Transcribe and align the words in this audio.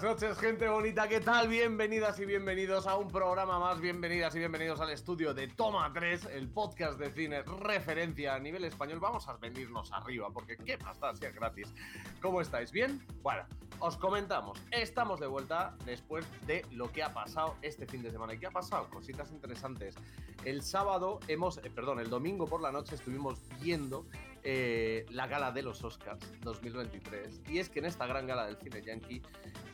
buenas 0.00 0.20
noches, 0.22 0.38
gente 0.38 0.68
bonita. 0.68 1.08
¿Qué 1.08 1.20
tal? 1.20 1.48
Bienvenidas 1.48 2.20
y 2.20 2.24
bienvenidos 2.24 2.86
a 2.86 2.96
un 2.96 3.08
programa 3.08 3.58
más. 3.58 3.80
Bienvenidas 3.80 4.32
y 4.36 4.38
bienvenidos 4.38 4.80
al 4.80 4.90
estudio 4.90 5.34
de 5.34 5.48
Toma 5.48 5.92
3, 5.92 6.26
el 6.34 6.48
podcast 6.48 7.00
de 7.00 7.10
cine 7.10 7.42
referencia 7.42 8.36
a 8.36 8.38
nivel 8.38 8.62
español. 8.62 9.00
Vamos 9.00 9.26
a 9.26 9.32
venirnos 9.38 9.90
arriba, 9.92 10.30
porque 10.32 10.56
qué 10.56 10.78
más 10.78 10.98
si 11.18 11.26
gratis. 11.26 11.74
¿Cómo 12.22 12.40
estáis? 12.40 12.70
¿Bien? 12.70 13.04
Bueno, 13.22 13.42
os 13.80 13.96
comentamos. 13.96 14.62
Estamos 14.70 15.18
de 15.18 15.26
vuelta 15.26 15.74
después 15.84 16.24
de 16.46 16.64
lo 16.70 16.92
que 16.92 17.02
ha 17.02 17.12
pasado 17.12 17.56
este 17.62 17.84
fin 17.84 18.00
de 18.02 18.12
semana. 18.12 18.34
¿Y 18.34 18.38
qué 18.38 18.46
ha 18.46 18.52
pasado? 18.52 18.88
Cositas 18.90 19.32
interesantes. 19.32 19.96
El 20.44 20.62
sábado 20.62 21.18
hemos, 21.26 21.58
eh, 21.58 21.70
perdón, 21.74 21.98
el 21.98 22.08
domingo 22.08 22.46
por 22.46 22.62
la 22.62 22.70
noche 22.70 22.94
estuvimos 22.94 23.40
viendo 23.60 24.06
eh, 24.42 25.06
la 25.10 25.26
gala 25.26 25.52
de 25.52 25.62
los 25.62 25.82
Oscars 25.84 26.20
2023. 26.42 27.42
Y 27.48 27.58
es 27.58 27.68
que 27.68 27.80
en 27.80 27.86
esta 27.86 28.06
gran 28.06 28.26
gala 28.26 28.46
del 28.46 28.56
cine 28.56 28.82
yankee 28.82 29.22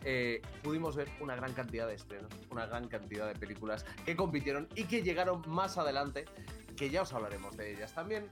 eh, 0.04 0.42
pudimos 0.62 0.96
ver 0.96 1.08
una 1.20 1.36
gran 1.36 1.52
cantidad 1.52 1.86
de 1.86 1.94
estrenos, 1.94 2.30
una 2.50 2.66
gran 2.66 2.88
cantidad 2.88 3.26
de 3.26 3.34
películas 3.34 3.84
que 4.04 4.16
compitieron 4.16 4.68
y 4.74 4.84
que 4.84 5.02
llegaron 5.02 5.42
más 5.46 5.78
adelante, 5.78 6.24
que 6.76 6.90
ya 6.90 7.02
os 7.02 7.12
hablaremos 7.12 7.56
de 7.56 7.72
ellas 7.72 7.94
también. 7.94 8.30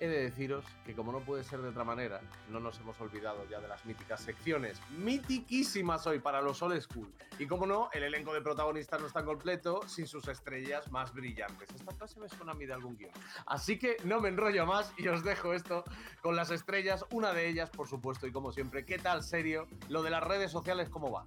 He 0.00 0.06
de 0.06 0.22
deciros 0.22 0.64
que 0.86 0.94
como 0.94 1.10
no 1.10 1.20
puede 1.20 1.42
ser 1.42 1.60
de 1.60 1.70
otra 1.70 1.82
manera, 1.82 2.20
no 2.50 2.60
nos 2.60 2.78
hemos 2.78 3.00
olvidado 3.00 3.44
ya 3.48 3.60
de 3.60 3.66
las 3.66 3.84
míticas 3.84 4.20
secciones, 4.20 4.80
mitiquísimas 4.90 6.06
hoy 6.06 6.20
para 6.20 6.40
los 6.40 6.62
old 6.62 6.80
school. 6.80 7.12
Y 7.38 7.46
como 7.46 7.66
no, 7.66 7.90
el 7.92 8.04
elenco 8.04 8.32
de 8.32 8.40
protagonistas 8.40 9.00
no 9.00 9.08
está 9.08 9.24
completo 9.24 9.80
sin 9.88 10.06
sus 10.06 10.28
estrellas 10.28 10.90
más 10.92 11.12
brillantes. 11.12 11.68
Esta 11.74 11.92
frase 11.92 12.20
me 12.20 12.28
suena 12.28 12.52
a 12.52 12.54
mí 12.54 12.64
de 12.64 12.74
algún 12.74 12.96
guion. 12.96 13.10
Así 13.46 13.78
que 13.78 13.96
no 14.04 14.20
me 14.20 14.28
enrollo 14.28 14.66
más 14.66 14.92
y 14.96 15.08
os 15.08 15.24
dejo 15.24 15.52
esto 15.52 15.82
con 16.22 16.36
las 16.36 16.50
estrellas, 16.50 17.04
una 17.10 17.32
de 17.32 17.48
ellas, 17.48 17.70
por 17.70 17.88
supuesto, 17.88 18.26
y 18.26 18.32
como 18.32 18.52
siempre, 18.52 18.84
¿qué 18.84 18.98
tal 18.98 19.24
serio? 19.24 19.66
Lo 19.88 20.02
de 20.02 20.10
las 20.10 20.22
redes 20.22 20.52
sociales, 20.52 20.88
¿cómo 20.88 21.10
va? 21.10 21.24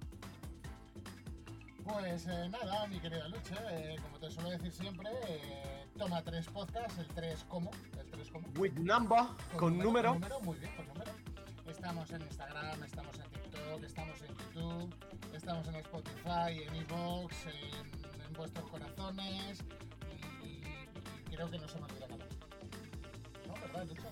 Pues 1.84 2.26
eh, 2.28 2.48
nada, 2.48 2.86
mi 2.86 3.00
querida 3.00 3.26
Luche, 3.28 3.54
eh, 3.70 3.96
como 4.02 4.18
te 4.18 4.30
suelo 4.30 4.50
decir 4.50 4.72
siempre, 4.72 5.10
eh, 5.28 5.86
toma 5.98 6.22
tres 6.22 6.46
podcasts, 6.46 6.98
el 6.98 7.08
3 7.08 7.44
como, 7.48 7.70
el 7.98 8.10
3 8.10 8.30
como. 8.30 8.48
With 8.56 8.74
number, 8.74 9.24
con, 9.56 9.78
número. 9.78 10.10
Con 10.12 10.20
número, 10.20 10.40
muy 10.40 10.58
bien, 10.58 10.74
con 10.76 10.86
número. 10.88 11.10
Estamos 11.66 12.10
en 12.12 12.22
Instagram, 12.22 12.82
estamos 12.84 13.18
en 13.18 13.30
TikTok, 13.30 13.82
estamos 13.82 14.22
en 14.22 14.28
YouTube, 14.28 14.94
estamos 15.34 15.66
en 15.68 15.74
Spotify, 15.76 16.62
en 16.68 16.74
Evox, 16.76 17.46
en, 17.46 18.22
en 18.26 18.32
vuestros 18.34 18.70
corazones 18.70 19.58
y, 20.44 20.46
y 20.46 21.34
creo 21.34 21.50
que 21.50 21.58
no 21.58 21.66
se 21.68 21.78
me 21.78 21.84
olvida 21.86 22.08
nada. 22.08 22.26
¿No? 23.48 23.54
¿Verdad, 23.54 23.86
Luche? 23.86 24.02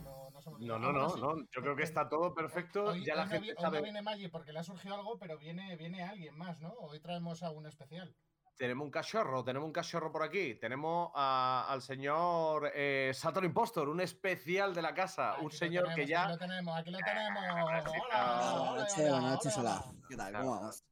No, 0.59 0.79
no, 0.79 0.93
No, 0.93 1.17
no, 1.17 1.31
Ah, 1.31 1.35
sí. 1.39 1.49
Yo 1.53 1.63
creo 1.63 1.77
que 1.77 1.83
está 1.85 2.09
todo 2.09 2.35
perfecto. 2.35 2.85
Hoy, 2.87 3.05
ya 3.05 3.13
hoy 3.15 3.19
la 3.19 3.25
no, 3.27 3.31
gente 3.31 3.51
hoy 3.51 3.57
sabe. 3.61 3.79
no 3.79 3.83
viene 3.85 4.03
Maggi 4.03 4.29
porque 4.29 4.53
le 4.53 4.59
ha 4.59 4.63
surgido 4.65 4.95
algo, 4.95 5.19
pero 5.19 5.39
viene, 5.39 5.77
viene 5.77 6.03
alguien 6.03 6.37
más, 6.37 6.61
¿no? 6.61 6.73
Hoy 6.81 7.01
traemos 7.01 7.43
a 7.43 7.51
un 7.51 7.67
especial. 7.67 8.15
Tenemos 8.57 8.85
un 8.85 8.91
cachorro, 8.91 9.43
tenemos 9.43 9.67
un 9.67 9.73
cachorro 9.73 10.13
por 10.13 10.23
aquí. 10.23 10.55
Tenemos 10.57 11.11
a- 11.15 11.67
al 11.71 11.81
señor 11.81 12.71
eh, 12.75 13.11
Saturn 13.15 13.47
Impostor, 13.47 13.89
un 13.89 14.01
especial 14.03 14.75
de 14.75 14.83
la 14.83 14.93
casa. 14.93 15.33
Aquí 15.33 15.45
un 15.47 15.51
señor 15.51 15.85
tenemos, 15.85 15.95
que 15.97 16.03
Aquí 16.03 16.11
ya. 16.11 16.29
lo 16.29 16.37
tenemos, 16.39 16.79
aquí 16.79 16.91
lo 16.91 16.99
tenemos. 16.99 17.43
claro. 17.43 17.93
Hola, 18.05 18.71
Buenas 18.71 18.99
hola, 18.99 19.21
noches, 19.21 19.57
hola. 19.57 19.85
¿Qué 20.09 20.17
tal? 20.17 20.33
¿Cómo 20.35 20.51
vamos? 20.57 20.85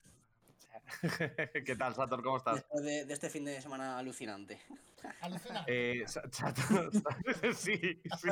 ¿Qué 1.67 1.77
tal, 1.77 1.95
Saturn? 1.95 2.23
¿Cómo 2.23 2.37
estás? 2.39 2.57
Después 2.57 2.85
de, 2.85 3.05
de 3.05 3.15
este 3.15 3.31
fin 3.31 3.45
de 3.45 3.61
semana 3.61 3.99
alucinante. 3.99 4.61
Alucina. 5.21 5.65
Eh, 5.67 6.05
sí, 7.55 8.03
sí, 8.19 8.29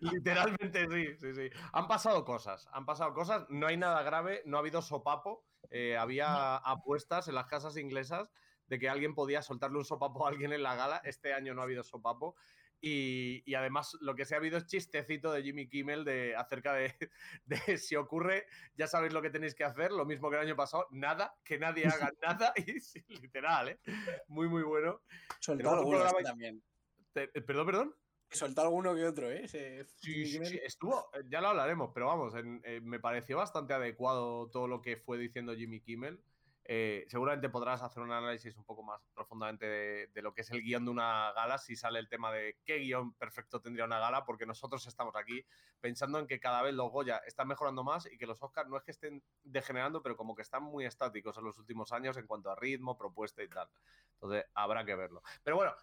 literalmente 0.00 0.86
sí, 0.90 1.16
sí, 1.18 1.34
sí. 1.34 1.50
Han 1.72 1.86
pasado 1.86 2.24
cosas, 2.24 2.68
han 2.72 2.86
pasado 2.86 3.12
cosas. 3.12 3.44
No 3.48 3.66
hay 3.66 3.76
nada 3.76 4.02
grave, 4.02 4.42
no 4.46 4.56
ha 4.56 4.60
habido 4.60 4.80
sopapo. 4.82 5.44
eh, 5.70 5.96
había 5.96 6.56
apuestas 6.56 7.28
en 7.28 7.34
las 7.34 7.46
casas 7.46 7.76
inglesas 7.76 8.30
de 8.66 8.78
que 8.78 8.88
alguien 8.88 9.14
podía 9.14 9.42
soltarle 9.42 9.78
un 9.78 9.84
sopapo 9.84 10.24
a 10.26 10.30
alguien 10.30 10.52
en 10.52 10.62
la 10.62 10.74
gala. 10.76 11.00
Este 11.04 11.34
año 11.34 11.54
no 11.54 11.60
ha 11.60 11.64
habido 11.64 11.82
sopapo. 11.82 12.36
Y, 12.84 13.44
y 13.46 13.54
además 13.54 13.96
lo 14.00 14.16
que 14.16 14.24
sí 14.24 14.34
ha 14.34 14.38
habido 14.38 14.58
es 14.58 14.66
chistecito 14.66 15.30
de 15.32 15.44
Jimmy 15.44 15.68
Kimmel 15.68 16.04
de, 16.04 16.34
acerca 16.34 16.74
de, 16.74 16.92
de 17.44 17.78
si 17.78 17.94
ocurre, 17.94 18.46
ya 18.74 18.88
sabéis 18.88 19.12
lo 19.12 19.22
que 19.22 19.30
tenéis 19.30 19.54
que 19.54 19.62
hacer, 19.62 19.92
lo 19.92 20.04
mismo 20.04 20.28
que 20.28 20.36
el 20.36 20.42
año 20.42 20.56
pasado, 20.56 20.88
nada, 20.90 21.38
que 21.44 21.58
nadie 21.60 21.86
haga 21.86 22.10
nada, 22.20 22.52
y 22.56 22.80
sí, 22.80 23.04
literal, 23.08 23.68
¿eh? 23.68 23.80
Muy, 24.26 24.48
muy 24.48 24.64
bueno. 24.64 25.00
Un 25.48 25.64
alguno 25.66 26.04
también. 26.24 26.64
Te- 27.12 27.30
eh, 27.32 27.42
perdón, 27.42 27.66
perdón. 27.66 27.94
Soltó 28.30 28.62
alguno 28.62 28.94
que 28.96 29.04
otro, 29.04 29.30
¿eh? 29.30 29.46
Sí, 29.46 29.84
sí, 29.84 30.44
sí, 30.44 30.60
estuvo, 30.64 31.08
eh, 31.12 31.22
ya 31.28 31.40
lo 31.40 31.48
hablaremos, 31.48 31.90
pero 31.94 32.06
vamos, 32.06 32.34
en- 32.34 32.62
eh, 32.64 32.80
me 32.80 32.98
pareció 32.98 33.36
bastante 33.36 33.74
adecuado 33.74 34.50
todo 34.50 34.66
lo 34.66 34.80
que 34.80 34.96
fue 34.96 35.18
diciendo 35.18 35.54
Jimmy 35.54 35.80
Kimmel. 35.82 36.24
Eh, 36.64 37.04
seguramente 37.08 37.48
podrás 37.48 37.82
hacer 37.82 38.02
un 38.02 38.12
análisis 38.12 38.56
un 38.56 38.64
poco 38.64 38.84
más 38.84 39.02
profundamente 39.14 39.66
de, 39.66 40.06
de 40.08 40.22
lo 40.22 40.32
que 40.32 40.42
es 40.42 40.50
el 40.50 40.62
guion 40.62 40.84
de 40.84 40.90
una 40.92 41.32
gala, 41.32 41.58
si 41.58 41.74
sale 41.74 41.98
el 41.98 42.08
tema 42.08 42.30
de 42.30 42.60
qué 42.64 42.78
guion 42.78 43.14
perfecto 43.14 43.60
tendría 43.60 43.84
una 43.84 43.98
gala, 43.98 44.24
porque 44.24 44.46
nosotros 44.46 44.86
estamos 44.86 45.16
aquí 45.16 45.44
pensando 45.80 46.18
en 46.20 46.26
que 46.26 46.38
cada 46.38 46.62
vez 46.62 46.74
los 46.74 46.90
Goya 46.90 47.18
están 47.26 47.48
mejorando 47.48 47.82
más 47.82 48.06
y 48.10 48.16
que 48.16 48.26
los 48.26 48.42
Oscars 48.42 48.68
no 48.68 48.76
es 48.76 48.84
que 48.84 48.92
estén 48.92 49.24
degenerando, 49.42 50.02
pero 50.02 50.16
como 50.16 50.34
que 50.36 50.42
están 50.42 50.62
muy 50.62 50.84
estáticos 50.84 51.36
en 51.38 51.44
los 51.44 51.58
últimos 51.58 51.92
años 51.92 52.16
en 52.16 52.26
cuanto 52.26 52.50
a 52.50 52.56
ritmo, 52.56 52.96
propuesta 52.96 53.42
y 53.42 53.48
tal. 53.48 53.68
Entonces 54.14 54.44
habrá 54.54 54.84
que 54.84 54.94
verlo. 54.94 55.22
Pero 55.42 55.56
bueno, 55.56 55.74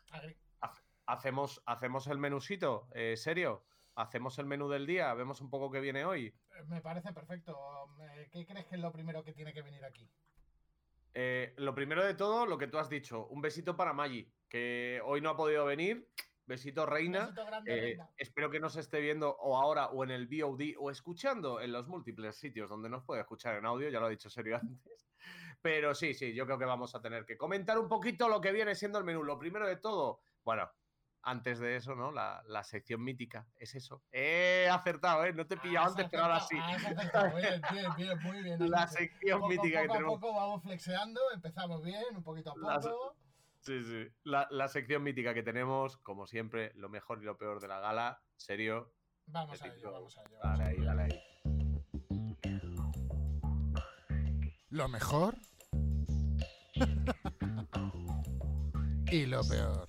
hacemos, 1.06 1.62
hacemos 1.66 2.08
el 2.08 2.18
menusito, 2.20 2.88
eh, 2.94 3.18
serio. 3.18 3.66
Hacemos 3.96 4.40
el 4.40 4.46
menú 4.46 4.70
del 4.70 4.86
día, 4.86 5.14
vemos 5.14 5.42
un 5.42 5.50
poco 5.50 5.70
qué 5.72 5.82
viene 5.82 6.06
hoy. 6.06 6.28
eh, 6.28 6.64
Me 6.68 6.80
parece 6.80 7.12
perfecto. 7.12 7.58
¿Qué 8.32 8.46
crees 8.46 8.66
que 8.66 8.76
es 8.76 8.82
lo 8.82 8.94
primero 8.94 9.26
que 9.26 9.34
tiene 9.34 9.52
que 9.52 9.62
venir 9.62 9.84
aquí? 9.84 10.10
Eh, 11.14 11.54
lo 11.58 11.74
primero 11.74 12.04
de 12.04 12.14
todo, 12.14 12.46
lo 12.46 12.58
que 12.58 12.68
tú 12.68 12.78
has 12.78 12.90
dicho, 12.90 13.28
un 13.28 13.42
besito 13.42 13.76
para 13.76 13.94
Maggi, 13.94 14.32
que 14.48 15.02
hoy 15.04 15.22
no 15.22 15.30
ha 15.32 15.38
podido 15.38 15.66
venir. 15.66 16.08
Besito, 16.46 16.86
reina. 16.88 17.26
Besito 17.28 17.46
grande, 17.46 17.72
Eh, 17.72 17.82
reina. 17.82 18.10
espero 18.18 18.50
que 18.50 18.60
nos 18.60 18.76
esté 18.76 19.00
viendo 19.02 19.30
o 19.36 19.56
ahora 19.58 19.88
o 19.90 20.04
en 20.04 20.10
el 20.12 20.28
VOD 20.28 20.76
o 20.80 20.90
escuchando 20.90 21.62
en 21.62 21.72
los 21.72 21.88
múltiples 21.88 22.36
sitios 22.38 22.68
donde 22.70 22.90
nos 22.90 23.04
puede 23.04 23.22
escuchar 23.22 23.56
en 23.58 23.66
audio, 23.68 23.90
ya 23.90 24.00
lo 24.00 24.08
ha 24.08 24.10
dicho 24.10 24.30
serio 24.32 24.56
antes. 24.62 25.08
Pero 25.62 25.94
sí, 25.94 26.14
sí, 26.14 26.34
yo 26.34 26.46
creo 26.46 26.58
que 26.58 26.66
vamos 26.66 26.96
a 26.96 27.02
tener 27.02 27.26
que 27.26 27.38
comentar 27.38 27.78
un 27.78 27.88
poquito 27.88 28.28
lo 28.30 28.40
que 28.42 28.52
viene 28.52 28.74
siendo 28.76 28.98
el 28.98 29.04
menú. 29.04 29.24
Lo 29.24 29.38
primero 29.38 29.68
de 29.68 29.76
todo, 29.76 30.22
bueno, 30.44 30.70
antes 31.22 31.60
de 31.60 31.76
eso, 31.76 31.94
¿no? 31.96 32.12
La, 32.12 32.42
la 32.48 32.64
sección 32.64 33.04
mítica, 33.04 33.46
es 33.58 33.76
eso. 33.76 34.02
He 34.12 34.68
acertado, 34.72 35.26
¿eh? 35.26 35.34
No 35.34 35.46
te 35.48 35.56
he 35.56 35.58
pillado 35.58 35.86
Has 35.88 35.92
antes, 35.92 36.08
pero 36.10 36.24
ahora 36.24 36.40
sí. 36.42 36.58
acertado, 36.62 37.28
has 37.28 37.36
acertado. 37.36 37.36
Bien, 37.38 37.62
bien, 37.72 37.92
bien, 37.98 38.20
muy 38.24 38.42
bien. 38.44 38.70
La 38.70 38.88
sección 38.88 39.40
Poco- 39.42 39.50
mítica 39.52 39.82
que 39.82 39.88
poco 39.88 39.94
a 39.94 39.98
tenemos. 39.98 40.20
poco 40.20 40.34
vamos 40.36 40.64
flexeando, 40.64 41.20
empezamos 41.34 41.84
bien, 41.84 42.04
un 42.16 42.24
poquito 42.24 42.52
a 42.52 42.56
poco. 42.56 43.16
Sí, 43.62 43.84
sí. 43.84 44.08
La, 44.24 44.48
la 44.52 44.68
sección 44.70 45.04
mítica 45.04 45.34
que 45.34 45.44
tenemos, 45.44 45.98
como 45.98 46.26
siempre, 46.26 46.72
lo 46.76 46.88
mejor 46.90 47.22
y 47.22 47.26
lo 47.26 47.38
peor 47.38 47.60
de 47.60 47.68
la 47.68 47.80
gala. 47.82 48.22
Serio. 48.38 48.94
Vamos 49.26 49.62
a 49.62 49.68
ello, 49.68 49.92
vamos 49.92 50.18
a 50.18 50.22
ello. 50.24 50.38
Dale 50.42 50.64
ahí, 50.64 50.78
dale 50.82 51.02
ahí. 51.04 51.22
Lo 54.70 54.88
mejor 54.88 55.36
y 59.12 59.26
lo 59.26 59.44
peor. 59.44 59.89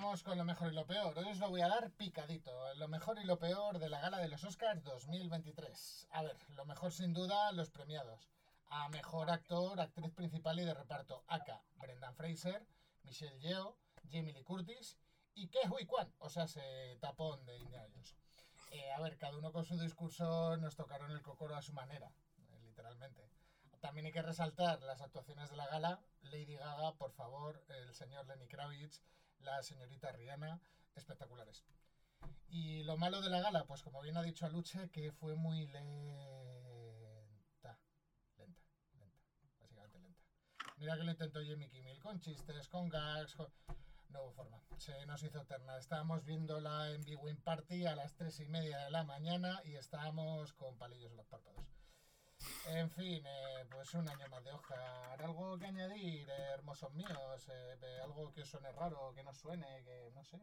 Vamos 0.00 0.22
con 0.22 0.38
lo 0.38 0.44
mejor 0.44 0.70
y 0.70 0.76
lo 0.76 0.86
peor. 0.86 1.18
Hoy 1.18 1.28
os 1.28 1.38
lo 1.38 1.50
voy 1.50 1.60
a 1.60 1.66
dar 1.66 1.90
picadito. 1.90 2.72
Lo 2.74 2.86
mejor 2.86 3.18
y 3.18 3.24
lo 3.24 3.36
peor 3.36 3.80
de 3.80 3.88
la 3.88 4.00
gala 4.00 4.18
de 4.18 4.28
los 4.28 4.44
Oscars 4.44 4.84
2023. 4.84 6.06
A 6.12 6.22
ver, 6.22 6.36
lo 6.50 6.64
mejor 6.66 6.92
sin 6.92 7.12
duda, 7.12 7.50
los 7.50 7.70
premiados. 7.70 8.30
A 8.68 8.88
mejor 8.90 9.28
actor, 9.28 9.80
actriz 9.80 10.12
principal 10.12 10.60
y 10.60 10.64
de 10.64 10.72
reparto. 10.72 11.24
Aka, 11.26 11.64
Brendan 11.78 12.14
Fraser, 12.14 12.64
Michelle 13.02 13.40
Yeoh, 13.40 13.76
Jamie 14.08 14.32
Lee 14.32 14.44
Curtis 14.44 14.96
y 15.34 15.48
Ke 15.48 15.68
Huy 15.68 15.84
Kwan, 15.84 16.14
o 16.18 16.28
sea, 16.30 16.46
se 16.46 16.96
tapón 17.00 17.44
de 17.44 17.56
Indiana. 17.56 17.92
Eh, 18.70 18.92
a 18.92 19.00
ver, 19.00 19.18
cada 19.18 19.36
uno 19.36 19.50
con 19.50 19.64
su 19.64 19.76
discurso 19.80 20.56
nos 20.58 20.76
tocaron 20.76 21.10
el 21.10 21.22
cocoro 21.22 21.56
a 21.56 21.62
su 21.62 21.72
manera, 21.72 22.12
eh, 22.38 22.60
literalmente. 22.62 23.28
También 23.80 24.06
hay 24.06 24.12
que 24.12 24.22
resaltar 24.22 24.80
las 24.82 25.00
actuaciones 25.00 25.50
de 25.50 25.56
la 25.56 25.66
gala. 25.66 26.00
Lady 26.22 26.54
Gaga, 26.54 26.94
por 26.94 27.10
favor, 27.10 27.64
el 27.68 27.92
señor 27.94 28.26
Lenny 28.26 28.46
Kravitz, 28.46 29.02
la 29.40 29.62
señorita 29.62 30.12
Rihanna, 30.12 30.60
espectaculares. 30.94 31.64
Y 32.48 32.82
lo 32.84 32.96
malo 32.96 33.20
de 33.20 33.30
la 33.30 33.40
gala, 33.40 33.64
pues 33.64 33.82
como 33.82 34.00
bien 34.00 34.16
ha 34.16 34.22
dicho 34.22 34.46
Aluche, 34.46 34.88
que 34.90 35.12
fue 35.12 35.34
muy 35.34 35.66
lenta. 35.66 35.88
Lenta, 38.36 38.62
lenta. 38.94 39.20
Básicamente 39.60 39.98
lenta. 39.98 40.22
Mira 40.76 40.96
que 40.96 41.04
lo 41.04 41.10
intentó 41.10 41.42
Jimmy 41.42 41.68
Kimmel 41.68 42.00
con 42.00 42.20
chistes, 42.20 42.68
con 42.68 42.88
gags, 42.88 43.34
con... 43.34 43.52
No 44.08 44.22
hubo 44.22 44.32
forma. 44.32 44.62
Se 44.78 45.04
nos 45.04 45.22
hizo 45.22 45.42
eterna. 45.42 45.76
Estábamos 45.76 46.24
viéndola 46.24 46.90
en 46.90 47.04
Big 47.04 47.22
Win 47.22 47.36
Party 47.36 47.84
a 47.84 47.94
las 47.94 48.14
tres 48.14 48.40
y 48.40 48.46
media 48.46 48.78
de 48.78 48.90
la 48.90 49.04
mañana 49.04 49.60
y 49.64 49.74
estábamos 49.74 50.54
con 50.54 50.78
palillos 50.78 51.10
en 51.10 51.18
los 51.18 51.26
párpados. 51.26 51.77
En 52.66 52.90
fin, 52.90 53.24
eh, 53.26 53.66
pues 53.70 53.94
un 53.94 54.08
año 54.08 54.28
más 54.28 54.44
de 54.44 54.52
Oscar. 54.52 55.20
¿Algo 55.22 55.58
que 55.58 55.66
añadir, 55.66 56.28
eh, 56.28 56.50
hermosos 56.54 56.92
míos? 56.92 57.48
Eh, 57.50 57.98
¿Algo 58.02 58.32
que 58.32 58.42
os 58.42 58.48
suene 58.48 58.70
raro, 58.72 59.12
que 59.14 59.22
no 59.22 59.32
suene, 59.32 59.82
que 59.84 60.10
no 60.14 60.22
sé? 60.24 60.38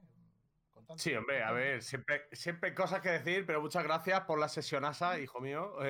contando. 0.72 1.02
Sí, 1.02 1.14
hombre, 1.16 1.42
a 1.44 1.52
ver, 1.52 1.82
siempre, 1.82 2.28
siempre 2.34 2.70
hay 2.70 2.76
cosas 2.76 3.02
que 3.02 3.10
decir, 3.10 3.46
pero 3.46 3.62
muchas 3.62 3.84
gracias 3.84 4.22
por 4.22 4.40
la 4.40 4.50
sesionasa, 4.50 5.20
hijo 5.20 5.40
mío. 5.40 5.76
la 5.80 5.86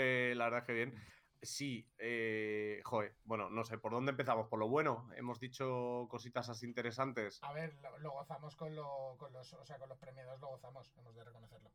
verdad 0.45 0.59
es 0.59 0.65
que 0.65 0.73
bien. 0.73 0.93
Sí, 1.41 1.87
eh, 1.99 2.81
joder, 2.83 3.17
bueno, 3.23 3.49
no 3.49 3.63
sé, 3.63 3.77
¿por 3.77 3.91
dónde 3.91 4.11
empezamos? 4.11 4.47
¿Por 4.47 4.59
lo 4.59 4.67
bueno? 4.67 5.09
Hemos 5.15 5.39
dicho 5.39 6.07
cositas 6.09 6.49
así 6.49 6.65
interesantes. 6.65 7.39
A 7.43 7.53
ver, 7.53 7.75
lo, 7.75 7.97
lo 7.99 8.11
gozamos 8.11 8.55
con, 8.55 8.75
lo- 8.75 9.15
con 9.17 9.31
los, 9.31 9.53
o 9.53 9.63
sea, 9.65 9.77
con 9.77 9.89
los 9.89 9.97
premiados, 9.99 10.39
lo 10.39 10.47
gozamos, 10.47 10.91
hemos 10.97 11.15
de 11.15 11.23
reconocerlo. 11.23 11.71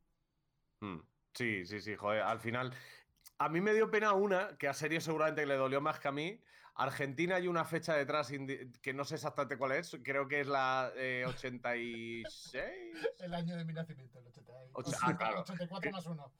Mm, 0.80 1.00
Sí, 1.32 1.64
sí, 1.64 1.80
sí, 1.80 1.94
joder, 1.94 2.22
al 2.22 2.40
final. 2.40 2.74
A 3.40 3.48
mí 3.48 3.62
me 3.62 3.72
dio 3.72 3.90
pena 3.90 4.12
una, 4.12 4.58
que 4.58 4.68
a 4.68 4.74
Serio 4.74 5.00
seguramente 5.00 5.46
le 5.46 5.56
dolió 5.56 5.80
más 5.80 5.98
que 5.98 6.08
a 6.08 6.12
mí. 6.12 6.38
Argentina 6.74 7.36
hay 7.36 7.48
una 7.48 7.64
fecha 7.64 7.94
detrás 7.94 8.30
que 8.82 8.92
no 8.92 9.04
sé 9.04 9.14
exactamente 9.14 9.56
cuál 9.56 9.72
es, 9.72 9.96
creo 10.04 10.28
que 10.28 10.42
es 10.42 10.46
la 10.46 10.92
eh, 10.94 11.24
86. 11.26 12.26
El 13.18 13.32
año 13.32 13.56
de 13.56 13.64
mi 13.64 13.72
nacimiento, 13.72 14.18
el 14.18 14.26
80, 14.26 14.52
Ocha- 14.74 14.98
ah, 15.00 15.16
claro. 15.16 15.40
84 15.40 15.90
más 15.90 16.06
1. 16.06 16.32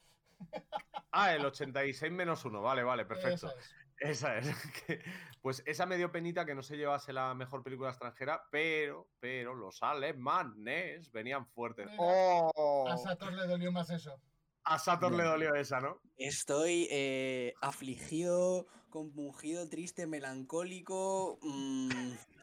Ah, 1.13 1.35
el 1.35 1.47
86 1.47 2.13
menos 2.13 2.45
1, 2.45 2.61
vale, 2.61 2.83
vale, 2.83 3.07
perfecto. 3.07 3.49
Esa 3.49 3.59
es. 3.59 3.75
Esa 3.99 4.37
es. 4.39 4.47
Pues 5.41 5.63
esa 5.65 5.87
me 5.87 5.97
dio 5.97 6.13
penita 6.13 6.45
que 6.45 6.55
no 6.55 6.63
se 6.63 6.77
llevase 6.77 7.15
la 7.15 7.33
mejor 7.35 7.63
película 7.63 7.89
extranjera, 7.89 8.43
pero, 8.51 9.09
pero 9.21 9.55
los 9.55 9.83
alemanes 9.83 11.11
venían 11.11 11.47
fuertes. 11.47 11.87
Mira, 11.87 11.97
¡Oh! 11.99 12.87
A 12.91 12.99
Sator 12.99 13.33
le 13.33 13.47
dolió 13.47 13.73
más 13.73 13.89
eso. 13.89 14.21
A 14.65 14.79
Sator 14.79 15.13
le 15.15 15.25
dolió 15.25 15.55
esa, 15.55 15.81
¿no? 15.81 16.01
Estoy 16.17 16.87
eh, 16.91 17.55
afligido, 17.61 18.67
compungido, 18.91 19.69
triste, 19.69 20.07
melancólico. 20.07 21.39
mm, 21.43 21.91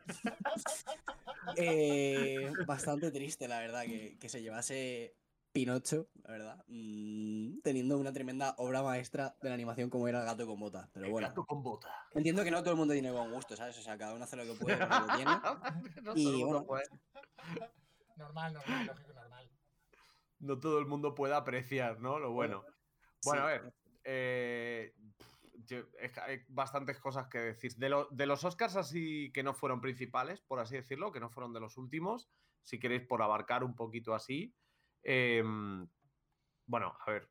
eh, 1.57 2.51
bastante 2.65 3.11
triste, 3.11 3.47
la 3.47 3.59
verdad, 3.59 3.83
que, 3.83 4.17
que 4.19 4.29
se 4.29 4.41
llevase 4.41 5.15
Pinocho, 5.51 6.09
la 6.23 6.31
verdad. 6.31 6.63
mm, 6.67 7.61
teniendo 7.61 7.97
una 7.97 8.11
tremenda 8.13 8.53
obra 8.57 8.83
maestra 8.83 9.37
de 9.41 9.49
la 9.49 9.55
animación 9.55 9.89
como 9.89 10.07
era 10.07 10.19
El 10.19 10.25
gato 10.25 10.45
con 10.45 10.59
botas. 10.59 10.89
Pero 10.93 11.05
El 11.05 11.11
bueno, 11.11 11.27
gato 11.29 11.45
con 11.45 11.63
bota. 11.63 11.89
entiendo 12.13 12.43
que 12.43 12.51
no 12.51 12.61
todo 12.61 12.71
el 12.71 12.77
mundo 12.77 12.93
tiene 12.93 13.11
buen 13.11 13.31
gusto, 13.31 13.55
¿sabes? 13.55 13.77
O 13.77 13.81
sea, 13.81 13.97
cada 13.97 14.13
uno 14.13 14.23
hace 14.23 14.35
lo 14.35 14.43
que 14.43 14.53
puede 14.53 14.77
lo 14.77 14.87
que 15.07 15.13
tiene. 15.15 15.31
no, 16.03 16.13
Y 16.15 16.43
bueno. 16.43 16.65
puede, 16.65 16.83
Normal, 18.17 18.53
normal, 18.53 18.85
lógico, 18.87 19.13
normal. 19.13 19.26
No 20.39 20.60
todo 20.60 20.80
el 20.80 20.86
mundo 20.86 21.16
puede 21.16 21.34
apreciar, 21.34 22.00
¿no? 22.00 22.19
Lo 22.19 22.31
bueno. 22.31 22.63
Bueno, 23.24 23.44
a 23.44 23.45
ver. 23.48 23.74
eh, 24.04 24.94
yo- 25.66 25.84
hay 26.25 26.44
bastantes 26.48 27.00
cosas 27.00 27.28
que 27.28 27.39
decir. 27.39 27.74
De, 27.75 27.89
lo- 27.89 28.07
de 28.12 28.25
los 28.25 28.44
Oscars 28.44 28.75
así 28.75 29.31
que 29.34 29.44
no 29.44 29.54
fueron 29.54 29.81
principales, 29.81 30.42
por 30.42 30.60
así 30.60 30.75
decirlo, 30.75 31.12
que 31.12 31.19
no 31.19 31.30
fueron 31.30 31.51
de 31.54 31.60
los 31.60 31.78
últimos, 31.78 32.30
si 32.63 32.80
queréis 32.80 33.01
por 33.06 33.22
abarcar 33.22 33.63
un 33.63 33.75
poquito 33.75 34.13
así. 34.13 34.54
em, 35.04 35.88
bueno, 36.66 36.98
a 37.06 37.12
ver, 37.12 37.30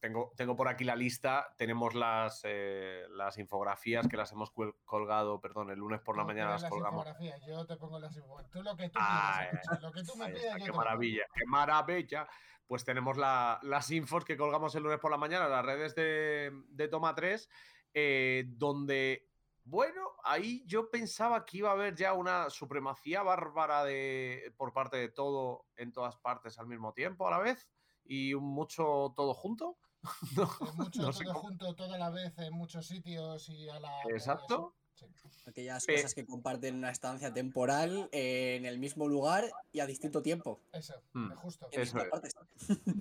tengo, 0.00 0.32
tengo 0.36 0.54
por 0.56 0.68
aquí 0.68 0.84
la 0.84 0.94
lista, 0.96 1.54
tenemos 1.56 1.94
las, 1.94 2.40
eh, 2.44 3.06
las 3.10 3.38
infografías 3.38 4.06
que 4.08 4.16
las 4.16 4.30
hemos 4.32 4.52
colgado, 4.84 5.40
perdón, 5.40 5.70
el 5.70 5.78
lunes 5.78 6.00
por 6.00 6.16
la 6.16 6.24
mañana 6.24 6.48
pones 6.50 6.62
las 6.62 6.70
colgamos. 6.70 7.06
infografías, 7.06 7.40
yo 7.46 7.66
te 7.66 7.76
pongo 7.76 7.98
las 7.98 8.16
infografías. 8.16 8.50
Tú 8.52 8.62
lo 8.62 8.76
que 8.76 8.88
tú 8.90 8.98
Ay, 9.00 9.46
pidas, 9.50 9.62
escucha, 9.64 9.80
lo 9.80 9.92
que 9.92 10.02
tú 10.04 10.16
me 10.16 10.24
Ahí 10.26 10.32
pidas, 10.32 10.44
está, 10.44 10.58
yo 10.58 10.64
qué 10.66 10.70
te 10.72 10.76
maravilla, 10.76 11.24
qué 11.34 11.46
maravilla. 11.46 12.28
Pues 12.66 12.84
tenemos 12.84 13.16
la- 13.16 13.58
las 13.62 13.90
infos 13.90 14.24
que 14.24 14.36
colgamos 14.36 14.74
el 14.74 14.82
lunes 14.82 14.98
por 14.98 15.10
la 15.10 15.16
mañana 15.16 15.48
las 15.48 15.64
redes 15.64 15.94
de, 15.94 16.50
de 16.68 16.88
Toma 16.88 17.14
3, 17.14 17.48
eh, 17.94 18.44
donde, 18.48 19.30
bueno, 19.64 20.10
ahí 20.24 20.64
yo 20.66 20.90
pensaba 20.90 21.44
que 21.44 21.58
iba 21.58 21.70
a 21.70 21.72
haber 21.72 21.94
ya 21.94 22.12
una 22.12 22.50
supremacía 22.50 23.22
bárbara 23.22 23.84
de, 23.84 24.52
por 24.56 24.72
parte 24.72 24.96
de 24.96 25.08
todo 25.08 25.66
en 25.76 25.92
todas 25.92 26.16
partes 26.16 26.58
al 26.58 26.66
mismo 26.66 26.92
tiempo, 26.92 27.26
a 27.28 27.30
la 27.30 27.38
vez, 27.38 27.68
y 28.08 28.34
un 28.34 28.44
mucho 28.44 29.12
todo 29.16 29.34
junto. 29.34 29.76
No, 30.36 30.48
mucho 30.76 31.02
no 31.02 31.12
sé 31.12 31.24
todo 31.24 31.34
cómo- 31.34 31.48
junto, 31.48 31.74
toda 31.74 31.98
la 31.98 32.10
vez, 32.10 32.38
en 32.38 32.52
muchos 32.54 32.86
sitios 32.86 33.48
y 33.48 33.68
a 33.68 33.80
la. 33.80 33.90
Exacto. 34.10 34.74
Sí. 34.94 35.04
Aquellas 35.46 35.86
Eh, 35.88 35.94
cosas 35.96 36.14
que 36.14 36.24
comparten 36.24 36.74
una 36.74 36.90
estancia 36.90 37.30
temporal 37.32 38.08
eh, 38.12 38.56
en 38.56 38.64
el 38.64 38.78
mismo 38.78 39.06
lugar 39.08 39.44
y 39.70 39.80
a 39.80 39.86
distinto 39.86 40.22
tiempo. 40.22 40.60
Eso, 40.72 40.94
Mm. 41.12 41.32
justo. 41.34 41.68
En 41.70 41.80
Eso 41.82 41.98
es. 41.98 42.08
partes. 42.08 42.34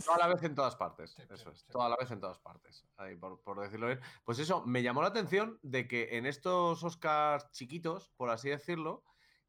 Toda 0.05 0.17
la 0.17 0.27
vez 0.27 0.43
en 0.43 0.55
todas 0.55 0.75
partes. 0.75 1.11
Sí, 1.11 1.21
eso 1.23 1.37
sí, 1.37 1.49
es. 1.53 1.59
sí. 1.59 1.65
Toda 1.71 1.87
la 1.87 1.95
vez 1.95 2.11
en 2.11 2.19
todas 2.19 2.37
partes. 2.39 2.83
Ahí, 2.97 3.15
por, 3.15 3.39
por 3.39 3.61
decirlo 3.61 3.87
bien. 3.87 4.01
Pues 4.25 4.39
eso, 4.39 4.61
me 4.65 4.83
llamó 4.83 5.01
la 5.01 5.07
atención 5.07 5.57
de 5.63 5.87
que 5.87 6.17
en 6.17 6.25
estos 6.25 6.83
Oscars 6.83 7.49
chiquitos, 7.51 8.09
por 8.17 8.29
así 8.29 8.49
decirlo, 8.49 9.03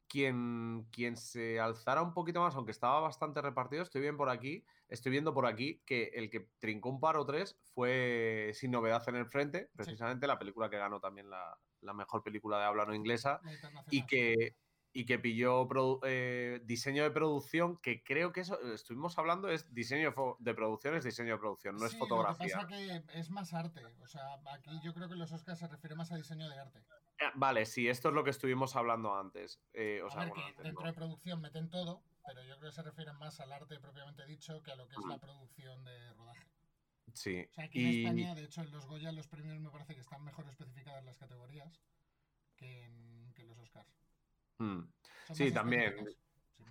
quien, 0.07 0.87
quien 0.91 1.15
se 1.17 1.59
alzara 1.59 2.01
un 2.01 2.13
poquito 2.13 2.41
más, 2.41 2.55
aunque 2.55 2.71
estaba 2.71 2.99
bastante 2.99 3.41
repartido, 3.41 3.83
estoy 3.83 4.01
bien 4.01 4.17
por 4.17 4.29
aquí, 4.29 4.65
estoy 4.89 5.11
viendo 5.11 5.33
por 5.33 5.45
aquí 5.45 5.81
que 5.85 6.11
el 6.13 6.29
que 6.29 6.49
trincó 6.59 6.89
un 6.89 6.99
par 6.99 7.17
o 7.17 7.25
tres 7.25 7.57
fue 7.73 8.51
Sin 8.53 8.71
Novedad 8.71 9.07
en 9.07 9.15
el 9.15 9.27
Frente, 9.27 9.69
precisamente 9.75 10.27
la 10.27 10.39
película 10.39 10.69
que 10.69 10.77
ganó 10.77 10.99
también 10.99 11.29
la, 11.29 11.57
la 11.81 11.93
mejor 11.93 12.23
película 12.23 12.59
de 12.59 12.65
habla 12.65 12.85
no 12.85 12.95
inglesa 12.95 13.41
y 13.91 14.05
que, 14.05 14.55
y 14.97 15.05
que 15.05 15.19
pilló 15.19 15.67
eh, 16.05 16.59
diseño 16.65 17.03
de 17.03 17.11
producción, 17.11 17.77
que 17.77 18.03
creo 18.03 18.33
que 18.33 18.39
eso, 18.39 18.59
estuvimos 18.73 19.15
hablando, 19.19 19.47
es 19.47 19.71
diseño 19.71 20.11
de 20.39 20.53
producción, 20.55 20.95
es 20.95 21.03
diseño 21.03 21.33
de 21.33 21.37
producción, 21.37 21.77
no 21.77 21.85
es 21.85 21.95
fotografía. 21.95 22.47
Lo 22.59 22.67
que 22.67 22.73
pasa 22.73 23.03
que 23.13 23.19
es 23.19 23.29
más 23.29 23.53
arte. 23.53 23.85
O 24.01 24.07
sea, 24.07 24.23
aquí 24.51 24.71
yo 24.83 24.95
creo 24.95 25.07
que 25.07 25.15
los 25.15 25.31
Oscars 25.31 25.59
se 25.59 25.67
refiere 25.67 25.95
más 25.95 26.11
a 26.11 26.15
diseño 26.15 26.49
de 26.49 26.57
arte. 26.57 26.83
Ah, 27.21 27.31
Vale, 27.35 27.67
sí, 27.67 27.87
esto 27.87 28.09
es 28.09 28.15
lo 28.15 28.23
que 28.23 28.31
estuvimos 28.31 28.75
hablando 28.75 29.13
antes. 29.15 29.61
eh, 29.73 30.01
o 30.01 30.07
a 30.07 30.09
sea, 30.09 30.19
ver, 30.21 30.29
bueno, 30.29 30.41
que 30.43 30.49
antes 30.49 30.63
dentro 30.63 30.81
no. 30.81 30.87
de 30.87 30.93
producción 30.95 31.41
meten 31.41 31.69
todo, 31.69 32.01
pero 32.25 32.43
yo 32.43 32.57
creo 32.57 32.71
que 32.71 32.75
se 32.75 32.81
refieren 32.81 33.15
más 33.19 33.39
al 33.39 33.51
arte 33.51 33.79
propiamente 33.79 34.25
dicho 34.25 34.63
que 34.63 34.71
a 34.71 34.75
lo 34.75 34.87
que 34.87 34.95
es 34.95 35.05
la 35.07 35.19
producción 35.19 35.83
de 35.83 36.11
rodaje. 36.15 36.47
Sí, 37.13 37.45
O 37.51 37.53
sea, 37.53 37.65
aquí 37.65 37.85
en 37.85 37.99
España, 37.99 38.33
de 38.33 38.45
hecho, 38.45 38.61
en 38.61 38.71
los 38.71 38.87
Goya 38.87 39.11
los 39.11 39.27
premios 39.27 39.59
me 39.59 39.69
parece 39.69 39.93
que 39.93 40.01
están 40.01 40.23
mejor 40.23 40.47
especificadas 40.49 41.03
las 41.05 41.19
categorías 41.19 41.83
que 42.55 42.83
en, 42.83 43.31
que 43.35 43.43
en 43.43 43.49
los 43.49 43.59
Oscars. 43.59 44.06
Mm, 44.59 44.79
Son 45.27 45.35
Sí, 45.35 45.51
también. 45.51 45.95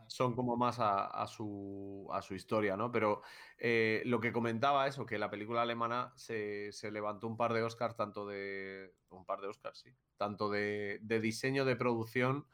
son 0.09 0.35
como 0.35 0.57
más 0.57 0.79
a, 0.79 1.07
a 1.07 1.27
su, 1.27 2.09
a 2.13 2.23
su 2.23 2.35
historia, 2.35 2.77
¿no? 2.77 2.91
Pero 2.93 3.23
eh, 3.59 4.03
lo 4.07 4.21
que 4.21 4.33
comentaba 4.33 4.87
eso, 4.87 5.05
que 5.05 5.19
la 5.19 5.31
película 5.31 5.63
alemana 5.63 6.13
se, 6.17 6.71
se 6.73 6.91
levantó 6.91 7.27
un 7.27 7.37
par 7.37 7.53
de 7.53 7.63
Oscars, 7.63 7.97
tanto 7.97 8.27
de... 8.27 8.95
Un 9.11 9.25
par 9.25 9.41
de 9.41 9.49
Oscars, 9.49 9.79
sí. 9.81 9.91
Tanto 10.17 10.49
de, 10.49 10.99
de 11.03 11.21
diseño 11.21 11.65
de 11.65 11.77
producción 11.77 12.47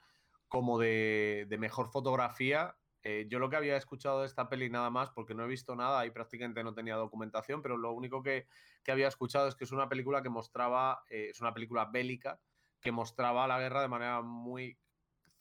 como 0.48 0.78
de, 0.78 1.46
de 1.48 1.58
mejor 1.58 1.88
fotografía. 1.88 2.78
Eh, 3.02 3.26
yo 3.28 3.38
lo 3.38 3.50
que 3.50 3.56
había 3.56 3.76
escuchado 3.76 4.20
de 4.20 4.26
esta 4.26 4.48
peli 4.48 4.70
nada 4.70 4.90
más, 4.90 5.10
porque 5.10 5.34
no 5.34 5.44
he 5.44 5.48
visto 5.48 5.74
nada 5.74 6.06
y 6.06 6.10
prácticamente 6.10 6.62
no 6.62 6.72
tenía 6.74 6.94
documentación, 6.96 7.60
pero 7.60 7.76
lo 7.76 7.92
único 7.92 8.22
que, 8.22 8.46
que 8.84 8.92
había 8.92 9.08
escuchado 9.08 9.48
es 9.48 9.56
que 9.56 9.64
es 9.64 9.72
una 9.72 9.88
película 9.88 10.22
que 10.22 10.28
mostraba, 10.28 11.02
eh, 11.10 11.28
es 11.30 11.40
una 11.40 11.52
película 11.52 11.86
bélica, 11.86 12.40
que 12.80 12.92
mostraba 12.92 13.46
la 13.46 13.58
guerra 13.58 13.82
de 13.82 13.88
manera 13.88 14.22
muy 14.22 14.78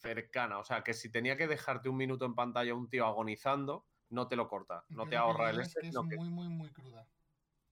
cercana. 0.01 0.59
O 0.59 0.63
sea, 0.63 0.83
que 0.83 0.93
si 0.93 1.11
tenía 1.11 1.37
que 1.37 1.47
dejarte 1.47 1.89
un 1.89 1.97
minuto 1.97 2.25
en 2.25 2.35
pantalla 2.35 2.73
un 2.75 2.89
tío 2.89 3.05
agonizando, 3.05 3.85
no 4.09 4.27
te 4.27 4.35
lo 4.35 4.47
corta, 4.47 4.83
no 4.89 5.07
te 5.07 5.15
ahorra 5.15 5.51
el 5.51 5.59
es 5.59 5.67
este. 5.75 5.81
que 5.81 5.87
es 5.87 5.95
muy, 5.95 6.29
muy, 6.29 6.47
muy 6.49 6.69
cruda. 6.71 7.07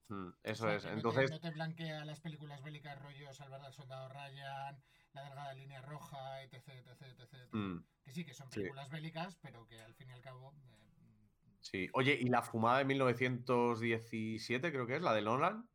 Mm, 0.08 0.28
O 0.28 0.34
eso 0.42 0.66
sea, 0.66 0.74
es. 0.76 0.84
no 0.84 0.90
te- 0.90 0.96
Entonces, 0.96 1.30
No 1.30 1.40
te, 1.40 1.50
blanquea 1.50 2.04
las 2.04 2.20
películas 2.20 2.62
bélicas 2.62 3.00
rollo 3.00 3.32
Salvar 3.32 3.60
al 3.60 3.72
Soldado 3.72 4.08
Ryan, 4.08 4.82
La 5.12 5.22
Delgada 5.24 5.54
Línea 5.54 5.82
Roja, 5.82 6.42
etc, 6.42 6.54
etc, 6.68 7.02
etc. 7.02 7.20
etc. 7.20 7.48
mm, 7.52 7.78
Que 8.04 8.12
sí, 8.12 8.24
que 8.24 8.34
son 8.34 8.48
sí. 8.48 8.60
películas 8.60 8.90
bélicas, 8.90 9.36
pero 9.42 9.66
que 9.66 9.80
al 9.80 9.94
fin 9.94 10.08
y 10.08 10.12
al 10.12 10.20
cabo... 10.22 10.54
eh, 10.56 11.28
sí. 11.60 11.88
Oye, 11.92 12.18
¿y 12.20 12.28
la 12.28 12.42
fumada 12.42 12.78
de 12.78 12.84
1917, 12.86 14.72
creo 14.72 14.86
que 14.86 14.96
es, 14.96 15.02
la 15.02 15.14
de 15.14 15.22
Nolan? 15.22 15.68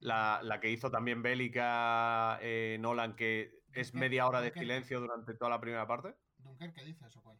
La, 0.00 0.40
la 0.42 0.60
que 0.60 0.70
hizo 0.70 0.90
también 0.90 1.22
bélica 1.22 2.38
eh, 2.40 2.78
Nolan, 2.80 3.16
que 3.16 3.57
es 3.72 3.88
Dunkerque, 3.92 3.98
media 3.98 4.26
hora 4.26 4.40
de 4.40 4.46
Dunkerque. 4.48 4.60
silencio 4.60 5.00
durante 5.00 5.34
toda 5.34 5.50
la 5.50 5.60
primera 5.60 5.86
parte. 5.86 6.14
¿Dunkerque 6.38 6.84
dices 6.84 7.16
o 7.16 7.22
cuál? 7.22 7.38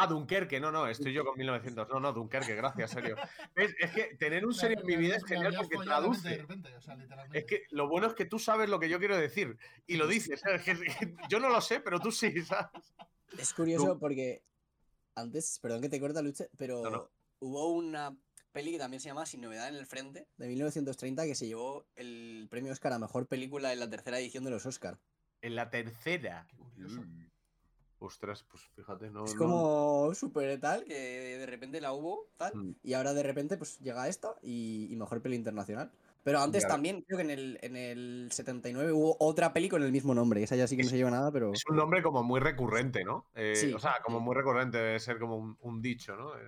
Ah, 0.00 0.06
Dunkerque, 0.06 0.60
no, 0.60 0.70
no, 0.70 0.86
estoy 0.86 1.12
yo 1.12 1.24
con 1.24 1.36
1900. 1.36 1.88
No, 1.88 1.98
no, 1.98 2.12
Dunkerque, 2.12 2.54
gracias, 2.54 2.92
serio. 2.92 3.16
¿Ves? 3.56 3.74
Es 3.80 3.90
que 3.90 4.16
tener 4.16 4.46
un 4.46 4.54
serio 4.54 4.78
en 4.78 4.86
mi 4.86 4.94
vida 4.96 5.16
es 5.16 5.24
genial 5.24 5.54
porque 5.56 5.76
traduce. 5.78 6.28
De 6.28 6.36
repente, 6.38 6.76
o 6.76 6.80
sea, 6.80 6.94
literalmente. 6.94 7.38
Es 7.38 7.44
que 7.46 7.64
lo 7.70 7.88
bueno 7.88 8.06
es 8.06 8.14
que 8.14 8.24
tú 8.24 8.38
sabes 8.38 8.68
lo 8.70 8.78
que 8.78 8.88
yo 8.88 9.00
quiero 9.00 9.16
decir 9.16 9.58
y 9.86 9.96
lo 9.96 10.06
dices. 10.06 10.40
yo 11.28 11.40
no 11.40 11.48
lo 11.48 11.60
sé, 11.60 11.80
pero 11.80 11.98
tú 11.98 12.12
sí, 12.12 12.32
¿sabes? 12.44 12.94
Es 13.36 13.52
curioso 13.52 13.98
porque 13.98 14.44
antes, 15.16 15.58
perdón 15.60 15.80
que 15.82 15.88
te 15.88 15.98
corta, 15.98 16.22
Luche, 16.22 16.48
pero 16.56 16.82
No, 16.84 16.90
no. 16.90 17.10
hubo 17.40 17.72
una 17.72 18.16
peli 18.52 18.70
que 18.70 18.78
también 18.78 19.00
se 19.00 19.08
llama 19.08 19.26
Sin 19.26 19.40
Novedad 19.40 19.68
en 19.68 19.74
el 19.74 19.86
Frente, 19.86 20.28
de 20.36 20.46
1930, 20.46 21.24
que 21.24 21.34
se 21.34 21.48
llevó 21.48 21.88
el 21.96 22.46
premio 22.48 22.72
Oscar 22.72 22.92
a 22.92 23.00
Mejor 23.00 23.26
Película 23.26 23.72
en 23.72 23.80
la 23.80 23.90
tercera 23.90 24.20
edición 24.20 24.44
de 24.44 24.50
los 24.50 24.64
Oscar. 24.64 25.00
En 25.42 25.54
la 25.56 25.70
tercera. 25.70 26.46
Qué 26.48 26.56
curioso. 26.56 27.00
Mm. 27.02 27.28
Ostras, 28.00 28.44
pues 28.48 28.62
fíjate, 28.76 29.10
no. 29.10 29.24
Es 29.24 29.34
no- 29.34 29.38
como 29.40 30.14
súper 30.14 30.60
tal, 30.60 30.84
que 30.84 30.94
de 31.38 31.46
repente 31.46 31.80
la 31.80 31.92
hubo, 31.92 32.28
tal, 32.36 32.54
Mm. 32.54 32.74
y 32.84 32.92
ahora 32.94 33.12
de 33.12 33.24
repente 33.24 33.56
pues 33.56 33.78
llega 33.80 34.06
esta 34.06 34.36
y, 34.40 34.86
y 34.90 34.96
Mejor 34.96 35.20
Peli 35.20 35.34
Internacional. 35.36 35.90
Pero 36.22 36.40
antes 36.40 36.62
Ya. 36.64 36.68
también, 36.68 37.02
creo 37.02 37.16
que 37.18 37.24
en 37.24 37.30
el, 37.30 37.58
en 37.62 37.76
el 37.76 38.28
79 38.30 38.92
hubo 38.92 39.16
otra 39.18 39.52
peli 39.52 39.68
con 39.68 39.82
el 39.82 39.90
mismo 39.92 40.14
nombre. 40.14 40.42
Esa 40.42 40.56
ya 40.56 40.66
sí 40.68 40.76
que 40.76 40.82
no 40.82 40.88
se 40.90 40.96
lleva 40.96 41.10
nada, 41.10 41.32
pero. 41.32 41.52
Es 41.52 41.64
un 41.68 41.76
nombre 41.76 42.02
como 42.02 42.22
muy 42.22 42.38
recurrente, 42.38 43.02
¿no? 43.04 43.26
Eh, 43.34 43.56
Sí. 43.56 43.72
O 43.72 43.78
sea, 43.78 44.00
como 44.04 44.20
muy 44.20 44.34
recurrente, 44.34 44.76
debe 44.78 45.00
ser 45.00 45.18
como 45.18 45.36
un, 45.36 45.56
un 45.60 45.80
dicho, 45.82 46.14
¿no? 46.16 46.36
Eh, 46.36 46.42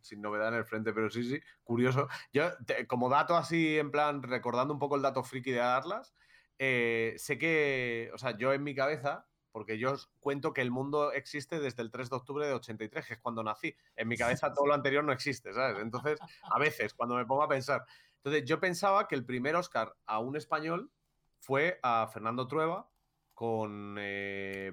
sin 0.00 0.20
novedad 0.22 0.48
en 0.48 0.54
el 0.54 0.64
frente, 0.64 0.92
pero 0.92 1.10
sí, 1.10 1.24
sí, 1.24 1.40
curioso. 1.64 2.08
Yo, 2.32 2.56
te- 2.64 2.86
como 2.86 3.08
dato 3.08 3.36
así, 3.36 3.76
en 3.78 3.90
plan, 3.90 4.22
recordando 4.22 4.72
un 4.72 4.78
poco 4.80 4.96
el 4.96 5.02
dato 5.02 5.22
friki 5.24 5.50
de 5.50 5.60
Atlas, 5.60 6.14
eh, 6.64 7.14
sé 7.18 7.38
que, 7.38 8.08
o 8.14 8.18
sea, 8.18 8.36
yo 8.38 8.52
en 8.52 8.62
mi 8.62 8.72
cabeza, 8.72 9.26
porque 9.50 9.78
yo 9.78 9.90
os 9.90 10.06
cuento 10.20 10.52
que 10.52 10.60
el 10.60 10.70
mundo 10.70 11.10
existe 11.10 11.58
desde 11.58 11.82
el 11.82 11.90
3 11.90 12.08
de 12.08 12.14
octubre 12.16 12.46
de 12.46 12.52
83, 12.52 13.04
que 13.04 13.14
es 13.14 13.18
cuando 13.18 13.42
nací. 13.42 13.74
En 13.96 14.06
mi 14.06 14.16
cabeza 14.16 14.52
todo 14.54 14.66
lo 14.66 14.74
anterior 14.74 15.02
no 15.02 15.10
existe, 15.12 15.52
¿sabes? 15.52 15.82
Entonces, 15.82 16.20
a 16.42 16.58
veces, 16.60 16.94
cuando 16.94 17.16
me 17.16 17.26
pongo 17.26 17.42
a 17.42 17.48
pensar. 17.48 17.84
Entonces, 18.18 18.44
yo 18.44 18.60
pensaba 18.60 19.08
que 19.08 19.16
el 19.16 19.24
primer 19.24 19.56
Oscar 19.56 19.96
a 20.06 20.20
un 20.20 20.36
español 20.36 20.92
fue 21.40 21.80
a 21.82 22.06
Fernando 22.12 22.46
Trueba 22.46 22.88
con 23.34 23.96
eh, 23.98 24.72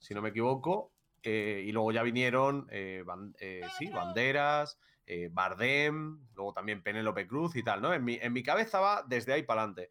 si 0.00 0.14
no 0.14 0.22
me 0.22 0.30
equivoco, 0.30 0.92
eh, 1.22 1.62
y 1.64 1.70
luego 1.70 1.92
ya 1.92 2.02
vinieron 2.02 2.66
eh, 2.70 3.04
ban- 3.06 3.36
eh, 3.38 3.62
sí, 3.78 3.86
Banderas, 3.90 4.80
eh, 5.06 5.28
Bardem, 5.30 6.26
luego 6.34 6.52
también 6.52 6.82
Penélope 6.82 7.28
Cruz 7.28 7.54
y 7.54 7.62
tal, 7.62 7.80
¿no? 7.80 7.94
En 7.94 8.02
mi, 8.04 8.18
en 8.20 8.32
mi 8.32 8.42
cabeza 8.42 8.80
va 8.80 9.04
desde 9.06 9.32
ahí 9.32 9.44
para 9.44 9.62
adelante. 9.62 9.90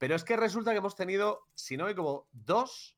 Pero 0.00 0.14
es 0.14 0.24
que 0.24 0.38
resulta 0.38 0.70
que 0.70 0.78
hemos 0.78 0.96
tenido, 0.96 1.46
si 1.54 1.76
no 1.76 1.84
me 1.84 1.90
equivoco, 1.90 2.26
dos, 2.32 2.96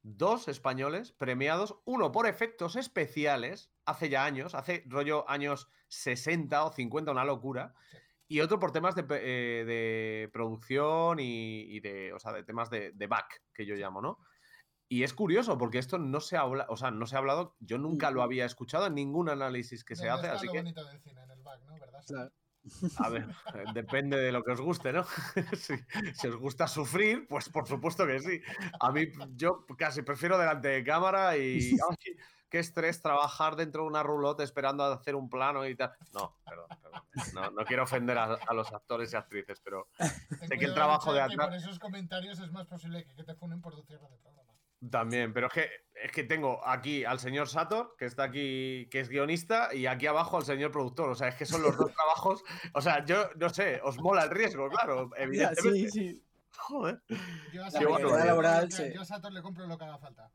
dos 0.00 0.48
españoles 0.48 1.12
premiados, 1.12 1.78
uno 1.84 2.12
por 2.12 2.26
efectos 2.26 2.76
especiales, 2.76 3.70
hace 3.84 4.08
ya 4.08 4.24
años, 4.24 4.54
hace 4.54 4.82
rollo 4.86 5.28
años 5.28 5.68
60 5.88 6.64
o 6.64 6.72
50, 6.72 7.12
una 7.12 7.26
locura, 7.26 7.74
y 8.26 8.40
otro 8.40 8.58
por 8.58 8.72
temas 8.72 8.94
de, 8.94 9.04
eh, 9.10 9.64
de 9.66 10.30
producción 10.32 11.20
y, 11.20 11.76
y 11.76 11.80
de, 11.80 12.14
o 12.14 12.18
sea, 12.18 12.32
de 12.32 12.42
temas 12.42 12.70
de, 12.70 12.92
de 12.92 13.06
back, 13.06 13.42
que 13.52 13.66
yo 13.66 13.74
llamo, 13.74 14.00
¿no? 14.00 14.18
Y 14.88 15.02
es 15.02 15.12
curioso 15.12 15.58
porque 15.58 15.76
esto 15.76 15.98
no 15.98 16.20
se 16.20 16.38
habla, 16.38 16.64
o 16.70 16.76
sea, 16.78 16.90
no 16.90 17.04
se 17.04 17.16
ha 17.16 17.18
hablado, 17.18 17.54
yo 17.60 17.76
nunca 17.76 18.10
lo 18.10 18.22
había 18.22 18.46
escuchado 18.46 18.86
en 18.86 18.94
ningún 18.94 19.28
análisis 19.28 19.84
que 19.84 19.94
se 19.94 20.06
¿Dónde 20.06 20.28
hace, 20.28 20.36
así 20.38 20.48
que, 20.48 20.56
bonito 20.60 20.86
del 20.86 21.02
cine 21.02 21.22
en 21.22 21.32
el 21.32 21.42
back, 21.42 21.60
¿no? 21.66 21.78
¿Verdad? 21.78 22.02
Claro. 22.06 22.32
A 22.98 23.08
ver, 23.08 23.26
depende 23.74 24.16
de 24.18 24.32
lo 24.32 24.42
que 24.44 24.52
os 24.52 24.60
guste, 24.60 24.92
¿no? 24.92 25.04
si, 25.56 25.74
si 26.14 26.26
os 26.28 26.36
gusta 26.36 26.68
sufrir, 26.68 27.26
pues 27.28 27.48
por 27.48 27.66
supuesto 27.66 28.06
que 28.06 28.20
sí. 28.20 28.40
A 28.80 28.92
mí, 28.92 29.08
yo 29.36 29.66
casi 29.78 30.02
prefiero 30.02 30.38
delante 30.38 30.68
de 30.68 30.84
cámara 30.84 31.36
y. 31.36 31.76
ay, 31.90 32.16
qué 32.48 32.58
estrés 32.58 33.00
trabajar 33.00 33.54
dentro 33.54 33.82
de 33.82 33.88
una 33.88 34.02
roulotte 34.02 34.40
esperando 34.40 34.82
a 34.82 34.92
hacer 34.92 35.14
un 35.14 35.30
plano 35.30 35.66
y 35.68 35.76
tal. 35.76 35.92
No, 36.12 36.36
perdón, 36.44 36.66
perdón. 36.82 37.02
No, 37.32 37.50
no 37.52 37.64
quiero 37.64 37.84
ofender 37.84 38.18
a, 38.18 38.24
a 38.34 38.54
los 38.54 38.72
actores 38.72 39.12
y 39.12 39.16
actrices, 39.16 39.60
pero 39.60 39.86
sé 40.48 40.58
que 40.58 40.64
el 40.64 40.74
trabajo 40.74 41.12
de 41.12 41.20
atrás- 41.20 41.46
por 41.46 41.54
esos 41.56 41.78
comentarios 41.78 42.40
es 42.40 42.50
más 42.50 42.66
posible 42.66 43.04
que, 43.04 43.14
que 43.14 43.22
te 43.22 43.34
funen 43.36 43.60
por 43.60 43.74
tu 43.76 43.82
cierre 43.84 44.08
de 44.08 44.16
programa. 44.18 44.49
También. 44.88 45.32
Pero 45.32 45.48
es 45.48 45.52
que, 45.52 45.70
es 46.02 46.12
que 46.12 46.24
tengo 46.24 46.66
aquí 46.66 47.04
al 47.04 47.18
señor 47.18 47.48
Sator, 47.48 47.94
que 47.98 48.06
está 48.06 48.24
aquí, 48.24 48.88
que 48.90 49.00
es 49.00 49.08
guionista, 49.08 49.74
y 49.74 49.86
aquí 49.86 50.06
abajo 50.06 50.36
al 50.36 50.44
señor 50.44 50.70
productor. 50.70 51.10
O 51.10 51.14
sea, 51.14 51.28
es 51.28 51.34
que 51.34 51.46
son 51.46 51.62
los 51.62 51.76
dos 51.76 51.92
trabajos. 51.94 52.42
O 52.74 52.80
sea, 52.80 53.04
yo 53.04 53.30
no 53.36 53.48
sé, 53.50 53.80
os 53.82 53.98
mola 53.98 54.24
el 54.24 54.30
riesgo, 54.30 54.68
claro, 54.68 55.10
evidentemente. 55.16 55.90
sí, 55.90 56.12
sí. 56.12 56.24
Joder. 56.56 57.00
Yo 57.52 57.64
a 57.64 57.70
Sator, 57.70 58.02
laboral, 58.24 58.68
compro- 58.68 58.70
sí. 58.70 58.92
yo 58.94 59.00
a 59.00 59.04
Sator 59.04 59.32
le 59.32 59.40
compro 59.42 59.66
lo 59.66 59.78
que 59.78 59.84
haga 59.84 59.98
falta. 59.98 60.30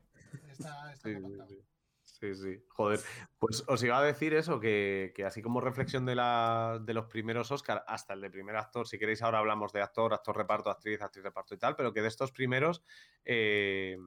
Está, 0.50 0.92
está 0.92 1.08
Sí, 1.08 1.16
sí. 1.48 1.60
Sí, 2.04 2.34
sí. 2.34 2.64
Joder. 2.70 2.98
Pues 3.38 3.62
os 3.68 3.82
iba 3.84 3.98
a 3.98 4.02
decir 4.02 4.32
eso, 4.32 4.58
que, 4.58 5.12
que 5.14 5.24
así 5.26 5.42
como 5.42 5.60
reflexión 5.60 6.06
de, 6.06 6.14
la, 6.14 6.78
de 6.82 6.94
los 6.94 7.06
primeros 7.06 7.50
Oscar 7.52 7.84
hasta 7.86 8.14
el 8.14 8.22
de 8.22 8.30
primer 8.30 8.56
actor, 8.56 8.88
si 8.88 8.98
queréis 8.98 9.20
ahora 9.22 9.38
hablamos 9.38 9.70
de 9.72 9.82
actor, 9.82 10.14
actor 10.14 10.34
reparto, 10.36 10.70
actriz, 10.70 11.00
actriz 11.02 11.22
reparto 11.22 11.54
y 11.54 11.58
tal, 11.58 11.76
pero 11.76 11.92
que 11.92 12.00
de 12.00 12.08
estos 12.08 12.32
primeros, 12.32 12.82
eh, 13.24 13.98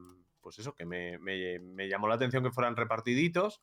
pues 0.41 0.59
eso, 0.59 0.73
que 0.73 0.85
me, 0.85 1.17
me- 1.19 1.59
me 1.59 1.87
llamó 1.87 2.07
la 2.07 2.15
atención 2.15 2.43
que 2.43 2.51
fueran 2.51 2.75
repartiditos. 2.75 3.61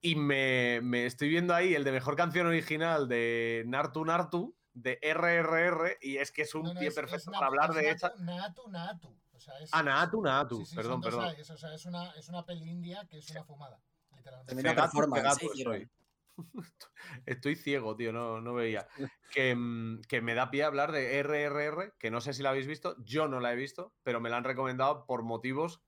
Y 0.00 0.16
me, 0.16 0.80
me 0.82 1.06
estoy 1.06 1.28
viendo 1.28 1.54
ahí 1.54 1.74
el 1.74 1.84
de 1.84 1.92
mejor 1.92 2.16
canción 2.16 2.46
original 2.48 3.06
de 3.08 3.62
Nartu 3.66 4.04
Nartu, 4.04 4.56
de 4.74 4.98
RRR, 5.02 5.98
y 6.00 6.16
es 6.16 6.32
que 6.32 6.42
es 6.42 6.54
un 6.54 6.62
No, 6.64 6.74
no, 6.74 6.80
pie 6.80 6.88
es- 6.88 6.94
perfecto 6.94 7.30
es 7.30 7.34
para 7.36 7.46
hablar 7.46 7.72
de 7.72 7.90
es 7.90 7.96
esa. 7.96 8.14
Natu, 8.18 8.68
Natu, 8.68 8.68
Natu. 8.70 9.20
O 9.32 9.38
sea, 9.40 9.58
es, 9.60 9.70
Ah, 9.72 9.82
Natu 9.82 10.20
Natu, 10.22 10.56
sí, 10.58 10.66
sí, 10.66 10.76
perdón, 10.76 11.00
perdón. 11.00 11.24
A's, 11.26 11.50
o 11.50 11.56
sea, 11.56 11.74
es 11.74 11.84
una, 11.86 12.10
es 12.12 12.28
una 12.28 12.44
peli 12.44 12.68
india 12.68 13.06
que 13.08 13.18
es 13.18 13.30
una 13.30 13.44
fumada, 13.44 13.80
literalmente. 14.16 14.62
Performance, 14.74 15.20
cegato 15.38 15.46
¿eh? 15.46 15.50
estoy. 15.58 15.90
Estoy 17.26 17.56
ciego, 17.56 17.94
tío, 17.96 18.12
no, 18.12 18.40
no 18.40 18.54
veía. 18.54 18.88
Que, 19.30 19.54
mm, 19.54 20.02
que 20.08 20.20
me 20.20 20.34
da 20.34 20.50
pie 20.50 20.64
a 20.64 20.66
hablar 20.66 20.90
de 20.92 21.18
RRR, 21.18 21.92
que 21.98 22.10
no 22.10 22.20
sé 22.20 22.32
si 22.32 22.42
la 22.42 22.50
habéis 22.50 22.66
visto, 22.66 22.96
yo 23.04 23.28
no 23.28 23.38
la 23.40 23.52
he 23.52 23.56
visto, 23.56 23.94
pero 24.02 24.20
me 24.20 24.30
la 24.30 24.38
han 24.38 24.44
recomendado 24.44 25.04
por 25.06 25.22
motivos 25.22 25.82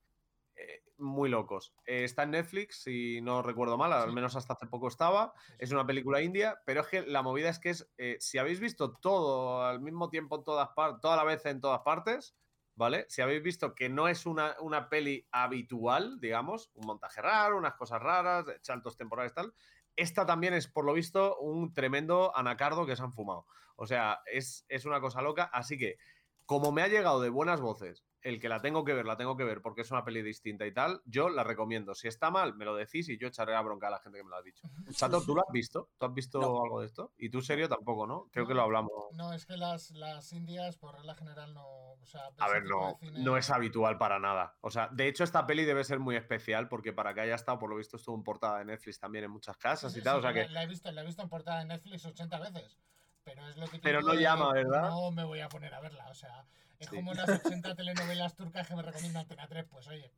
muy 0.98 1.28
locos. 1.28 1.74
Eh, 1.86 2.04
está 2.04 2.22
en 2.24 2.32
Netflix, 2.32 2.82
si 2.82 3.20
no 3.20 3.42
recuerdo 3.42 3.76
mal, 3.76 3.92
al 3.92 4.12
menos 4.12 4.36
hasta 4.36 4.54
hace 4.54 4.66
poco 4.66 4.88
estaba. 4.88 5.34
Es 5.58 5.72
una 5.72 5.86
película 5.86 6.22
india, 6.22 6.60
pero 6.64 6.82
es 6.82 6.88
que 6.88 7.02
la 7.02 7.22
movida 7.22 7.48
es 7.48 7.58
que 7.58 7.70
es, 7.70 7.90
eh, 7.98 8.16
si 8.20 8.38
habéis 8.38 8.60
visto 8.60 8.92
todo 8.94 9.64
al 9.64 9.80
mismo 9.80 10.08
tiempo 10.10 10.36
en 10.36 10.44
todas 10.44 10.68
partes, 10.70 11.00
toda 11.00 11.16
la 11.16 11.24
vez 11.24 11.44
en 11.46 11.60
todas 11.60 11.80
partes, 11.80 12.36
¿vale? 12.74 13.06
Si 13.08 13.22
habéis 13.22 13.42
visto 13.42 13.74
que 13.74 13.88
no 13.88 14.08
es 14.08 14.26
una, 14.26 14.56
una 14.60 14.88
peli 14.88 15.26
habitual, 15.30 16.20
digamos, 16.20 16.70
un 16.74 16.86
montaje 16.86 17.20
raro, 17.22 17.58
unas 17.58 17.74
cosas 17.74 18.00
raras, 18.00 18.46
saltos 18.62 18.96
temporales, 18.96 19.34
tal, 19.34 19.54
esta 19.96 20.26
también 20.26 20.54
es, 20.54 20.68
por 20.68 20.84
lo 20.84 20.92
visto, 20.92 21.38
un 21.38 21.72
tremendo 21.72 22.36
anacardo 22.36 22.86
que 22.86 22.96
se 22.96 23.02
han 23.02 23.12
fumado. 23.12 23.46
O 23.76 23.86
sea, 23.86 24.22
es, 24.26 24.64
es 24.68 24.84
una 24.84 25.00
cosa 25.00 25.22
loca. 25.22 25.44
Así 25.44 25.78
que, 25.78 25.98
como 26.46 26.72
me 26.72 26.82
ha 26.82 26.88
llegado 26.88 27.20
de 27.20 27.30
buenas 27.30 27.60
voces 27.60 28.04
el 28.24 28.40
que 28.40 28.48
la 28.48 28.60
tengo 28.60 28.84
que 28.84 28.94
ver, 28.94 29.04
la 29.06 29.16
tengo 29.16 29.36
que 29.36 29.44
ver 29.44 29.62
porque 29.62 29.82
es 29.82 29.90
una 29.90 30.02
peli 30.02 30.22
distinta 30.22 30.66
y 30.66 30.72
tal, 30.72 31.02
yo 31.04 31.28
la 31.28 31.44
recomiendo. 31.44 31.94
Si 31.94 32.08
está 32.08 32.30
mal, 32.30 32.54
me 32.56 32.64
lo 32.64 32.74
decís 32.74 33.08
y 33.08 33.18
yo 33.18 33.28
echaré 33.28 33.52
la 33.52 33.60
bronca 33.62 33.86
a 33.88 33.90
la 33.90 34.00
gente 34.00 34.18
que 34.18 34.24
me 34.24 34.30
lo 34.30 34.36
ha 34.36 34.42
dicho. 34.42 34.66
Sato, 34.90 35.22
¿tú 35.22 35.34
lo 35.34 35.42
has 35.42 35.52
visto? 35.52 35.90
¿Tú 35.98 36.06
has 36.06 36.14
visto 36.14 36.40
No. 36.40 36.62
algo 36.64 36.80
de 36.80 36.86
esto? 36.86 37.12
¿Y 37.18 37.28
tú, 37.28 37.42
serio, 37.42 37.68
tampoco, 37.68 38.06
no? 38.06 38.28
Creo 38.32 38.44
No, 38.44 38.48
que 38.48 38.54
lo 38.54 38.62
hablamos. 38.62 38.92
No, 39.12 39.32
es 39.32 39.44
que 39.46 39.56
las, 39.56 39.90
las 39.92 40.32
indias, 40.32 40.78
por 40.78 40.94
regla 40.96 41.14
general, 41.14 41.54
no. 41.54 41.64
O 41.66 42.06
sea, 42.06 42.30
A 42.38 42.48
ver, 42.48 42.64
no, 42.64 42.96
cine- 42.98 43.22
no 43.22 43.36
es 43.36 43.50
habitual 43.50 43.98
para 43.98 44.18
nada. 44.18 44.56
O 44.62 44.70
sea, 44.70 44.88
de 44.88 45.06
hecho, 45.06 45.22
esta 45.22 45.46
peli 45.46 45.64
debe 45.64 45.84
ser 45.84 46.00
muy 46.00 46.16
especial 46.16 46.68
porque 46.68 46.92
para 46.92 47.12
que 47.14 47.20
haya 47.20 47.34
estado, 47.34 47.58
por 47.58 47.68
lo 47.70 47.76
visto, 47.76 47.96
estuvo 47.98 48.16
en 48.16 48.24
portada 48.24 48.58
de 48.58 48.64
Netflix 48.64 48.98
también 48.98 49.24
en 49.26 49.30
muchas 49.30 49.56
casas 49.58 49.92
sí, 49.92 50.00
y 50.00 50.02
tal. 50.02 50.14
sí, 50.14 50.18
O 50.18 50.22
sea 50.22 50.32
la, 50.32 50.46
que. 50.46 50.48
la 50.50 50.62
he 50.62 50.66
visto, 50.66 50.90
la 50.90 51.02
he 51.02 51.06
visto 51.06 51.22
en 51.22 51.28
portada 51.28 51.58
de 51.60 51.66
Netflix 51.66 52.04
80 52.06 52.38
veces. 52.40 52.78
Pero 53.22 53.48
es 53.48 53.56
lo 53.56 53.64
típico 53.64 53.82
Pero 53.84 54.02
no 54.02 54.12
de, 54.12 54.20
llama, 54.20 54.52
¿verdad? 54.52 54.88
No 54.90 55.10
me 55.10 55.24
voy 55.24 55.40
a 55.40 55.48
poner 55.48 55.72
a 55.72 55.80
verla. 55.80 56.08
O 56.10 56.14
sea, 56.14 56.44
es 56.78 56.88
Sí. 56.88 56.96
como 56.96 57.14
las 57.14 57.28
80 57.28 57.74
telenovelas 57.74 58.34
turcas 58.36 58.66
que 58.66 58.74
me 58.74 58.82
recomienda 58.82 59.20
Antena 59.20 59.46
3. 59.48 59.64
Pues 59.70 59.86
oye, 59.88 60.10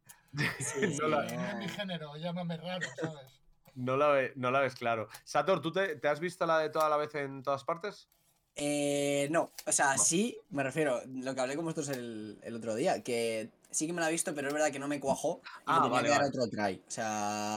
Sí, 0.59 0.97
No 1.01 1.09
la- 1.09 1.23
no 1.25 1.47
es 1.49 1.57
mi 1.57 1.69
género, 1.69 2.17
llámame 2.17 2.57
raro, 2.57 2.87
¿sabes? 3.01 3.41
No 3.75 3.97
la, 3.97 4.09
ve- 4.09 4.33
no 4.37 4.51
la 4.51 4.61
ves 4.61 4.75
claro. 4.75 5.09
Sator, 5.25 5.61
¿tú 5.61 5.73
te, 5.73 5.97
te 5.97 6.09
has 6.09 6.21
visto 6.21 6.47
la 6.47 6.59
de 6.59 6.71
toda 6.71 6.89
la 6.89 6.97
vez 6.97 7.15
en 7.15 7.43
todas 7.43 7.65
partes? 7.65 8.09
Eh, 8.55 9.29
no, 9.31 9.53
o 9.67 9.73
sea, 9.73 9.99
sí, 9.99 10.39
me 10.49 10.63
refiero, 10.63 11.03
lo 11.07 11.35
que 11.35 11.41
hablé 11.43 11.57
con 11.57 11.65
vosotros 11.67 11.91
el, 11.91 12.39
el 12.43 12.55
otro 12.55 12.75
día, 12.75 13.03
que 13.03 13.51
sí 13.71 13.87
que 13.87 13.93
me 13.93 14.01
la 14.01 14.09
he 14.09 14.13
visto, 14.13 14.35
pero 14.35 14.49
es 14.49 14.55
verdad 14.55 14.71
que 14.73 14.79
no 14.79 14.89
me 14.89 14.99
cuajó 14.99 15.43
y 15.45 15.63
Ah, 15.67 15.83
tenía 15.83 15.91
vale, 15.91 16.05
que 16.05 16.09
dar 16.11 16.19
vale. 16.21 16.29
otro 16.31 16.49
try. 16.49 16.83
O 16.87 16.91
sea, 16.91 17.55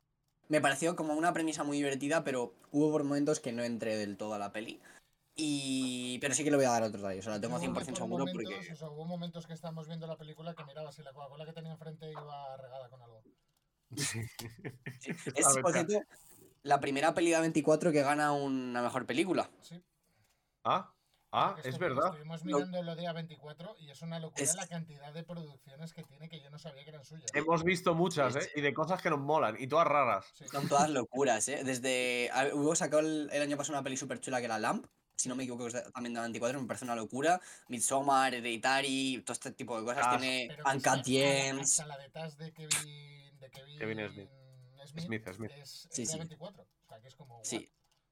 me 0.49 0.59
pareció 0.59 0.95
como 0.97 1.13
una 1.13 1.31
premisa 1.31 1.63
muy 1.63 1.77
divertida, 1.77 2.23
pero 2.25 2.53
hubo 2.71 2.91
por 2.91 3.03
momentos 3.05 3.39
que 3.39 3.53
no 3.53 3.63
entré 3.63 3.95
del 3.95 4.17
todo 4.17 4.33
a 4.33 4.39
la 4.39 4.51
peli. 4.51 4.81
Y... 5.41 6.17
Pero 6.19 6.33
sí 6.35 6.43
que 6.43 6.51
le 6.51 6.57
voy 6.57 6.65
a 6.65 6.71
dar 6.71 6.83
otro 6.83 6.99
try, 7.01 7.17
o 7.19 7.21
sea, 7.21 7.33
lo 7.35 7.41
tengo 7.41 7.57
Yo 7.59 7.63
100% 7.71 7.73
por 7.73 7.83
seguro 7.85 8.25
momentos, 8.25 8.53
porque... 8.53 8.73
o 8.73 8.75
sea, 8.75 8.89
hubo 8.89 9.05
momentos 9.05 9.47
que 9.47 9.53
estábamos 9.53 9.87
viendo 9.87 10.05
la 10.05 10.17
película 10.17 10.53
que 10.53 10.65
miraba 10.65 10.91
si 10.91 11.01
la 11.01 11.13
Coca-Cola 11.13 11.45
que 11.45 11.53
tenía 11.53 11.71
enfrente 11.71 12.11
iba 12.11 12.57
regada 12.57 12.89
con 12.89 13.01
algo. 13.01 13.23
Sí. 13.95 14.19
A 14.59 15.39
Es, 15.39 15.53
ver, 15.55 15.63
por 15.63 15.71
cierto, 15.73 15.93
la 16.63 16.79
primera 16.81 17.13
peli 17.13 17.31
de 17.31 17.39
24 17.39 17.91
que 17.91 18.01
gana 18.01 18.33
una 18.33 18.81
mejor 18.81 19.05
película. 19.05 19.49
Sí. 19.61 19.81
Ah, 20.65 20.93
ah, 21.31 21.55
es 21.63 21.77
verdad. 21.79 22.07
Estuvimos 22.07 22.43
No. 22.43 22.57
mirando 22.57 22.83
lo 22.83 22.95
de 22.97 23.03
A24 23.03 23.75
y 23.79 23.89
es 23.91 24.01
una 24.01 24.19
locura 24.19 24.43
Es- 24.43 24.55
la 24.55 24.67
cantidad 24.67 25.13
de 25.13 25.23
producciones 25.23 25.93
que 25.93 26.03
tiene 26.03 26.27
que 26.27 26.41
yo 26.41 26.49
no 26.49 26.59
sabía 26.59 26.83
que 26.83 26.89
eran 26.89 27.05
suyas. 27.05 27.31
Hemos 27.33 27.63
visto 27.63 27.95
muchas, 27.95 28.35
¿eh? 28.35 28.49
Y 28.55 28.61
de 28.61 28.73
cosas 28.73 29.01
que 29.01 29.09
nos 29.09 29.19
molan, 29.19 29.55
y 29.57 29.67
todas 29.67 29.87
raras. 29.87 30.25
Sí. 30.33 30.45
Son 30.49 30.67
todas 30.67 30.89
locuras, 30.89 31.47
¿eh? 31.47 31.63
Desde... 31.63 32.29
a- 32.33 32.53
Hubo 32.53 32.75
sacado 32.75 32.99
el, 32.99 33.29
el 33.31 33.41
año 33.41 33.55
pasado 33.55 33.77
una 33.77 33.83
peli 33.83 33.95
súper 33.95 34.19
chula 34.19 34.39
que 34.39 34.45
era 34.45 34.59
Lamp. 34.59 34.85
Si 35.19 35.27
no 35.27 35.35
me 35.35 35.43
equivoco, 35.43 35.67
es 35.67 35.73
también 35.91 36.13
de 36.13 36.21
24, 36.21 36.61
me 36.61 36.65
parece 36.67 36.85
una 36.85 36.95
locura. 36.95 37.41
Midsommar, 37.67 38.33
Hereditary, 38.33 39.21
todo 39.25 39.33
este 39.33 39.51
tipo 39.51 39.77
de 39.77 39.83
cosas. 39.85 40.05
Ah, 40.07 40.17
Tiene 40.17 40.47
Uncut 40.65 41.05
Gems. 41.05 41.83
La 41.85 41.97
de 41.97 42.09
Taz 42.09 42.37
de 42.37 42.53
Kevin, 42.53 43.37
de 43.37 43.49
Kevin, 43.51 43.77
Kevin 43.79 44.09
Smith. 44.13 44.29
Smith, 44.85 45.03
Smith, 45.03 45.33
Smith. 45.35 45.51
es, 45.57 45.59
es 45.59 45.87
Sí, 45.91 46.03
de 46.03 46.07
sí. 46.07 46.17
A24. 46.19 46.61
O 46.61 46.87
sea, 46.87 47.01
que 47.01 47.07
es 47.09 47.15
como. 47.15 47.41
Sí. 47.43 47.57
what? 47.57 47.63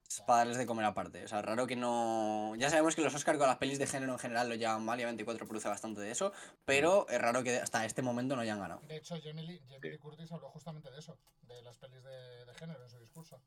Es 0.10 0.22
para 0.22 0.38
darles 0.40 0.58
de 0.58 0.66
comer 0.66 0.84
aparte. 0.86 1.24
O 1.24 1.28
sea, 1.30 1.42
raro 1.42 1.66
que 1.66 1.78
no. 1.78 2.54
Ya 2.58 2.70
sabemos 2.70 2.94
que 2.94 3.02
los 3.02 3.16
Oscar 3.16 3.38
con 3.38 3.48
las 3.48 3.58
pelis 3.58 3.80
de 3.80 3.88
género 3.88 4.12
en 4.12 4.20
general 4.20 4.50
lo 4.50 4.56
llevan 4.56 4.84
mal 4.84 5.00
y 5.00 5.04
A24 5.04 5.48
produce 5.48 5.70
bastante 5.70 6.02
de 6.02 6.12
eso. 6.12 6.34
Pero 6.66 7.08
es 7.08 7.22
raro 7.22 7.42
que 7.42 7.56
hasta 7.58 7.86
este 7.86 8.02
momento 8.02 8.36
no 8.36 8.42
hayan 8.42 8.60
ganado. 8.60 8.82
De 8.86 8.98
hecho, 8.98 9.16
Jamie 9.24 9.44
Lee, 9.44 9.62
Jamie 9.70 9.92
Lee 9.92 9.98
Curtis 9.98 10.30
habló 10.34 10.50
justamente 10.50 10.92
de 10.92 11.00
eso, 11.00 11.18
de 11.44 11.62
las 11.62 11.78
pelis 11.78 12.04
de, 12.04 12.46
de 12.46 12.54
género 12.56 12.84
en 12.84 12.90
su 12.90 13.00
discurso. 13.00 13.42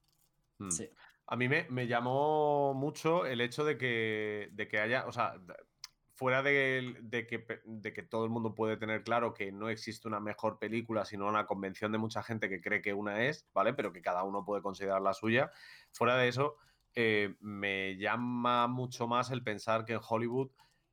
Mm. 0.59 0.71
Sí. 0.71 0.91
A 1.31 1.37
mí 1.37 1.49
me, 1.49 1.67
me 1.71 1.87
llamó 1.87 2.75
mucho 2.75 3.25
el 3.25 3.41
hecho 3.41 3.65
de 3.65 3.79
que, 3.79 4.49
de 4.53 4.67
que 4.67 4.81
haya, 4.81 5.07
o 5.07 5.13
sea, 5.13 5.35
fuera 6.13 6.43
de, 6.43 6.97
de 7.03 7.27
que, 7.29 7.47
de 7.65 7.93
que 7.93 8.03
todo 8.03 8.25
el 8.25 8.31
mundo 8.31 8.53
puede 8.53 8.77
tener 8.77 9.05
claro 9.05 9.33
que 9.33 9.53
no 9.53 9.69
existe 9.69 10.09
una 10.09 10.19
mejor 10.19 10.59
película, 10.59 11.05
sino 11.05 11.29
una 11.29 11.47
convención 11.47 11.93
de 11.93 11.99
mucha 11.99 12.25
gente 12.25 12.49
que 12.49 12.61
cree 12.61 12.83
que 12.83 12.95
una 12.95 13.25
es, 13.25 13.49
¿vale? 13.55 13.73
Pero 13.75 13.93
que 13.93 14.03
cada 14.03 14.25
uno 14.25 14.45
puede 14.45 14.61
considerar 14.61 15.01
la 15.03 15.15
suya. 15.15 15.53
Fuera 15.93 16.17
de 16.17 16.27
eso, 16.27 16.57
eh, 16.97 17.37
me 17.39 17.97
llama 17.97 18.67
mucho 18.67 19.07
más 19.07 19.31
el 19.31 19.45
pensar 19.45 19.85
que 19.85 19.93
en 19.93 20.01
Hollywood 20.07 20.51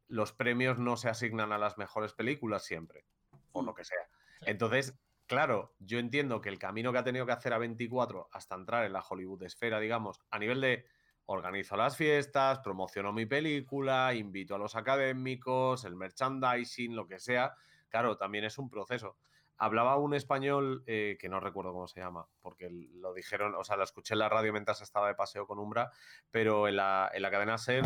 los 0.08 0.34
premios 0.34 0.77
no 0.77 0.98
se 0.98 1.10
asignan 1.10 1.51
a 1.51 1.58
las 1.58 1.79
mejores 1.79 2.13
películas 2.13 2.63
siempre, 2.63 3.06
por 3.51 3.65
lo 3.65 3.74
que 3.74 3.86
sea. 3.86 4.08
Entonces, 4.41 4.98
claro, 5.27 5.75
yo 5.79 6.00
entiendo 6.00 6.41
que 6.41 6.50
el 6.50 6.57
camino 6.57 6.91
que 6.91 6.98
ha 7.00 7.03
tenido 7.03 7.25
que 7.25 7.34
hacer 7.34 7.53
a 7.53 7.57
24 7.57 8.29
hasta 8.31 8.55
entrar 8.55 8.86
en 8.86 8.93
la 8.93 9.03
Hollywood 9.07 9.43
esfera, 9.43 9.79
digamos, 9.79 10.22
a 10.31 10.39
nivel 10.39 10.62
de 10.62 10.86
organizo 11.27 11.75
las 11.75 11.98
fiestas, 11.98 12.60
promociono 12.60 13.12
mi 13.12 13.25
película, 13.25 14.13
invito 14.13 14.55
a 14.55 14.57
los 14.57 14.75
académicos, 14.75 15.84
el 15.84 15.96
merchandising, 15.96 16.96
lo 16.96 17.05
que 17.05 17.19
sea, 17.19 17.53
claro, 17.89 18.17
también 18.17 18.46
es 18.46 18.57
un 18.57 18.69
proceso. 18.69 19.17
Hablaba 19.57 19.98
un 19.98 20.13
español 20.13 20.84
eh, 20.86 21.17
que 21.19 21.29
no 21.29 21.39
recuerdo 21.39 21.74
cómo 21.74 21.88
se 21.88 22.00
llama, 22.00 22.27
porque 22.41 22.69
lo 22.69 23.13
dijeron, 23.13 23.55
o 23.55 23.63
sea, 23.63 23.75
lo 23.75 23.84
escuché 23.84 24.13
en 24.13 24.19
la 24.19 24.29
radio 24.29 24.53
mientras 24.53 24.81
estaba 24.81 25.07
de 25.07 25.15
paseo 25.15 25.48
con 25.48 25.60
Umbra, 25.60 25.91
pero 26.31 26.67
en 26.67 26.77
la, 26.77 27.12
en 27.13 27.22
la 27.22 27.31
cadena 27.31 27.57
SER, 27.57 27.84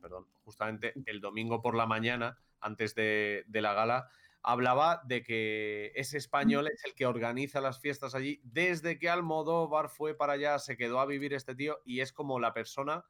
perdón, 0.00 0.26
justamente 0.42 0.94
el 1.06 1.20
domingo 1.20 1.60
por 1.60 1.76
la 1.76 1.86
mañana, 1.86 2.38
antes 2.60 2.94
de, 2.94 3.44
de 3.46 3.60
la 3.60 3.74
gala, 3.74 4.08
hablaba 4.42 5.00
de 5.04 5.22
que 5.22 5.92
ese 5.94 6.18
español 6.18 6.68
es 6.68 6.84
el 6.84 6.94
que 6.94 7.06
organiza 7.06 7.60
las 7.60 7.80
fiestas 7.80 8.14
allí 8.14 8.40
desde 8.44 8.98
que 8.98 9.08
Almodóvar 9.08 9.88
fue 9.88 10.14
para 10.14 10.34
allá, 10.34 10.58
se 10.58 10.76
quedó 10.76 11.00
a 11.00 11.06
vivir 11.06 11.32
este 11.32 11.54
tío 11.54 11.80
y 11.84 12.00
es 12.00 12.12
como 12.12 12.40
la 12.40 12.52
persona 12.52 13.04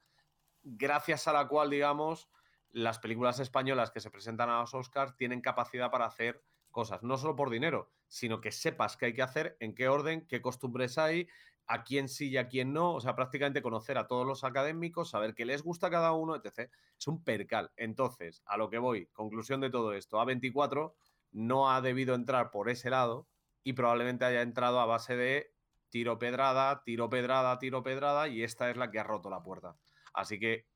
gracias 0.62 1.26
a 1.28 1.32
la 1.32 1.48
cual, 1.48 1.70
digamos, 1.70 2.28
las 2.70 2.98
películas 2.98 3.40
españolas 3.40 3.90
que 3.90 4.00
se 4.00 4.10
presentan 4.10 4.50
a 4.50 4.60
los 4.60 4.74
Oscars 4.74 5.16
tienen 5.16 5.40
capacidad 5.40 5.90
para 5.90 6.06
hacer 6.06 6.42
cosas, 6.70 7.02
no 7.02 7.18
solo 7.18 7.36
por 7.36 7.50
dinero, 7.50 7.90
sino 8.08 8.40
que 8.40 8.52
sepas 8.52 8.96
qué 8.96 9.06
hay 9.06 9.14
que 9.14 9.22
hacer, 9.22 9.56
en 9.60 9.74
qué 9.74 9.88
orden, 9.88 10.26
qué 10.26 10.40
costumbres 10.40 10.96
hay, 10.96 11.28
a 11.66 11.84
quién 11.84 12.08
sí 12.08 12.30
y 12.30 12.38
a 12.38 12.48
quién 12.48 12.72
no, 12.72 12.94
o 12.94 13.00
sea, 13.00 13.14
prácticamente 13.14 13.62
conocer 13.62 13.98
a 13.98 14.06
todos 14.06 14.26
los 14.26 14.42
académicos, 14.44 15.10
saber 15.10 15.34
qué 15.34 15.44
les 15.44 15.62
gusta 15.62 15.88
a 15.88 15.90
cada 15.90 16.12
uno, 16.12 16.34
etc. 16.34 16.70
Es 16.98 17.06
un 17.06 17.22
percal. 17.22 17.70
Entonces, 17.76 18.42
a 18.46 18.56
lo 18.56 18.68
que 18.68 18.78
voy, 18.78 19.06
conclusión 19.06 19.60
de 19.60 19.70
todo 19.70 19.92
esto, 19.92 20.18
A24 20.18 20.94
no 21.32 21.70
ha 21.70 21.80
debido 21.80 22.14
entrar 22.14 22.50
por 22.50 22.68
ese 22.70 22.90
lado 22.90 23.28
y 23.62 23.72
probablemente 23.72 24.24
haya 24.24 24.42
entrado 24.42 24.80
a 24.80 24.86
base 24.86 25.16
de 25.16 25.54
tiro 25.90 26.18
pedrada, 26.18 26.82
tiro 26.84 27.10
pedrada, 27.10 27.58
tiro 27.58 27.82
pedrada 27.82 28.28
y 28.28 28.42
esta 28.42 28.70
es 28.70 28.76
la 28.76 28.90
que 28.90 28.98
ha 28.98 29.04
roto 29.04 29.28
la 29.30 29.42
puerta. 29.42 29.76
Así 30.14 30.38
que 30.38 30.68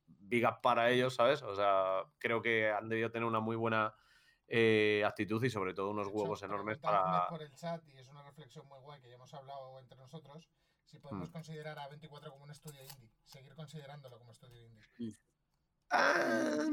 up 0.47 0.61
para 0.61 0.89
ellos, 0.89 1.15
¿sabes? 1.15 1.41
O 1.43 1.55
sea, 1.55 2.03
creo 2.17 2.41
que 2.41 2.69
han 2.69 2.89
debido 2.89 3.11
tener 3.11 3.27
una 3.27 3.39
muy 3.39 3.55
buena 3.55 3.95
eh, 4.47 5.03
actitud 5.05 5.43
y 5.43 5.49
sobre 5.49 5.73
todo 5.73 5.89
unos 5.91 6.07
hecho, 6.07 6.15
huevos 6.15 6.41
enormes 6.43 6.77
para... 6.77 7.27
por 7.27 7.41
el 7.41 7.53
chat 7.53 7.83
y 7.89 7.97
es 7.97 8.07
una 8.07 8.23
reflexión 8.23 8.67
muy 8.67 8.79
guay 8.79 9.01
que 9.01 9.09
ya 9.09 9.15
hemos 9.15 9.33
hablado 9.33 9.79
entre 9.79 9.97
nosotros. 9.97 10.49
Si 10.85 10.99
podemos 10.99 11.29
Mm. 11.29 11.33
considerar 11.33 11.79
a 11.79 11.87
24 11.89 12.31
como 12.31 12.45
un 12.45 12.51
estudio 12.51 12.81
indie, 12.81 13.11
seguir 13.25 13.53
considerándolo 13.55 14.17
como 14.17 14.31
estudio 14.31 14.63
indie. 14.63 14.83
Ah, 15.89 16.65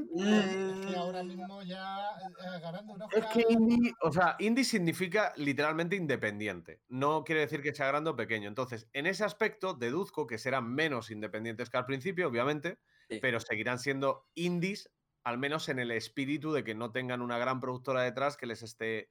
que 0.87 0.97
ahora 0.97 1.23
mismo 1.23 1.62
ya 1.62 2.11
eh, 2.40 2.61
ganando 2.61 2.94
un 2.94 3.00
Es 3.11 3.26
que 3.26 3.44
indie, 3.49 3.92
o 4.02 4.11
sea, 4.12 4.37
indie 4.40 4.64
significa 4.64 5.33
literalmente 5.37 5.94
independiente. 5.97 6.83
No 6.88 7.23
quiere 7.25 7.42
decir 7.42 7.62
que 7.62 7.75
sea 7.75 7.87
grande 7.88 8.11
o 8.11 8.16
pequeño. 8.16 8.49
Entonces, 8.49 8.88
en 8.92 9.06
ese 9.06 9.25
aspecto, 9.25 9.75
deduzco 9.75 10.26
que 10.26 10.38
serán 10.38 10.75
menos 10.75 11.11
independientes 11.11 11.71
que 11.71 11.76
al 11.76 11.87
principio, 11.87 12.28
obviamente, 12.28 12.80
Sí. 13.09 13.21
pero 13.21 13.38
seguirán 13.40 13.78
siendo 13.78 14.28
indies, 14.35 14.90
al 15.23 15.38
menos 15.38 15.68
en 15.68 15.78
el 15.78 15.90
espíritu 15.92 16.52
de 16.52 16.64
que 16.64 16.75
no 16.75 16.90
tengan 16.92 17.23
una 17.23 17.38
gran 17.38 17.61
productora 17.61 18.02
detrás 18.02 18.37
que 18.37 18.47
les 18.47 18.62
esté 18.62 19.11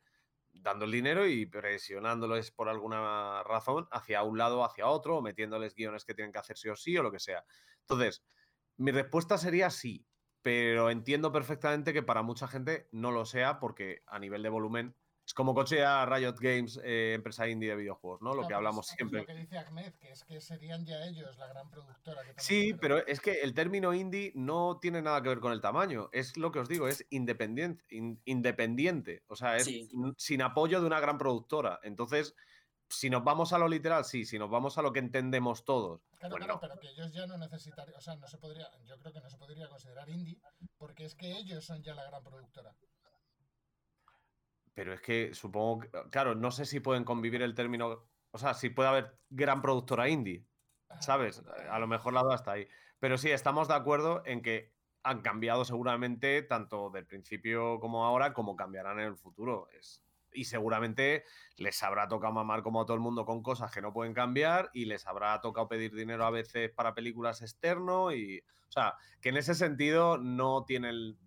dando 0.53 0.85
el 0.85 0.91
dinero 0.91 1.27
y 1.27 1.45
presionándoles 1.47 2.51
por 2.51 2.69
alguna 2.69 3.43
razón 3.43 3.87
hacia 3.91 4.23
un 4.23 4.37
lado 4.37 4.59
o 4.61 4.65
hacia 4.65 4.87
otro, 4.87 5.17
o 5.17 5.21
metiéndoles 5.21 5.75
guiones 5.75 6.05
que 6.05 6.13
tienen 6.13 6.31
que 6.33 6.39
hacer 6.39 6.57
sí 6.57 6.69
o 6.69 6.75
sí, 6.75 6.97
o 6.97 7.03
lo 7.03 7.11
que 7.11 7.19
sea. 7.19 7.45
Entonces, 7.81 8.23
mi 8.77 8.91
respuesta 8.91 9.37
sería 9.37 9.69
sí, 9.69 10.05
pero 10.41 10.89
entiendo 10.89 11.31
perfectamente 11.31 11.93
que 11.93 12.03
para 12.03 12.21
mucha 12.23 12.47
gente 12.47 12.87
no 12.91 13.11
lo 13.11 13.25
sea 13.25 13.59
porque 13.59 14.03
a 14.07 14.19
nivel 14.19 14.43
de 14.43 14.49
volumen 14.49 14.95
es 15.25 15.33
como 15.33 15.53
considera 15.55 16.05
Riot 16.05 16.35
Games 16.37 16.81
eh, 16.83 17.13
empresa 17.15 17.47
indie 17.47 17.69
de 17.69 17.77
videojuegos, 17.77 18.21
¿no? 18.21 18.31
Lo 18.31 18.39
Claro, 18.39 18.47
que 18.49 18.53
hablamos 18.55 18.89
es 18.89 18.95
siempre. 18.97 19.21
Lo 19.21 19.25
que 19.25 19.35
dice 19.35 19.57
Ahmed, 19.57 19.93
que 19.93 20.11
es 20.11 20.25
que 20.25 20.41
serían 20.41 20.85
ya 20.85 21.01
ellos 21.05 21.37
la 21.37 21.47
gran 21.47 21.69
productora. 21.69 22.23
Que 22.25 22.33
Sí, 22.41 22.73
pero 22.73 22.97
es 23.07 23.21
que 23.21 23.39
el 23.41 23.53
término 23.53 23.93
indie 23.93 24.33
no 24.35 24.79
tiene 24.81 25.01
nada 25.01 25.23
que 25.23 25.29
ver 25.29 25.39
con 25.39 25.53
el 25.53 25.61
tamaño. 25.61 26.09
Es 26.11 26.35
lo 26.35 26.51
que 26.51 26.59
os 26.59 26.67
digo, 26.67 26.89
es 26.89 27.05
independiente. 27.09 27.85
in- 27.89 28.21
independiente. 28.25 29.23
O 29.27 29.37
sea, 29.37 29.55
es 29.55 29.63
Sí. 29.63 29.89
sin 30.17 30.41
apoyo 30.41 30.81
de 30.81 30.87
una 30.87 30.99
gran 30.99 31.17
productora. 31.17 31.79
Entonces, 31.83 32.35
si 32.93 33.09
nos 33.09 33.23
vamos 33.23 33.53
a 33.53 33.57
lo 33.57 33.67
literal, 33.67 34.05
sí. 34.05 34.25
Si 34.25 34.37
nos 34.39 34.49
vamos 34.49 34.77
a 34.77 34.81
lo 34.81 34.93
que 34.93 34.99
entendemos 34.99 35.65
todos, 35.65 36.01
Claro, 36.19 36.35
pues 36.35 36.45
claro, 36.45 36.53
no. 36.53 36.59
pero 36.59 36.79
que 36.79 36.89
ellos 36.89 37.11
ya 37.13 37.27
no 37.27 37.37
necesitarían, 37.37 37.97
o 37.97 38.01
sea, 38.01 38.15
no 38.15 38.27
se 38.27 38.37
podría, 38.37 38.69
yo 38.85 38.97
creo 38.99 39.13
que 39.13 39.21
no 39.21 39.29
se 39.29 39.37
podría 39.37 39.67
considerar 39.67 40.09
indie, 40.09 40.39
porque 40.77 41.05
es 41.05 41.15
que 41.15 41.31
ellos 41.31 41.65
son 41.65 41.81
ya 41.83 41.93
la 41.95 42.05
gran 42.05 42.23
productora. 42.23 42.75
Pero 44.73 44.93
es 44.93 45.01
que 45.01 45.33
supongo 45.33 45.81
que, 45.81 45.89
claro, 46.09 46.35
no 46.35 46.51
sé 46.51 46.65
si 46.65 46.79
pueden 46.79 47.03
convivir 47.03 47.41
el 47.41 47.53
término, 47.53 48.09
o 48.31 48.37
sea, 48.37 48.53
si 48.53 48.69
puede 48.69 48.89
haber 48.89 49.19
gran 49.29 49.61
productora 49.61 50.09
indie, 50.09 50.47
¿sabes? 50.99 51.43
A 51.69 51.77
lo 51.79 51.87
mejor 51.87 52.13
la 52.13 52.23
duda 52.23 52.35
está 52.35 52.53
ahí. 52.53 52.67
Pero 52.99 53.17
sí, 53.17 53.29
estamos 53.29 53.67
de 53.67 53.75
acuerdo 53.75 54.23
en 54.25 54.41
que 54.41 54.73
han 55.03 55.21
cambiado 55.21 55.65
seguramente 55.65 56.41
tanto 56.43 56.89
del 56.89 57.05
principio 57.05 57.79
como 57.79 58.05
ahora, 58.05 58.33
como 58.33 58.55
cambiarán 58.55 58.99
en 58.99 59.07
el 59.07 59.17
futuro. 59.17 59.67
Es, 59.69 60.03
y 60.33 60.45
seguramente 60.45 61.23
les 61.57 61.81
habrá 61.83 62.07
tocado 62.07 62.33
mamar 62.33 62.63
como 62.63 62.81
a 62.81 62.85
todo 62.85 62.95
el 62.95 63.01
mundo 63.01 63.25
con 63.25 63.41
cosas 63.43 63.71
que 63.71 63.81
no 63.81 63.93
pueden 63.93 64.13
cambiar 64.13 64.69
y 64.73 64.85
les 64.85 65.05
habrá 65.07 65.39
tocado 65.41 65.67
pedir 65.67 65.93
dinero 65.93 66.25
a 66.25 66.31
veces 66.31 66.71
para 66.71 66.93
películas 66.93 67.41
externo 67.41 68.11
y, 68.11 68.39
o 68.39 68.71
sea, 68.71 68.95
que 69.21 69.29
en 69.29 69.37
ese 69.37 69.55
sentido 69.55 70.17
no 70.17 70.65
tiene 70.65 70.89
el, 70.89 71.17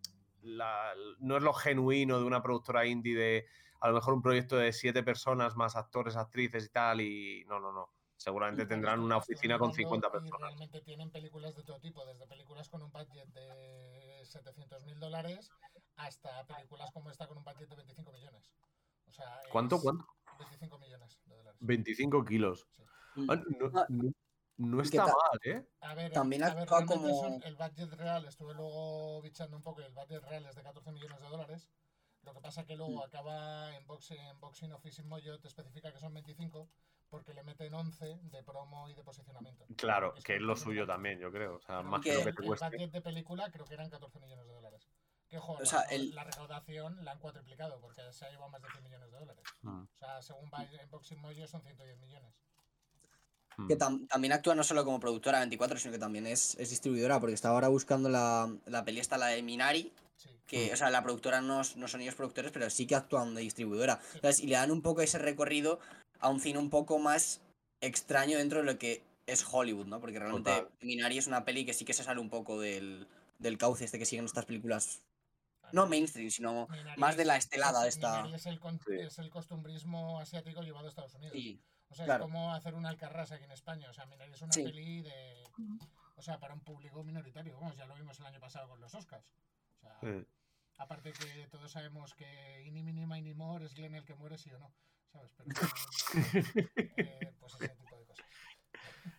la- 0.43 0.93
no 1.19 1.37
es 1.37 1.43
lo 1.43 1.53
genuino 1.53 2.19
de 2.19 2.25
una 2.25 2.43
productora 2.43 2.87
indie 2.87 3.17
de 3.17 3.47
a 3.81 3.89
lo 3.89 3.95
mejor 3.95 4.15
un 4.15 4.23
proyecto 4.23 4.57
de 4.57 4.73
siete 4.73 5.03
personas 5.03 5.55
más 5.57 5.77
actores, 5.77 6.17
actrices 6.17 6.65
y 6.65 6.69
tal 6.71 7.01
y 7.01 7.45
no, 7.47 7.61
no, 7.61 7.73
no. 7.73 7.91
Seguramente 8.17 8.65
tendrán 8.65 9.01
una 9.01 9.19
estoy 9.19 9.35
oficina 9.35 9.59
con 9.59 9.69
mirando 9.73 9.77
50 9.77 10.09
Y 10.09 10.11
personas. 10.11 10.41
realmente 10.41 10.81
tienen 10.81 11.11
películas 11.11 11.55
de 11.55 11.63
todo 11.63 11.79
tipo, 11.79 12.05
desde 12.07 12.27
películas 12.27 12.69
con 12.71 12.83
un 12.83 12.91
budget 12.91 13.29
de 13.35 14.23
700 14.25 14.85
mil 14.87 14.99
dólares 14.99 15.51
hasta 15.97 16.47
películas 16.47 16.91
como 16.93 17.11
esta 17.11 17.27
con 17.27 17.37
un 17.39 17.45
budget 17.45 17.69
de 17.69 17.77
25 17.77 18.13
millones. 18.13 18.51
O 19.09 19.13
sea, 19.13 19.41
¿Cuánto? 19.51 19.81
¿Cuánto? 19.81 20.05
25 20.39 20.79
millones 20.79 21.19
de 21.25 21.35
dólares. 21.37 21.59
25 21.61 22.25
kilos. 22.25 22.67
Sí. 22.77 22.83
Mm. 23.23 23.31
Ah, 23.31 23.37
no, 23.37 23.71
Ah, 23.81 23.87
no- 23.89 24.13
no 24.59 24.77
¿y 24.85 24.91
qué 24.91 24.97
está 24.99 25.05
mal, 25.07 25.41
¿eh? 25.45 25.67
A 25.81 25.95
ver, 25.95 26.13
También 26.13 26.43
a 26.45 26.55
ver, 26.55 26.67
como- 26.69 27.09
son- 27.23 27.43
el 27.45 27.57
budget 27.57 27.93
real, 27.95 28.25
estuve 28.27 28.55
luego 28.55 29.23
bichando 29.23 29.57
un 29.57 29.63
poco, 29.63 29.81
el 29.81 29.93
budget 29.93 30.23
real 30.25 30.47
es 30.47 30.55
de 30.57 30.63
14 30.63 30.93
millones 30.93 31.21
de 31.21 31.29
dólares. 31.29 31.71
Lo 32.23 32.35
que 32.35 32.41
pasa 32.41 32.67
que 32.67 32.77
luego 32.77 32.97
Mm. 32.97 33.03
acaba 33.03 33.75
en 33.77 33.87
Boxing, 33.87 34.19
en 34.19 34.41
boxing 34.41 34.73
Office 34.73 35.01
in 35.01 35.09
Mojo, 35.09 35.39
te 35.39 35.49
especifica 35.49 35.93
que 35.93 36.01
son 36.01 36.13
25 36.13 36.69
porque 37.09 37.33
le 37.33 37.45
meten 37.45 37.73
11 37.73 38.19
de 38.21 38.43
promo 38.43 38.89
y 38.89 38.95
de 38.95 39.05
posicionamiento. 39.05 39.65
Claro, 39.77 40.13
Es 40.17 40.25
que 40.25 40.35
es 40.37 40.43
lo 40.43 40.57
suyo 40.57 40.81
no- 40.83 40.87
también, 40.89 41.21
yo 41.21 41.31
creo. 41.31 41.55
O 41.57 41.61
sea, 41.61 41.83
más 41.83 42.01
que 42.03 42.11
que 42.11 42.17
lo 42.17 42.23
que 42.25 42.29
el, 42.31 42.35
te 42.37 42.43
el 42.43 42.47
cueste. 42.49 42.67
budget 42.69 42.91
de 42.91 43.01
película 43.01 43.51
creo 43.53 43.65
que 43.65 43.75
eran 43.75 43.89
14 43.89 44.19
millones 44.19 44.45
de 44.47 44.53
dólares. 44.53 44.76
Que 45.29 45.39
O 45.39 45.59
la, 45.59 45.67
sea, 45.67 45.81
el- 45.83 46.15
la 46.15 46.25
recaudación 46.25 47.05
la 47.05 47.13
han 47.13 47.19
cuatriplicado 47.19 47.81
porque 47.81 48.01
se 48.13 48.25
ha 48.25 48.31
llevado 48.31 48.49
más 48.51 48.63
de 48.63 48.69
100 48.71 48.85
millones 48.85 49.11
de 49.11 49.19
dólares. 49.19 49.45
Mm, 49.63 49.83
O 49.83 49.99
sea, 49.99 50.23
según 50.23 50.51
va 50.55 50.63
en 50.65 50.91
Boxing 50.91 51.21
Mojo 51.21 51.47
son 51.49 51.63
110 51.63 51.99
millones. 51.99 52.33
mm. 53.57 53.67
Que 53.69 53.77
tam- 53.79 54.07
también 54.09 54.33
actúa 54.33 54.55
no 54.55 54.63
solo 54.63 54.85
como 54.85 55.01
productora 55.01 55.39
24, 55.41 55.79
sino 55.79 55.93
que 55.93 55.99
también 55.99 56.27
es, 56.27 56.55
es 56.59 56.71
distribuidora, 56.71 57.19
porque 57.19 57.35
estaba 57.35 57.55
ahora 57.55 57.69
buscando 57.69 58.09
la, 58.09 58.55
la 58.67 58.85
peli 58.85 59.01
esta, 59.01 59.19
la 59.19 59.29
de 59.29 59.43
Minari, 59.43 59.93
Sí. 60.17 60.31
que, 60.47 60.71
Mm. 60.71 60.73
o 60.75 60.77
sea, 60.77 60.91
la 60.91 61.03
productora 61.03 61.41
no, 61.41 61.63
no 61.77 61.89
son 61.89 62.01
ellos 62.01 62.15
productores, 62.15 62.53
pero 62.53 62.71
sí 62.71 62.87
que 62.87 62.95
actúan 62.95 63.35
de 63.35 63.41
distribuidora. 63.43 64.01
Sí. 64.13 64.19
¿sabes? 64.21 64.41
Y 64.41 64.47
le 64.47 64.55
dan 64.57 64.71
un 64.71 64.83
poco 64.83 65.01
ese 65.03 65.19
recorrido 65.19 65.81
a 66.21 66.29
un 66.29 66.41
cine 66.41 66.59
un 66.59 66.71
poco 66.71 66.99
más 66.99 67.41
extraño 67.81 68.39
dentro 68.39 68.61
de 68.61 68.65
lo 68.65 68.79
que 68.79 69.03
es 69.27 69.45
Hollywood, 69.51 69.87
¿no? 69.87 70.01
Porque 70.01 70.19
realmente 70.21 70.51
Total. 70.51 70.69
Minari 70.83 71.19
es 71.19 71.27
una 71.27 71.45
peli 71.45 71.67
que 71.67 71.75
sí 71.75 71.85
que 71.85 71.93
se 71.95 72.05
sale 72.05 72.21
un 72.21 72.31
poco 72.31 72.61
del, 72.61 73.07
del 73.39 73.59
cauce 73.59 73.85
este 73.85 73.99
que 73.99 74.07
siguen 74.07 74.25
estas 74.25 74.45
películas, 74.47 75.01
Ah, 75.03 75.06
no 75.73 75.87
mainstream, 75.87 76.31
sino 76.31 76.67
Minari 76.69 77.01
más 77.01 77.17
de 77.17 77.25
la 77.25 77.37
estelada 77.37 77.87
es- 77.87 77.95
esta. 77.97 78.17
Minari 78.23 78.35
Es 78.35 78.47
el, 78.47 78.61
con- 78.61 78.79
Sí. 78.81 78.93
es 79.01 79.19
el 79.19 79.31
costumbrismo 79.31 80.19
asiático 80.21 80.63
llevado 80.63 80.87
a 80.87 80.89
Estados 80.89 81.15
Unidos. 81.15 81.33
Sí, 81.35 81.63
O 81.89 81.95
sea, 81.95 82.05
claro. 82.07 82.25
es 82.25 82.31
como 82.33 82.53
hacer 82.53 82.75
un 82.75 82.87
Alcarrás 82.87 83.33
aquí 83.33 83.45
en 83.45 83.53
España. 83.53 83.89
O 83.91 83.93
sea, 83.93 84.07
Minari 84.07 84.33
es 84.33 84.43
una 84.43 84.53
Sí. 84.53 84.63
peli 84.65 85.03
de. 85.03 85.45
O 86.17 86.23
sea, 86.23 86.39
para 86.41 86.55
un 86.55 86.61
público 86.61 87.05
minoritario. 87.05 87.55
Vamos, 87.61 87.77
ya 87.77 87.87
lo 87.87 87.95
vimos 87.95 88.19
el 88.21 88.27
año 88.27 88.41
pasado 88.41 88.69
con 88.69 88.81
los 88.81 88.95
Oscars. 88.95 89.35
O 89.77 89.81
sea, 89.81 89.99
Sí. 90.01 90.27
aparte 90.79 91.13
que 91.13 91.47
todos 91.51 91.71
sabemos 91.71 92.15
que 92.15 92.63
Ini 92.67 92.83
Mini 92.83 93.07
Mini 93.07 93.35
More 93.35 93.67
es 93.67 93.75
Glenn 93.75 93.95
el 93.95 94.05
que 94.05 94.15
muere, 94.15 94.39
sí 94.39 94.51
o 94.53 94.59
no. 94.59 94.73
¿Sabes? 95.13 95.33
Pero. 95.37 95.47
eh, 96.97 97.33
pues 97.39 97.55
ese 97.55 97.69
de. 97.69 97.86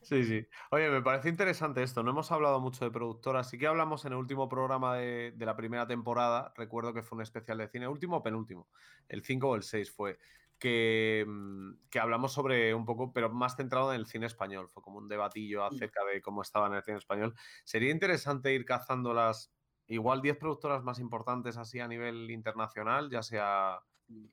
Sí, 0.07 0.23
sí. 0.23 0.47
Oye, 0.71 0.89
me 0.89 1.01
parece 1.01 1.27
interesante 1.27 1.83
esto. 1.83 2.01
No 2.01 2.11
hemos 2.11 2.31
hablado 2.31 2.61
mucho 2.61 2.85
de 2.85 2.91
productoras. 2.91 3.49
Sí 3.49 3.57
que 3.57 3.67
hablamos 3.67 4.05
en 4.05 4.13
el 4.13 4.17
último 4.17 4.47
programa 4.47 4.95
de, 4.95 5.33
de 5.35 5.45
la 5.45 5.57
primera 5.57 5.85
temporada. 5.85 6.53
Recuerdo 6.55 6.93
que 6.93 7.03
fue 7.03 7.17
un 7.17 7.23
especial 7.23 7.57
de 7.57 7.67
cine, 7.67 7.89
último 7.89 8.17
o 8.17 8.23
penúltimo. 8.23 8.69
El 9.09 9.21
5 9.21 9.49
o 9.49 9.55
el 9.57 9.63
6 9.63 9.91
fue. 9.91 10.17
Que, 10.57 11.25
mm, 11.27 11.89
que, 11.89 11.99
hablamos 11.99 12.31
sobre 12.31 12.73
un 12.73 12.85
poco, 12.85 13.11
pero 13.11 13.29
más 13.29 13.57
centrado 13.57 13.93
en 13.93 13.99
el 13.99 14.05
cine 14.05 14.27
español. 14.27 14.69
Fue 14.69 14.81
como 14.81 14.97
un 14.99 15.09
debatillo 15.09 15.63
mm. 15.63 15.75
acerca 15.75 16.05
de 16.05 16.21
cómo 16.21 16.41
estaba 16.41 16.67
en 16.67 16.75
el 16.75 16.83
cine 16.83 16.99
español. 16.99 17.35
Sería 17.65 17.91
interesante 17.91 18.53
ir 18.53 18.63
cazando 18.63 19.13
las 19.13 19.53
igual 19.87 20.21
10 20.21 20.37
productoras 20.37 20.83
más 20.83 20.99
importantes 20.99 21.57
así 21.57 21.81
a 21.81 21.87
nivel 21.89 22.31
internacional, 22.31 23.09
ya 23.09 23.23
sea 23.23 23.81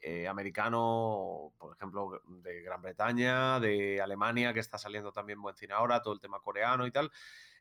eh, 0.01 0.29
americano, 0.29 1.53
por 1.59 1.75
ejemplo, 1.75 2.21
de 2.27 2.63
Gran 2.63 2.83
Bretaña, 2.83 3.59
de 3.59 4.01
Alemania, 4.01 4.53
que 4.53 4.61
está 4.61 4.79
saliendo 4.79 5.13
también 5.13 5.43
buen 5.43 5.57
cine 5.57 5.75
ahora, 5.75 6.03
todo 6.03 6.15
el 6.15 6.21
tema 6.21 6.41
coreano 6.41 6.87
y 6.87 6.93
tal. 6.93 7.11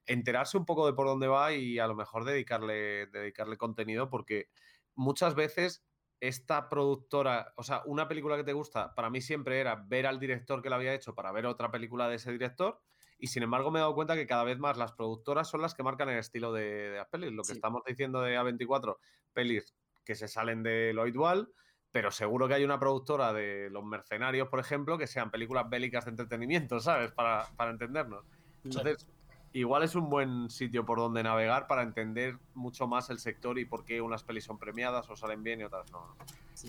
Enterarse 0.05 0.57
un 0.57 0.65
poco 0.65 0.85
de 0.85 0.93
por 0.93 1.07
dónde 1.07 1.27
va 1.27 1.53
y 1.53 1.79
a 1.79 1.87
lo 1.87 1.95
mejor 1.95 2.25
dedicarle, 2.25 3.07
dedicarle 3.07 3.57
contenido, 3.57 4.09
porque 4.09 4.49
muchas 4.95 5.33
veces 5.33 5.85
esta 6.19 6.69
productora, 6.69 7.53
o 7.57 7.63
sea, 7.63 7.81
una 7.85 8.07
película 8.07 8.37
que 8.37 8.43
te 8.43 8.53
gusta, 8.53 8.93
para 8.95 9.09
mí 9.09 9.21
siempre 9.21 9.59
era 9.59 9.75
ver 9.75 10.05
al 10.05 10.19
director 10.19 10.61
que 10.61 10.69
la 10.69 10.75
había 10.75 10.93
hecho 10.93 11.15
para 11.15 11.31
ver 11.31 11.45
otra 11.45 11.71
película 11.71 12.07
de 12.07 12.15
ese 12.15 12.31
director. 12.31 12.79
Y 13.17 13.27
sin 13.27 13.43
embargo 13.43 13.71
me 13.71 13.79
he 13.79 13.81
dado 13.81 13.95
cuenta 13.95 14.15
que 14.15 14.27
cada 14.27 14.43
vez 14.43 14.59
más 14.59 14.77
las 14.77 14.91
productoras 14.91 15.49
son 15.49 15.61
las 15.61 15.73
que 15.73 15.83
marcan 15.83 16.09
el 16.09 16.19
estilo 16.19 16.51
de, 16.51 16.89
de 16.89 16.97
las 16.97 17.07
pelis. 17.07 17.31
Lo 17.31 17.43
que 17.43 17.53
estamos 17.53 17.81
diciendo 17.85 18.21
de 18.21 18.37
A24, 18.37 18.97
pelis 19.33 19.73
que 20.03 20.15
se 20.15 20.27
salen 20.27 20.63
de 20.63 20.93
lo 20.93 21.01
habitual, 21.01 21.49
pero 21.93 22.11
seguro 22.11 22.47
que 22.47 22.55
hay 22.55 22.63
una 22.65 22.79
productora 22.79 23.31
de 23.31 23.69
Los 23.69 23.85
Mercenarios, 23.85 24.49
por 24.49 24.59
ejemplo, 24.59 24.97
que 24.97 25.05
sean 25.05 25.29
películas 25.29 25.69
bélicas 25.69 26.05
de 26.05 26.11
entretenimiento, 26.11 26.79
¿sabes? 26.79 27.11
Para, 27.11 27.47
para 27.55 27.69
entendernos. 27.69 28.25
Entonces, 28.65 29.05
igual 29.53 29.83
es 29.83 29.93
un 29.93 30.09
buen 30.09 30.49
sitio 30.49 30.85
por 30.85 30.97
donde 30.97 31.21
navegar 31.21 31.67
para 31.67 31.83
entender 31.83 32.39
mucho 32.55 32.87
más 32.87 33.11
el 33.11 33.19
sector 33.19 33.59
y 33.59 33.65
por 33.65 33.85
qué 33.85 34.01
unas 34.01 34.23
pelis 34.23 34.43
son 34.43 34.57
premiadas 34.57 35.07
o 35.07 35.15
salen 35.15 35.43
bien 35.43 35.61
y 35.61 35.65
otras 35.65 35.91
no. 35.91 36.15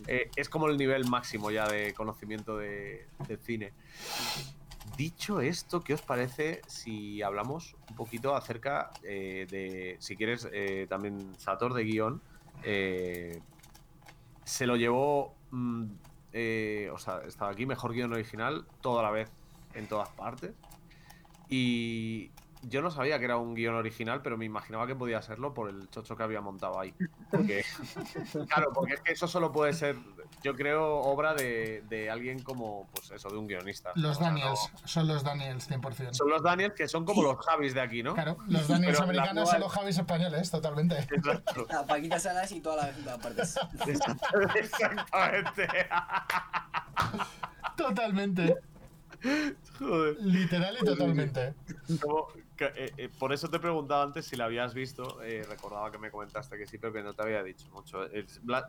Eh, 0.06 0.30
es 0.36 0.50
como 0.50 0.68
el 0.68 0.76
nivel 0.76 1.08
máximo 1.08 1.50
ya 1.50 1.66
de 1.68 1.94
conocimiento 1.94 2.58
de, 2.58 3.06
cine. 3.42 3.72
Dicho 4.98 5.40
esto, 5.40 5.82
¿qué 5.82 5.94
os 5.94 6.02
parece 6.02 6.60
si 6.66 7.22
hablamos 7.22 7.76
un 7.88 7.96
poquito 7.96 8.36
acerca 8.36 8.90
eh, 9.02 9.46
de, 9.50 9.96
si 10.00 10.16
quieres, 10.16 10.46
eh, 10.52 10.86
también 10.86 11.34
Sator 11.38 11.72
de 11.72 11.84
guion? 11.84 12.20
Se 14.44 14.66
lo 14.66 14.76
llevó. 14.76 15.34
Mm, 15.50 15.84
eh, 16.32 16.90
o 16.92 16.98
sea, 16.98 17.20
estaba 17.26 17.52
aquí, 17.52 17.66
mejor 17.66 17.92
guion 17.92 18.12
original, 18.12 18.66
toda 18.80 19.02
la 19.02 19.10
vez, 19.10 19.30
en 19.74 19.86
todas 19.86 20.08
partes. 20.10 20.52
Y 21.48 22.30
yo 22.68 22.82
no 22.82 22.90
sabía 22.90 23.18
que 23.18 23.24
era 23.24 23.36
un 23.36 23.54
guion 23.54 23.74
original, 23.74 24.22
pero 24.22 24.36
me 24.36 24.44
imaginaba 24.44 24.86
que 24.86 24.94
podía 24.94 25.20
serlo 25.22 25.54
por 25.54 25.70
el 25.70 25.88
chocho 25.90 26.16
que 26.16 26.22
había 26.22 26.40
montado 26.40 26.78
ahí. 26.78 26.94
Porque, 27.30 27.64
claro, 28.48 28.72
porque 28.72 28.94
es 28.94 29.00
que 29.00 29.12
eso 29.12 29.28
solo 29.28 29.52
puede 29.52 29.72
ser, 29.72 29.96
yo 30.42 30.54
creo, 30.54 30.96
obra 30.98 31.34
de, 31.34 32.08
alguien 32.10 32.42
como, 32.42 32.88
pues 32.92 33.10
eso, 33.10 33.28
de 33.28 33.36
un 33.36 33.46
guionista. 33.46 33.92
Los 33.94 34.18
Daniels, 34.18 34.70
son 34.84 35.08
los 35.08 35.22
Daniels 35.24 35.68
100%. 35.70 36.12
Son 36.12 36.28
los 36.28 36.42
Daniels 36.42 36.74
que 36.74 36.88
son 36.88 37.04
como 37.04 37.22
los 37.22 37.38
Javis 37.44 37.74
de 37.74 37.80
aquí, 37.80 38.02
¿no? 38.02 38.14
Claro, 38.14 38.36
los 38.46 38.68
Daniels 38.68 39.00
americanos 39.00 39.50
son 39.50 39.60
los 39.60 39.72
Javis 39.72 39.98
españoles, 39.98 40.50
totalmente. 40.50 40.98
Exacto. 40.98 41.66
Paquita 41.86 42.18
Salas 42.18 42.52
y 42.52 42.60
toda 42.60 42.76
la 42.76 42.86
vez 42.86 42.96
en 42.98 43.04
todas 43.04 43.18
partes. 43.18 43.58
Exactamente. 43.86 45.68
Totalmente. 47.76 48.56
Joder. 49.78 50.16
Literal 50.20 50.76
y 50.80 50.84
totalmente. 50.84 51.54
Eh, 52.58 52.92
eh, 52.96 53.10
por 53.18 53.32
eso 53.32 53.48
te 53.48 53.58
preguntaba 53.58 54.02
antes 54.02 54.26
si 54.26 54.36
la 54.36 54.44
habías 54.44 54.74
visto. 54.74 55.22
Eh, 55.22 55.44
recordaba 55.48 55.90
que 55.90 55.98
me 55.98 56.10
comentaste 56.10 56.56
que 56.56 56.66
sí, 56.66 56.78
pero 56.78 56.92
que 56.92 57.02
no 57.02 57.14
te 57.14 57.22
había 57.22 57.42
dicho 57.42 57.66
mucho. 57.72 58.06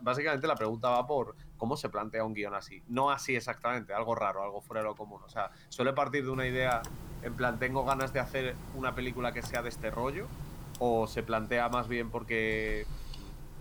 básicamente 0.00 0.46
la 0.46 0.56
pregunta 0.56 0.90
va 0.90 1.06
por 1.06 1.36
cómo 1.56 1.76
se 1.76 1.88
plantea 1.88 2.24
un 2.24 2.34
guion 2.34 2.54
así. 2.54 2.82
No 2.88 3.10
así 3.10 3.36
exactamente, 3.36 3.92
algo 3.94 4.14
raro, 4.14 4.42
algo 4.42 4.60
fuera 4.60 4.82
de 4.82 4.88
lo 4.88 4.96
común. 4.96 5.22
O 5.24 5.28
sea, 5.28 5.50
suele 5.68 5.92
partir 5.92 6.24
de 6.24 6.30
una 6.30 6.46
idea, 6.46 6.82
en 7.22 7.34
plan, 7.34 7.58
tengo 7.58 7.84
ganas 7.84 8.12
de 8.12 8.20
hacer 8.20 8.54
una 8.74 8.94
película 8.94 9.32
que 9.32 9.42
sea 9.42 9.62
de 9.62 9.68
este 9.68 9.90
rollo, 9.90 10.26
o 10.78 11.06
se 11.06 11.22
plantea 11.22 11.68
más 11.68 11.88
bien 11.88 12.10
porque 12.10 12.86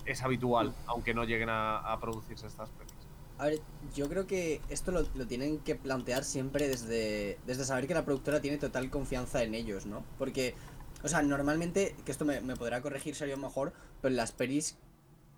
es 0.05 0.23
habitual, 0.23 0.73
aunque 0.87 1.13
no 1.13 1.23
lleguen 1.23 1.49
a, 1.49 1.77
a 1.79 1.99
producirse 1.99 2.47
estas 2.47 2.69
películas. 2.69 2.94
A 3.37 3.45
ver, 3.47 3.59
yo 3.93 4.07
creo 4.07 4.27
que 4.27 4.61
esto 4.69 4.91
lo, 4.91 5.03
tienen 5.27 5.59
que 5.59 5.75
plantear 5.75 6.23
siempre 6.23 6.69
desde, 6.69 7.37
desde 7.45 7.65
saber 7.65 7.85
que 7.85 7.93
la 7.93 8.05
productora 8.05 8.41
tiene 8.41 8.57
total 8.57 8.89
confianza 8.89 9.43
en 9.43 9.55
ellos, 9.55 9.85
¿no? 9.85 10.05
Porque, 10.17 10.55
o 11.03 11.09
sea, 11.09 11.21
normalmente, 11.21 11.95
que 12.05 12.11
esto 12.11 12.23
me, 12.23 12.39
podrá 12.55 12.81
corregir 12.81 13.13
sería 13.13 13.35
mejor, 13.35 13.73
pero 14.01 14.15
las 14.15 14.31
pelis 14.31 14.77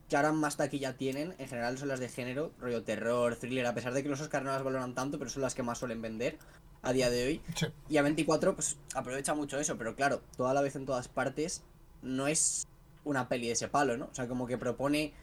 que 0.10 0.16
ahora 0.16 0.32
más 0.32 0.58
taquilla 0.58 0.96
tienen, 0.96 1.34
en 1.40 1.48
general 1.48 1.78
son 1.78 1.88
las 1.88 2.00
de 2.00 2.08
género, 2.08 2.52
rollo 2.60 2.84
terror, 2.84 3.36
thriller, 3.36 3.66
a 3.66 3.74
pesar 3.74 3.94
de 3.94 4.04
que 4.04 4.10
los 4.10 4.22
Oscars 4.22 4.46
no 4.46 4.52
las 4.52 4.64
valoran 4.64 4.94
tanto, 4.94 5.18
pero 5.18 5.30
son 5.30 5.42
las 5.42 5.56
que 5.56 5.64
más 5.64 5.80
suelen 5.80 6.02
vender 6.02 6.38
a 6.84 6.94
día 6.94 7.10
de 7.10 7.26
hoy. 7.26 7.42
Y 7.90 7.98
a 7.98 8.04
24, 8.04 8.56
pues 8.56 8.78
aprovecha 8.94 9.34
mucho 9.34 9.60
eso, 9.60 9.78
pero 9.78 9.96
claro, 9.96 10.22
toda 10.38 10.54
la 10.54 10.62
vez 10.62 10.76
en 10.76 10.86
todas 10.86 11.08
partes 11.08 11.64
no 12.04 12.28
es 12.28 12.68
una 13.04 13.28
peli 13.28 13.48
de 13.48 13.54
ese 13.54 13.68
palo, 13.68 13.98
¿no? 13.98 14.06
O 14.06 14.14
sea, 14.14 14.28
como 14.28 14.48
que 14.48 14.58
propone 14.58 15.14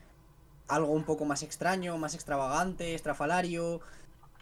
algo 0.69 0.93
un 0.93 1.05
poco 1.05 1.25
más 1.25 1.43
extraño, 1.43 1.99
más 1.99 2.15
extravagante, 2.15 2.95
estrafalario. 2.95 3.81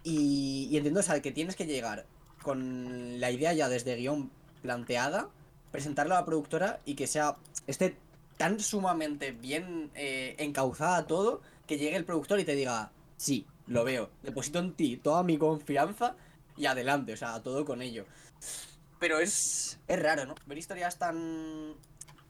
Y, 0.04 0.68
y 0.70 0.76
entiendo, 0.76 1.00
o 1.00 1.02
sea, 1.02 1.22
que 1.22 1.32
tienes 1.32 1.56
que 1.56 1.66
llegar 1.66 2.06
con 2.42 3.20
la 3.20 3.30
idea 3.30 3.52
ya 3.52 3.68
desde 3.68 3.96
guion 3.96 4.30
planteada, 4.62 5.28
presentarla 5.70 6.16
a 6.16 6.20
la 6.20 6.26
productora 6.26 6.80
y 6.84 6.94
que 6.94 7.06
sea 7.06 7.36
esté 7.66 7.96
tan 8.36 8.60
sumamente 8.60 9.32
bien 9.32 9.90
eh, 9.94 10.34
encauzada 10.38 11.06
todo 11.06 11.42
que 11.66 11.78
llegue 11.78 11.96
el 11.96 12.04
productor 12.04 12.40
y 12.40 12.44
te 12.44 12.54
diga, 12.54 12.90
sí, 13.16 13.46
lo 13.66 13.84
veo, 13.84 14.10
deposito 14.22 14.58
en 14.58 14.74
ti 14.74 14.96
toda 14.96 15.22
mi 15.22 15.38
confianza 15.38 16.16
y 16.56 16.66
adelante, 16.66 17.12
o 17.12 17.16
sea, 17.16 17.40
todo 17.42 17.64
con 17.64 17.82
ello. 17.82 18.04
Pero 18.98 19.20
es, 19.20 19.78
es 19.88 20.02
raro, 20.02 20.26
¿no? 20.26 20.34
Ver 20.46 20.58
historias 20.58 20.98
tan 20.98 21.74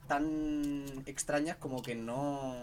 tan 0.07 0.85
extrañas 1.05 1.57
como 1.57 1.81
que 1.81 1.95
no, 1.95 2.55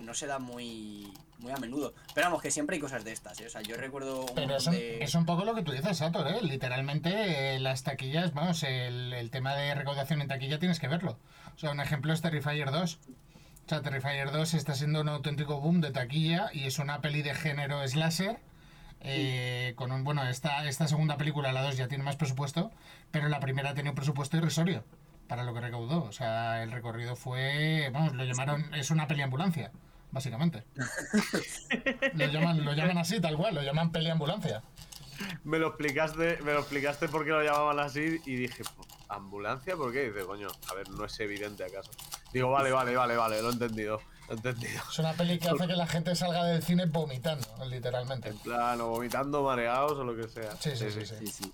no 0.00 0.14
se 0.14 0.26
da 0.26 0.38
muy, 0.38 1.12
muy 1.38 1.52
a 1.52 1.56
menudo. 1.56 1.94
Pero 2.14 2.26
vamos, 2.26 2.42
que 2.42 2.50
siempre 2.50 2.76
hay 2.76 2.80
cosas 2.80 3.04
de 3.04 3.12
estas, 3.12 3.40
¿eh? 3.40 3.46
O 3.46 3.50
sea, 3.50 3.62
yo 3.62 3.76
recuerdo... 3.76 4.26
Pero 4.34 4.56
es 4.56 5.14
un, 5.14 5.26
poco 5.26 5.44
lo 5.44 5.54
que 5.54 5.62
tú 5.62 5.72
dices, 5.72 5.98
Sator, 5.98 6.28
¿eh? 6.28 6.42
Literalmente 6.42 7.54
eh, 7.56 7.60
las 7.60 7.82
taquillas, 7.82 8.32
vamos, 8.32 8.62
el, 8.62 9.12
el, 9.12 9.30
tema 9.30 9.54
de 9.54 9.74
recaudación 9.74 10.22
en 10.22 10.28
taquilla 10.28 10.58
tienes 10.58 10.80
que 10.80 10.88
verlo. 10.88 11.18
O 11.54 11.58
sea, 11.58 11.70
un 11.70 11.80
ejemplo 11.80 12.12
es 12.12 12.20
Terrifier 12.20 12.70
2. 12.70 12.98
O 13.64 13.68
sea, 13.68 13.82
Terrifier 13.82 14.30
2 14.30 14.54
está 14.54 14.74
siendo 14.74 15.00
un 15.00 15.08
auténtico 15.08 15.60
boom 15.60 15.80
de 15.80 15.90
taquilla 15.90 16.50
y 16.52 16.64
es 16.64 16.78
una 16.78 17.00
peli 17.00 17.22
de 17.22 17.34
género 17.34 17.86
slasher. 17.86 18.40
Eh, 19.04 19.72
con 19.74 19.90
un 19.90 20.04
bueno 20.04 20.22
esta, 20.28 20.64
esta 20.68 20.86
segunda 20.86 21.16
película 21.16 21.52
la 21.52 21.62
2 21.62 21.76
ya 21.76 21.88
tiene 21.88 22.04
más 22.04 22.14
presupuesto 22.14 22.70
pero 23.10 23.28
la 23.28 23.40
primera 23.40 23.70
ha 23.70 23.74
tenido 23.74 23.96
presupuesto 23.96 24.36
irrisorio 24.36 24.84
para 25.28 25.44
lo 25.44 25.54
que 25.54 25.60
recaudó. 25.60 26.04
O 26.04 26.12
sea, 26.12 26.62
el 26.62 26.72
recorrido 26.72 27.16
fue, 27.16 27.90
vamos, 27.92 28.14
lo 28.14 28.24
llamaron, 28.24 28.72
es 28.74 28.90
una 28.90 29.06
peliambulancia, 29.06 29.70
básicamente. 30.10 30.64
lo, 32.14 32.26
llaman, 32.26 32.64
lo 32.64 32.72
llaman 32.72 32.98
así, 32.98 33.20
tal 33.20 33.36
cual, 33.36 33.54
lo 33.54 33.62
llaman 33.62 33.92
peliambulancia. 33.92 34.62
Me 35.44 35.58
lo 35.58 35.68
explicaste, 35.68 36.38
me 36.42 36.52
lo 36.52 36.60
explicaste 36.60 37.08
por 37.08 37.24
qué 37.24 37.30
lo 37.30 37.42
llamaban 37.42 37.78
así 37.78 38.20
y 38.26 38.34
dije, 38.36 38.62
¿ambulancia? 39.08 39.76
¿Por 39.76 39.92
qué? 39.92 40.10
dice, 40.10 40.24
coño, 40.24 40.48
a 40.70 40.74
ver, 40.74 40.88
no 40.90 41.04
es 41.04 41.20
evidente 41.20 41.64
acaso. 41.64 41.90
Digo, 42.32 42.50
vale, 42.50 42.72
vale, 42.72 42.96
vale, 42.96 43.16
vale, 43.16 43.42
lo 43.42 43.50
he 43.50 43.52
entendido. 43.52 44.00
Lo 44.28 44.34
he 44.34 44.36
entendido. 44.36 44.82
Es 44.90 44.98
una 44.98 45.12
peli 45.12 45.38
que 45.38 45.48
hace 45.48 45.66
que 45.66 45.76
la 45.76 45.86
gente 45.86 46.14
salga 46.16 46.44
del 46.44 46.62
cine 46.62 46.86
vomitando, 46.86 47.46
literalmente. 47.66 48.30
En 48.30 48.38
plan, 48.38 48.80
o 48.80 48.88
vomitando, 48.88 49.42
mareados 49.42 49.92
o 49.92 50.04
lo 50.04 50.16
que 50.16 50.28
sea. 50.28 50.56
sí, 50.56 50.70
sí. 50.74 50.90
sí, 50.90 51.06
sí. 51.06 51.26
sí. 51.26 51.52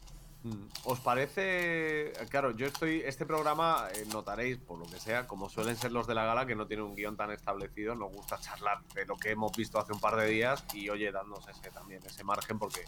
¿Os 0.84 1.00
parece? 1.00 2.12
Claro, 2.30 2.52
yo 2.52 2.66
estoy. 2.66 3.02
Este 3.04 3.26
programa, 3.26 3.88
eh, 3.92 4.04
notaréis, 4.12 4.56
por 4.56 4.78
lo 4.78 4.86
que 4.86 5.00
sea, 5.00 5.26
como 5.26 5.48
suelen 5.48 5.76
ser 5.76 5.92
los 5.92 6.06
de 6.06 6.14
la 6.14 6.24
gala, 6.24 6.46
que 6.46 6.54
no 6.54 6.66
tiene 6.66 6.84
un 6.84 6.94
guion 6.94 7.16
tan 7.16 7.30
establecido, 7.32 7.94
nos 7.94 8.12
gusta 8.12 8.38
charlar 8.38 8.82
de 8.94 9.04
lo 9.04 9.16
que 9.16 9.32
hemos 9.32 9.52
visto 9.56 9.78
hace 9.78 9.92
un 9.92 10.00
par 10.00 10.16
de 10.16 10.26
días 10.26 10.64
y, 10.72 10.88
oye, 10.88 11.10
dándonos 11.10 11.46
ese 11.48 11.70
también, 11.70 12.00
ese 12.06 12.22
margen, 12.22 12.58
porque 12.58 12.84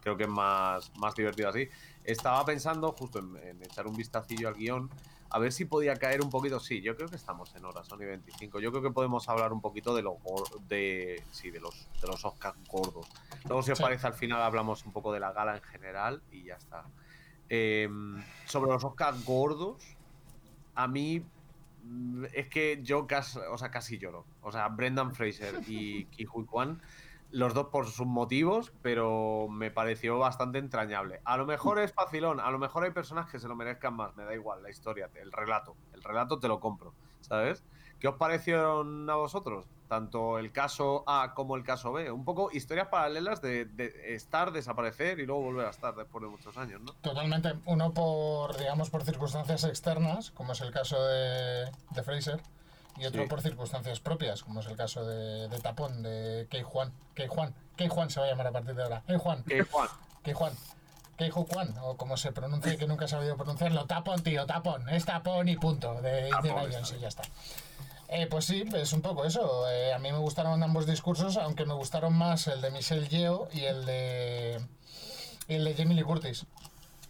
creo 0.00 0.16
que 0.16 0.24
es 0.24 0.28
más, 0.28 0.92
más 0.96 1.14
divertido 1.14 1.48
así. 1.48 1.68
Estaba 2.04 2.44
pensando 2.44 2.92
justo 2.92 3.18
en, 3.18 3.62
echar 3.62 3.86
un 3.86 3.96
vistacillo 3.96 4.48
al 4.48 4.54
guion, 4.54 4.88
a 5.32 5.38
ver 5.38 5.50
si 5.50 5.64
podía 5.64 5.96
caer 5.96 6.20
un 6.20 6.28
poquito. 6.28 6.60
Sí, 6.60 6.82
yo 6.82 6.94
creo 6.94 7.08
que 7.08 7.16
estamos 7.16 7.54
en 7.54 7.64
hora, 7.64 7.82
son 7.84 8.02
y 8.02 8.04
25. 8.04 8.60
Yo 8.60 8.70
creo 8.70 8.82
que 8.82 8.90
podemos 8.90 9.26
hablar 9.30 9.52
un 9.54 9.62
poquito 9.62 9.94
de, 9.94 10.02
lo, 10.02 10.18
de, 10.68 11.24
sí, 11.30 11.50
de, 11.50 11.58
los, 11.58 11.88
de 12.02 12.06
los 12.06 12.22
Oscars 12.24 12.58
gordos. 12.68 13.06
Luego, 13.46 13.62
si 13.62 13.72
os 13.72 13.80
parece, 13.80 14.06
al 14.06 14.12
final 14.12 14.42
hablamos 14.42 14.84
un 14.84 14.92
poco 14.92 15.10
de 15.10 15.20
la 15.20 15.32
gala 15.32 15.56
en 15.56 15.62
general 15.62 16.22
y 16.30 16.44
ya 16.44 16.56
está. 16.56 16.84
Em, 17.48 18.22
sobre 18.44 18.72
los 18.72 18.84
Oscars 18.84 19.24
gordos, 19.24 19.82
a 20.74 20.86
mí 20.86 21.24
mm, 21.82 22.24
es 22.34 22.48
que 22.48 22.80
yo 22.82 23.06
casi, 23.06 23.38
o 23.38 23.56
sea, 23.56 23.70
casi 23.70 23.96
lloro. 23.96 24.26
O 24.42 24.52
sea, 24.52 24.68
Brendan 24.68 25.14
Fraser 25.14 25.60
y 25.66 26.04
Ki 26.10 26.26
Hui 26.30 26.44
Kwan 26.44 26.78
los 27.32 27.54
dos 27.54 27.68
por 27.68 27.86
sus 27.86 28.06
motivos, 28.06 28.72
pero 28.82 29.48
me 29.50 29.70
pareció 29.70 30.18
bastante 30.18 30.58
entrañable. 30.58 31.20
A 31.24 31.36
lo 31.36 31.46
mejor 31.46 31.78
es 31.78 31.92
facilón, 31.92 32.38
a 32.40 32.50
lo 32.50 32.58
mejor 32.58 32.84
hay 32.84 32.90
personas 32.90 33.30
que 33.30 33.40
se 33.40 33.48
lo 33.48 33.56
merezcan 33.56 33.94
más, 33.94 34.14
me 34.16 34.24
da 34.24 34.34
igual 34.34 34.62
la 34.62 34.70
historia, 34.70 35.10
el 35.14 35.32
relato. 35.32 35.74
El 35.92 36.02
relato 36.02 36.38
te 36.38 36.48
lo 36.48 36.60
compro, 36.60 36.94
¿sabes? 37.20 37.64
¿Qué 38.02 38.08
os 38.08 38.16
parecieron 38.16 39.08
a 39.08 39.14
vosotros? 39.14 39.64
Tanto 39.86 40.40
el 40.40 40.50
caso 40.50 41.04
A 41.06 41.34
como 41.34 41.54
el 41.54 41.62
caso 41.62 41.92
B. 41.92 42.10
Un 42.10 42.24
poco 42.24 42.50
historias 42.52 42.88
paralelas 42.88 43.40
de, 43.40 43.68
estar, 44.08 44.50
desaparecer 44.50 45.20
y 45.20 45.26
luego 45.26 45.42
volver 45.42 45.66
a 45.66 45.70
estar 45.70 45.94
después 45.94 46.20
de 46.22 46.28
muchos 46.28 46.56
años, 46.56 46.80
¿no? 46.80 46.94
Totalmente. 46.94 47.52
Uno 47.64 47.94
por, 47.94 48.56
digamos, 48.56 48.90
por 48.90 49.04
circunstancias 49.04 49.62
externas, 49.62 50.32
como 50.32 50.50
es 50.50 50.60
el 50.62 50.72
caso 50.72 50.96
de, 51.00 51.70
Fraser, 52.02 52.40
y 52.98 53.06
otro 53.06 53.26
por 53.28 53.40
circunstancias 53.40 54.00
propias, 54.00 54.42
como 54.42 54.60
es 54.60 54.66
el 54.66 54.76
caso 54.76 55.04
de, 55.04 55.48
Tapón, 55.60 56.02
de 56.02 56.46
Kei 56.50 56.62
Juan. 56.62 56.92
Kei 57.14 57.26
Juan. 57.26 57.54
Kei 57.76 57.88
Juan 57.88 58.10
se 58.10 58.20
va 58.20 58.26
a 58.26 58.28
llamar 58.30 58.48
a 58.48 58.52
partir 58.52 58.74
de 58.74 58.82
ahora. 58.82 59.02
Kei 59.06 59.16
Juan. 59.16 59.42
Kei 59.44 59.62
Juan. 59.62 59.88
Kei 60.22 60.34
Juan. 60.34 60.52
Keijo 61.16 61.44
Juan, 61.44 61.74
o 61.82 61.96
como 61.96 62.16
se 62.16 62.32
pronuncia, 62.32 62.76
que 62.76 62.86
nunca 62.86 63.04
he 63.04 63.08
sabido 63.08 63.36
pronunciarlo. 63.36 63.86
Tapón, 63.86 64.22
tío, 64.22 64.46
tapón. 64.46 64.88
Es 64.88 65.04
tapón 65.04 65.48
y 65.48 65.56
punto. 65.56 66.00
De 66.00 66.30
Indiana 66.30 66.62
Jones 66.62 66.94
y 66.96 67.00
ya 67.00 67.08
está. 67.08 67.22
Eh, 68.08 68.26
pues 68.26 68.44
sí, 68.44 68.64
es 68.74 68.92
un 68.92 69.02
poco 69.02 69.24
eso. 69.24 69.68
Eh, 69.70 69.92
a 69.92 69.98
mí 69.98 70.10
me 70.10 70.18
gustaron 70.18 70.62
ambos 70.62 70.86
discursos, 70.86 71.36
aunque 71.36 71.64
me 71.64 71.74
gustaron 71.74 72.14
más 72.14 72.46
el 72.46 72.60
de 72.60 72.70
Michelle 72.70 73.08
Yeo 73.08 73.48
y 73.52 73.64
el 73.64 73.86
de, 73.86 74.60
el 75.48 75.64
de 75.64 75.74
Jamie 75.74 75.94
Lee 75.94 76.02
Curtis. 76.02 76.46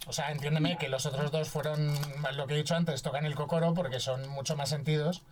O 0.06 0.12
sea, 0.12 0.30
entiéndeme 0.30 0.78
que 0.78 0.88
los 0.88 1.06
otros 1.06 1.30
dos 1.30 1.48
fueron, 1.48 1.94
lo 2.34 2.46
que 2.46 2.54
he 2.54 2.56
dicho 2.56 2.74
antes, 2.74 3.02
tocan 3.02 3.24
el 3.24 3.34
cocoro 3.34 3.72
porque 3.72 4.00
son 4.00 4.28
mucho 4.28 4.56
más 4.56 4.68
sentidos. 4.68 5.22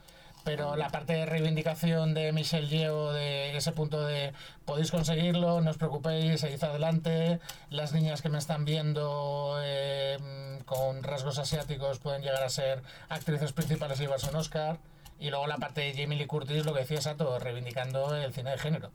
Pero 0.44 0.76
la 0.76 0.88
parte 0.88 1.12
de 1.12 1.26
reivindicación 1.26 2.14
de 2.14 2.32
Michelle 2.32 2.68
Yeo, 2.68 3.12
de 3.12 3.56
ese 3.56 3.72
punto 3.72 4.06
de 4.06 4.32
podéis 4.64 4.90
conseguirlo, 4.90 5.60
no 5.60 5.70
os 5.70 5.76
preocupéis, 5.76 6.40
seguid 6.40 6.62
adelante. 6.64 7.40
Las 7.68 7.92
niñas 7.92 8.22
que 8.22 8.30
me 8.30 8.38
están 8.38 8.64
viendo 8.64 9.58
eh, 9.62 10.18
con 10.64 11.02
rasgos 11.02 11.38
asiáticos 11.38 11.98
pueden 11.98 12.22
llegar 12.22 12.42
a 12.42 12.48
ser 12.48 12.82
actrices 13.08 13.52
principales 13.52 13.98
y 14.00 14.04
llevarse 14.04 14.30
un 14.30 14.36
Oscar. 14.36 14.78
Y 15.18 15.28
luego 15.28 15.46
la 15.46 15.58
parte 15.58 15.82
de 15.82 15.92
Jamie 15.92 16.18
Lee 16.18 16.26
Curtis, 16.26 16.64
lo 16.64 16.72
que 16.72 16.80
decía 16.80 17.02
Sato, 17.02 17.38
reivindicando 17.38 18.16
el 18.16 18.32
cine 18.32 18.52
de 18.52 18.58
género. 18.58 18.90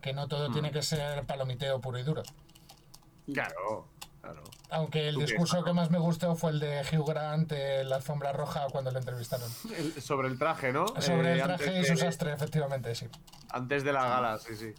Que 0.00 0.12
no 0.12 0.26
todo 0.26 0.50
tiene 0.50 0.70
mm. 0.70 0.72
que 0.72 0.82
ser 0.82 1.24
palomiteo 1.24 1.80
puro 1.80 1.98
y 1.98 2.02
duro. 2.02 2.22
Claro, 3.32 3.88
claro. 4.20 4.42
Aunque 4.70 5.08
el 5.08 5.16
discurso 5.16 5.64
que 5.64 5.72
más 5.72 5.90
me 5.90 5.98
gustó 5.98 6.34
fue 6.34 6.50
el 6.50 6.60
de 6.60 6.80
Hugh 6.80 7.06
Grant 7.06 7.52
en 7.52 7.88
la 7.88 7.96
alfombra 7.96 8.32
roja 8.32 8.66
cuando 8.70 8.90
le 8.90 8.98
entrevistaron. 8.98 9.48
sobre 10.00 10.28
el 10.28 10.38
traje, 10.38 10.72
¿no? 10.72 10.86
Sobre 11.00 11.32
el 11.32 11.40
eh, 11.40 11.42
traje 11.42 11.80
y 11.80 11.84
su 11.84 11.96
sastre, 11.96 12.32
efectivamente, 12.32 12.94
sí. 12.94 13.06
Antes 13.50 13.84
de 13.84 13.92
la 13.92 14.08
gala, 14.08 14.38
sí, 14.38 14.56
sí. 14.56 14.74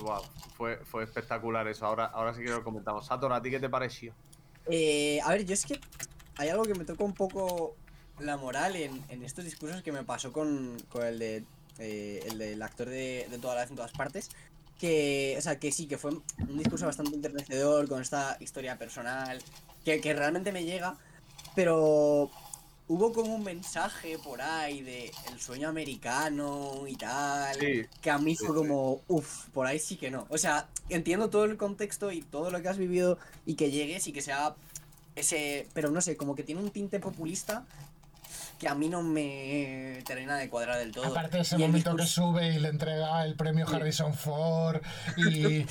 wow, 0.00 0.22
fue, 0.56 0.78
fue 0.84 1.04
espectacular 1.04 1.66
eso. 1.68 1.86
Ahora, 1.86 2.06
ahora 2.06 2.34
sí 2.34 2.42
que 2.42 2.50
lo 2.50 2.64
comentamos. 2.64 3.06
Sator, 3.06 3.32
¿a 3.32 3.40
ti 3.40 3.50
qué 3.50 3.60
te 3.60 3.68
pareció? 3.68 4.14
Eh, 4.66 5.20
a 5.24 5.30
ver, 5.30 5.44
yo 5.44 5.54
es 5.54 5.64
que 5.64 5.80
hay 6.36 6.48
algo 6.48 6.64
que 6.64 6.74
me 6.74 6.84
toca 6.84 7.04
un 7.04 7.14
poco 7.14 7.76
la 8.18 8.36
moral 8.36 8.76
en, 8.76 9.02
en, 9.08 9.22
estos 9.22 9.44
discursos 9.44 9.82
que 9.82 9.92
me 9.92 10.02
pasó 10.02 10.32
con, 10.32 10.76
con 10.90 11.04
el 11.04 11.18
de 11.18 11.44
eh, 11.78 12.24
el 12.26 12.38
del 12.38 12.60
actor 12.62 12.88
de, 12.88 13.28
de 13.30 13.38
toda 13.38 13.54
la 13.54 13.60
vez 13.60 13.70
en 13.70 13.76
todas 13.76 13.92
partes. 13.92 14.30
Que, 14.78 15.34
o 15.36 15.40
sea, 15.40 15.58
que 15.58 15.72
sí, 15.72 15.86
que 15.86 15.98
fue 15.98 16.12
un 16.12 16.58
discurso 16.58 16.86
bastante 16.86 17.14
enternecedor 17.14 17.88
con 17.88 18.00
esta 18.00 18.36
historia 18.40 18.78
personal, 18.78 19.42
que, 19.84 20.00
que 20.00 20.14
realmente 20.14 20.52
me 20.52 20.64
llega, 20.64 20.96
pero 21.56 22.30
hubo 22.88 23.12
como 23.12 23.34
un 23.34 23.44
mensaje 23.44 24.18
por 24.18 24.40
ahí 24.40 24.80
de 24.80 25.12
el 25.30 25.40
sueño 25.40 25.68
americano 25.68 26.86
y 26.88 26.96
tal, 26.96 27.58
que 28.00 28.10
a 28.10 28.18
mí 28.18 28.34
fue 28.34 28.54
como, 28.54 29.02
uff, 29.08 29.46
por 29.50 29.66
ahí 29.66 29.78
sí 29.78 29.96
que 29.96 30.10
no. 30.10 30.26
O 30.30 30.38
sea, 30.38 30.68
entiendo 30.88 31.28
todo 31.28 31.44
el 31.44 31.56
contexto 31.56 32.10
y 32.10 32.22
todo 32.22 32.50
lo 32.50 32.62
que 32.62 32.68
has 32.68 32.78
vivido 32.78 33.18
y 33.46 33.54
que 33.54 33.70
llegues 33.70 34.06
y 34.06 34.12
que 34.12 34.22
sea 34.22 34.54
ese, 35.16 35.66
pero 35.74 35.90
no 35.90 36.00
sé, 36.00 36.16
como 36.16 36.34
que 36.34 36.42
tiene 36.42 36.62
un 36.62 36.70
tinte 36.70 36.98
populista 36.98 37.66
que 38.58 38.68
a 38.68 38.74
mí 38.74 38.88
no 38.88 39.02
me 39.02 40.02
termina 40.04 40.36
de 40.36 40.48
cuadrar 40.48 40.78
del 40.78 40.90
todo. 40.90 41.06
Aparte 41.06 41.40
ese 41.40 41.56
momento 41.58 41.94
que 41.94 42.04
sube 42.04 42.54
y 42.54 42.58
le 42.58 42.68
entrega 42.68 43.24
el 43.24 43.36
premio 43.36 43.66
Harrison 43.68 44.14
Ford 44.14 44.80
y, 45.16 45.64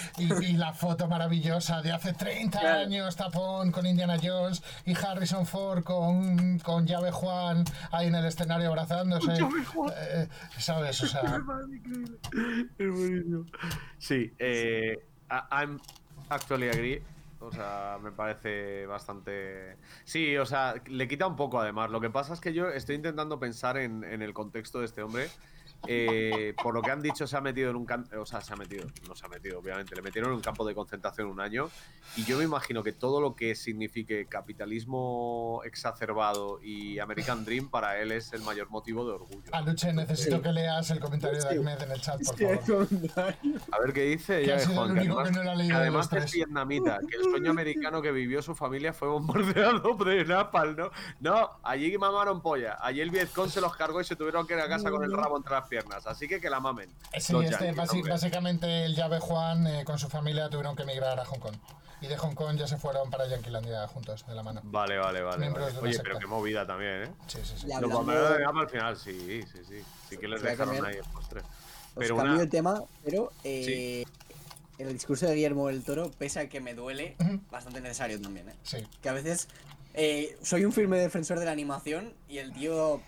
la 0.58 0.74
foto 0.74 1.08
maravillosa 1.08 1.82
de 1.82 1.92
hace 1.92 2.14
30 2.14 2.60
años, 2.60 3.16
tapón 3.16 3.72
con 3.72 3.86
Indiana 3.86 4.18
Jones 4.22 4.64
y 4.86 4.96
Harrison 4.96 5.46
Ford 5.46 5.84
con, 5.84 6.60
con 6.60 6.88
llave 6.88 7.12
Juan 7.12 7.64
ahí 7.92 8.08
en 8.08 8.16
el 8.16 8.26
escenario 8.26 8.70
abrazándose. 8.70 9.34
Eh, 9.34 10.28
¿Sabes? 10.58 11.04
O 11.04 11.08
sea... 11.08 11.22
Es 12.78 12.90
buenísimo. 12.90 13.46
Sí, 13.98 14.32
eh, 14.40 15.00
I'm 15.30 15.80
actually 16.30 16.70
agree 16.70 17.02
o 17.40 17.52
sea, 17.52 18.00
me 18.02 18.12
parece 18.12 18.86
bastante. 18.86 19.78
Sí, 20.04 20.38
o 20.38 20.46
sea, 20.46 20.76
le 20.88 21.08
quita 21.08 21.28
un 21.28 21.36
poco 21.36 21.60
además. 21.60 21.90
Lo 21.90 22.02
que 22.02 22.10
pasa 22.10 22.34
es 22.34 22.42
que 22.42 22.54
yo 22.54 22.70
estoy 22.70 22.96
intentando 22.96 23.40
pensar 23.40 23.78
en, 23.78 24.04
en 24.04 24.22
el 24.22 24.34
contexto 24.34 24.80
de 24.80 24.86
este 24.86 25.02
hombre 25.04 25.30
eh, 25.86 26.54
por 26.62 26.74
lo 26.74 26.82
que 26.82 26.92
han 26.92 27.02
dicho, 27.02 27.28
se 27.28 27.38
ha 27.38 27.42
metido 27.42 27.70
en 27.70 27.76
un 27.76 27.86
campo. 27.86 28.20
O 28.20 28.26
sea, 28.26 28.42
se 28.42 28.54
ha 28.54 28.56
metido, 28.56 28.88
no 29.08 29.16
se 29.16 29.26
ha 29.26 29.30
metido, 29.30 29.60
obviamente. 29.60 29.96
Le 29.96 30.02
metieron 30.02 30.32
en 30.32 30.38
un 30.38 30.42
campo 30.42 30.66
de 30.66 30.74
concentración 30.74 31.28
un 31.28 31.40
año. 31.40 31.70
Y 32.16 32.24
yo 32.24 32.38
me 32.38 32.44
imagino 32.44 32.84
que 32.84 32.94
todo 32.94 33.22
lo 33.22 33.36
que 33.36 33.56
signifique 33.56 34.26
capitalismo 34.26 35.62
exacerbado 35.66 36.60
y 36.62 37.00
American 37.00 37.46
Dream 37.46 37.70
para 37.70 38.00
él 38.00 38.12
es 38.12 38.34
el 38.34 38.42
mayor 38.42 38.70
motivo 38.70 39.06
de 39.06 39.14
orgullo. 39.14 39.50
Aluche, 39.52 39.94
necesito 39.94 40.42
que 40.42 40.52
leas 40.52 40.90
el 40.90 41.00
comentario 41.00 41.40
de 41.40 41.50
Ahmed 41.50 41.82
en 41.82 41.92
el 41.92 42.02
chat, 42.02 42.22
por 42.26 42.60
favor. 42.60 42.88
A 43.72 43.80
ver 43.80 43.94
qué 43.94 44.04
dice. 44.04 44.44
Que 44.44 44.54
ha 44.54 44.60
sido 44.60 44.86
el 44.86 44.92
único 44.92 45.24
que, 45.24 45.32
no 45.32 45.56
leído. 45.56 45.78
Además, 45.78 46.12
es 46.14 46.32
vietnamita. 46.32 47.00
Que 47.08 47.18
el 47.18 47.24
sueño 47.24 47.52
americano 47.52 48.02
que 48.02 48.12
vivió 48.12 48.42
su 48.42 48.56
familia 48.56 48.94
fue 48.94 49.08
bombardeado 49.08 49.96
de 49.96 50.26
Napal, 50.26 50.76
¿no? 50.76 50.90
No, 51.20 51.52
allí 51.64 51.98
mamaron 51.98 52.42
polla. 52.42 52.78
Allí 52.82 53.02
el 53.02 53.12
Vietcong 53.12 53.50
se 53.50 53.62
los 53.62 53.76
cargó 53.76 54.02
y 54.02 54.04
se 54.04 54.16
tuvieron 54.16 54.48
que 54.48 54.54
ir 54.54 54.60
a 54.60 54.68
casa 54.68 54.90
con 54.90 55.04
el 55.04 55.12
rabo 55.12 55.38
entre 55.38 55.54
las 55.54 55.67
piernas, 55.68 56.08
así 56.08 56.28
que 56.28 56.42
que 56.42 56.50
la 56.50 56.60
mamen. 56.60 56.90
Sí, 57.20 57.36
este, 57.44 57.72
básicamente 57.74 58.86
el 58.86 58.96
llave 58.96 59.20
Juan 59.20 59.68
eh, 59.68 59.86
con 59.86 60.00
su 60.00 60.10
familia 60.10 60.50
tuvieron 60.50 60.76
que 60.76 60.84
emigrar 60.84 61.20
a 61.20 61.26
Hong 61.26 61.40
Kong. 61.40 61.56
Y 62.00 62.08
de 62.08 62.18
Hong 62.18 62.36
Kong 62.36 62.58
ya 62.58 62.68
se 62.68 62.78
fueron 62.78 63.10
para 63.10 63.28
Yanquilandia 63.28 63.88
juntos, 63.88 64.26
de 64.28 64.36
la 64.36 64.44
mano. 64.44 64.62
Vale, 64.64 64.98
vale, 64.98 65.22
vale. 65.22 65.50
Oye, 65.82 66.00
pero 66.04 66.20
qué 66.20 66.28
movida 66.28 66.66
también, 66.66 67.04
¿eh? 67.04 67.12
Sí, 67.26 67.40
sí, 67.44 67.54
sí. 67.58 67.68
Lo 67.82 68.04
de 68.04 68.46
al 68.46 68.70
final, 68.70 68.98
sí, 68.98 69.42
sí, 69.52 69.60
sí. 69.68 69.84
Sí 70.10 70.18
que 70.18 70.28
les 70.28 70.42
dejaron 70.42 70.86
ahí 70.86 70.98
el 70.98 71.04
postre. 71.06 71.42
Pero 71.96 72.16
cambio 72.16 72.34
una... 72.34 72.44
de 72.44 72.48
tema, 72.48 72.84
pero 73.04 73.32
eh, 73.44 74.06
el 74.78 74.94
discurso 74.94 75.26
de 75.26 75.34
Guillermo 75.34 75.68
del 75.68 75.84
Toro, 75.84 76.12
pese 76.12 76.40
a 76.40 76.50
que 76.50 76.62
me 76.62 76.76
duele, 76.76 77.16
bastante 77.50 77.82
necesario 77.82 78.22
también, 78.22 78.50
¿eh? 78.50 78.56
Sí. 78.62 78.78
Que 79.02 79.10
a 79.10 79.14
veces 79.14 79.48
eh, 79.96 80.38
soy 80.44 80.66
un 80.66 80.72
firme 80.72 81.00
defensor 81.00 81.40
de 81.40 81.46
la 81.46 81.52
animación 81.52 82.14
y 82.30 82.38
el 82.38 82.54
tío 82.54 83.02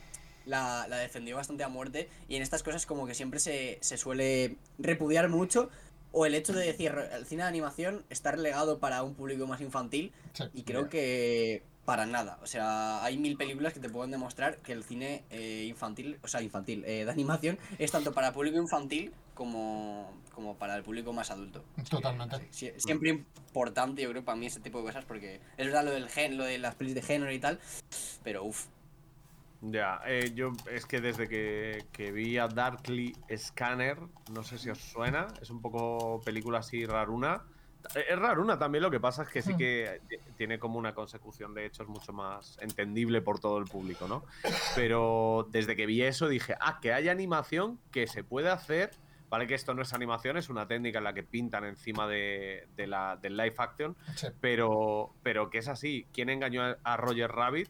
la, 0.46 0.88
defendió 0.88 1.36
bastante 1.36 1.64
a 1.64 1.70
muerte 1.70 2.10
y 2.28 2.36
en 2.36 2.42
estas 2.42 2.64
cosas 2.64 2.86
como 2.86 3.06
que 3.06 3.14
siempre 3.14 3.40
se, 3.40 3.78
se 3.82 3.98
suele 3.98 4.58
repudiar 4.78 5.30
mucho 5.30 5.70
o 6.12 6.26
el 6.26 6.36
hecho 6.36 6.54
de 6.54 6.66
decir 6.66 6.94
el 7.14 7.26
cine 7.26 7.44
de 7.44 7.50
animación 7.50 8.04
está 8.10 8.32
relegado 8.32 8.80
para 8.80 9.04
un 9.04 9.14
público 9.14 9.46
más 9.48 9.62
infantil 9.62 10.12
y 10.54 10.64
creo 10.64 10.90
que 10.90 11.64
para 11.90 12.06
nada. 12.06 12.38
O 12.44 12.46
sea, 12.46 13.04
hay 13.04 13.18
mil 13.18 13.36
películas 13.36 13.74
que 13.74 13.80
te 13.80 13.90
pueden 13.90 14.12
demostrar 14.12 14.58
que 14.58 14.74
el 14.74 14.84
cine 14.84 15.24
eh, 15.32 15.66
infantil, 15.68 16.20
o 16.22 16.28
sea, 16.28 16.40
infantil, 16.44 16.84
eh, 16.86 17.04
de 17.04 17.12
animación 17.12 17.58
es 17.80 17.92
tanto 17.92 18.14
para 18.14 18.32
público 18.32 18.58
infantil 18.58 19.12
como, 19.34 20.12
como 20.36 20.56
para 20.56 20.76
el 20.76 20.84
público 20.84 21.14
más 21.14 21.32
adulto. 21.32 21.64
Totalmente. 21.90 22.48
siempre 22.52 23.10
importante, 23.10 24.04
yo 24.04 24.10
creo, 24.12 24.24
para 24.24 24.38
mí 24.38 24.46
ese 24.46 24.60
tipo 24.60 24.78
de 24.80 24.86
cosas 24.86 25.06
porque 25.06 25.40
es 25.58 25.66
verdad 25.66 25.84
lo 25.84 25.90
del 25.90 26.10
gen, 26.10 26.38
lo 26.38 26.44
de 26.44 26.60
las 26.60 26.76
pelis 26.76 26.94
de 26.94 27.02
género 27.02 27.32
y 27.32 27.40
tal, 27.40 27.60
pero 28.24 28.44
uff, 28.44 28.68
ya, 29.62 30.02
eh, 30.06 30.32
yo 30.34 30.54
es 30.72 30.86
que 30.86 31.02
desde 31.02 31.28
que, 31.28 32.12
vi 32.12 32.38
a 32.38 32.48
Darkly 32.48 33.14
Scanner, 33.36 33.98
no 34.32 34.44
sé 34.44 34.58
si 34.58 34.70
os 34.70 34.80
suena, 34.80 35.28
es 35.42 35.50
un 35.50 35.62
poco 35.62 36.22
película 36.24 36.60
así 36.60 36.86
raruna. 36.86 37.44
Eh, 37.96 38.06
es 38.10 38.20
raruna 38.20 38.58
también, 38.58 38.84
lo 38.84 38.92
que 38.92 39.02
pasa 39.02 39.24
es 39.24 39.30
que 39.30 39.42
sí 39.42 39.54
hmm. 39.54 39.58
que 39.58 40.02
tiene 40.38 40.60
como 40.60 40.80
una 40.80 40.94
consecución 40.94 41.54
de 41.54 41.66
hechos 41.66 41.90
mucho 41.90 42.14
más 42.14 42.58
entendible 42.62 43.22
por 43.22 43.40
todo 43.40 43.58
el 43.58 43.66
público, 43.66 44.08
¿no? 44.08 44.24
Pero 44.76 45.48
desde 45.52 45.76
que 45.76 45.86
vi 45.86 46.04
eso 46.04 46.30
dije, 46.30 46.56
ah, 46.62 46.80
que 46.82 46.94
hay 46.94 47.10
animación 47.10 47.80
que 47.92 48.08
se 48.08 48.24
puede 48.24 48.50
hacer, 48.50 48.92
vale 49.30 49.46
que 49.46 49.56
esto 49.56 49.74
no 49.74 49.82
es 49.82 49.94
animación, 49.94 50.38
es 50.38 50.50
una 50.50 50.70
técnica 50.70 51.00
en 51.00 51.04
la 51.04 51.14
que 51.14 51.24
pintan 51.24 51.66
encima 51.66 52.08
de, 52.08 52.66
la, 52.78 53.18
del 53.18 53.36
live 53.36 53.56
action, 53.58 53.98
pero, 54.40 55.14
pero 55.22 55.50
que 55.50 55.58
es 55.58 55.68
así. 55.68 56.08
¿Quién 56.14 56.30
engañó 56.30 56.64
a 56.82 56.98
Roger 56.98 57.30
Rabbit? 57.30 57.70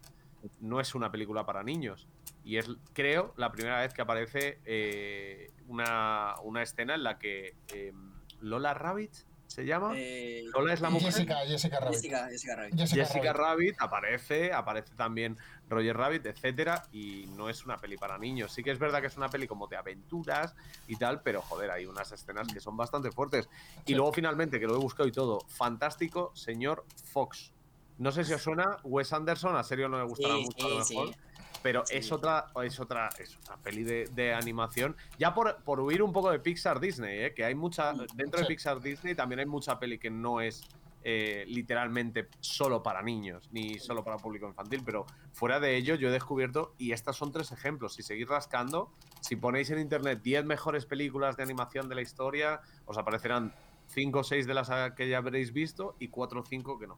No 0.59 0.79
es 0.79 0.95
una 0.95 1.11
película 1.11 1.45
para 1.45 1.63
niños. 1.63 2.07
Y 2.43 2.57
es, 2.57 2.67
creo, 2.93 3.33
la 3.37 3.51
primera 3.51 3.79
vez 3.81 3.93
que 3.93 4.01
aparece 4.01 4.59
eh, 4.65 5.51
una, 5.67 6.35
escena 6.61 6.95
en 6.95 7.03
la 7.03 7.19
que 7.19 7.55
em, 7.73 8.11
Lola 8.41 8.73
Rabbit, 8.73 9.13
¿Se 9.49 9.65
llama? 9.65 9.93
Eh, 9.95 10.45
Lola 10.53 10.73
es 10.73 10.79
la 10.79 10.91
mujer. 10.91 11.11
Jessica, 11.11 11.39
Jessica 11.39 11.79
Rabbit. 11.79 11.95
Jessica, 11.95 12.27
Jessica 12.29 12.55
Rabbit. 12.55 12.77
Jessica 12.77 13.03
Jessica 13.03 13.33
Rabbit. 13.33 13.39
Rabbit 13.39 13.75
aparece, 13.81 14.53
aparece 14.53 14.93
también 14.93 15.37
Roger 15.67 15.97
Rabbit, 15.97 16.27
etcétera, 16.27 16.83
y 16.91 17.25
no 17.35 17.49
es 17.49 17.65
una 17.65 17.77
peli 17.77 17.97
para 17.97 18.19
niños. 18.19 18.51
Sí 18.53 18.63
que 18.63 18.69
es 18.69 18.77
verdad 18.77 19.01
que 19.01 19.07
es 19.07 19.17
una 19.17 19.27
peli 19.27 19.47
como 19.47 19.65
de 19.65 19.75
aventuras 19.75 20.53
y 20.87 20.97
tal, 20.97 21.23
pero 21.23 21.41
joder, 21.41 21.71
hay 21.71 21.87
unas 21.87 22.11
escenas 22.11 22.47
que 22.47 22.59
son 22.59 22.77
bastante 22.77 23.11
fuertes. 23.11 23.49
Y 23.85 23.87
Sí. 23.87 23.95
luego 23.95 24.13
finalmente, 24.13 24.59
que 24.59 24.67
lo 24.67 24.75
he 24.75 24.79
buscado 24.79 25.09
y 25.09 25.11
todo, 25.11 25.39
fantástico, 25.47 26.31
señor 26.35 26.85
Fox. 27.11 27.51
No 27.99 28.11
sé 28.11 28.23
si 28.23 28.33
os 28.33 28.41
suena, 28.41 28.77
Wes 28.83 29.11
Anderson, 29.13 29.55
a 29.55 29.63
serio 29.63 29.89
no 29.89 29.97
me 29.97 30.05
gustará 30.05 30.35
Sí, 30.35 30.43
mucho 30.45 30.65
a 30.65 30.69
lo 30.69 30.79
mejor. 30.79 31.15
Pero 31.61 31.83
es 31.89 32.11
otra, 32.13 32.45
es 32.63 32.79
otra, 32.79 33.09
es 33.19 33.35
otra 33.35 33.57
peli 33.57 33.83
de, 33.83 34.09
de 34.13 34.33
animación. 34.33 34.95
Ya 35.17 35.33
por, 35.33 35.57
por 35.63 35.81
huir 35.81 36.01
un 36.01 36.13
poco 36.13 36.31
de 36.31 36.39
Pixar 36.39 36.79
Disney, 36.79 37.25
¿eh? 37.25 37.33
que 37.33 37.43
hay 37.43 37.55
mucha. 37.55 37.91
Mm, 37.93 38.07
Dentro 38.15 38.39
de. 38.39 38.45
Pixar 38.47 38.79
Disney 38.79 39.15
también 39.15 39.39
hay 39.39 39.45
mucha 39.45 39.77
peli 39.77 39.99
que 39.99 40.09
no 40.09 40.39
es 40.39 40.63
eh, 41.03 41.43
literalmente 41.47 42.29
solo 42.39 42.81
para 42.81 43.01
niños, 43.01 43.49
ni 43.51 43.77
solo 43.79 44.05
para 44.05 44.15
público 44.15 44.47
infantil. 44.47 44.81
Pero 44.85 45.05
fuera 45.33 45.59
de 45.59 45.75
ello, 45.75 45.95
yo 45.95 46.07
he 46.07 46.11
descubierto, 46.11 46.75
y 46.77 46.93
estos 46.93 47.17
son 47.17 47.33
tres 47.33 47.51
ejemplos. 47.51 47.95
Si 47.95 48.03
seguís 48.03 48.29
rascando, 48.29 48.93
si 49.19 49.35
ponéis 49.35 49.69
en 49.71 49.79
internet 49.79 50.21
10 50.23 50.45
mejores 50.45 50.85
películas 50.85 51.35
de 51.35 51.43
animación 51.43 51.89
de 51.89 51.95
la 51.95 52.01
historia, 52.01 52.61
os 52.85 52.97
aparecerán 52.97 53.53
5 53.87 54.19
o 54.19 54.23
6 54.23 54.47
de 54.47 54.53
las 54.53 54.69
que 54.95 55.09
ya 55.09 55.17
habréis 55.17 55.51
visto 55.51 55.95
y 55.99 56.07
4 56.07 56.39
o 56.39 56.45
5 56.45 56.79
que 56.79 56.87
no. 56.87 56.97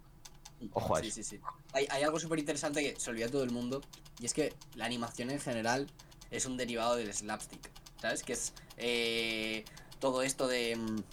Ojo 0.74 0.96
a 0.96 1.02
sí, 1.02 1.08
eso. 1.08 1.16
sí, 1.16 1.24
sí. 1.24 1.40
Hay, 1.74 1.88
hay 1.90 2.04
algo 2.04 2.20
súper 2.20 2.40
interesante 2.40 2.82
que 2.82 3.00
se 3.00 3.10
olvida 3.10 3.30
todo 3.30 3.44
el 3.44 3.52
mundo. 3.52 3.82
Y 4.20 4.26
es 4.26 4.34
que 4.34 4.54
la 4.76 4.86
animación 4.86 5.30
en 5.32 5.40
general 5.40 5.88
es 6.30 6.46
un 6.46 6.58
derivado 6.58 6.96
del 6.96 7.14
slapstick. 7.14 7.70
¿Sabes? 8.02 8.24
Que 8.24 8.34
es 8.34 8.54
eh, 8.78 9.64
todo 10.00 10.24
esto 10.24 10.48
de. 10.48 10.76
mm, 10.76 11.04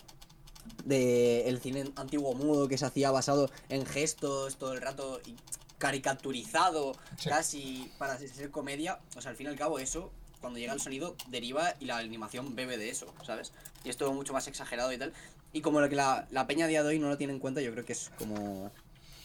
de 0.84 1.48
el 1.48 1.60
cine 1.60 1.90
antiguo 1.96 2.34
mudo 2.34 2.68
que 2.68 2.76
se 2.78 2.84
hacía 2.86 3.10
basado 3.10 3.50
en 3.68 3.86
gestos 3.86 4.56
todo 4.58 4.72
el 4.74 4.80
rato 4.82 5.20
y 5.26 5.34
caricaturizado 5.78 6.92
Sí. 7.18 7.28
casi 7.28 7.92
para 7.98 8.18
ser 8.18 8.50
comedia. 8.50 8.98
O 9.16 9.20
sea, 9.22 9.30
al 9.30 9.36
fin 9.36 9.46
y 9.46 9.50
al 9.50 9.56
cabo, 9.56 9.78
eso, 9.78 10.10
cuando 10.40 10.58
llega 10.58 10.72
el 10.72 10.80
sonido, 10.80 11.16
deriva 11.28 11.74
y 11.80 11.86
la 11.86 11.98
animación 11.98 12.54
bebe 12.54 12.76
de 12.76 12.90
eso, 12.90 13.12
¿sabes? 13.24 13.52
Y 13.84 13.88
es 13.90 13.96
todo 13.96 14.12
mucho 14.12 14.32
más 14.32 14.46
exagerado 14.48 14.92
y 14.92 14.98
tal. 14.98 15.12
Y 15.52 15.60
como 15.62 15.80
lo 15.80 15.88
que 15.88 15.96
la, 15.96 16.26
la 16.30 16.46
peña 16.46 16.66
a 16.66 16.68
día 16.68 16.82
de 16.82 16.90
hoy 16.90 16.98
no 16.98 17.08
lo 17.08 17.16
tiene 17.16 17.32
en 17.32 17.38
cuenta, 17.38 17.60
yo 17.60 17.72
creo 17.72 17.84
que 17.84 17.92
es 17.94 18.10
como. 18.18 18.70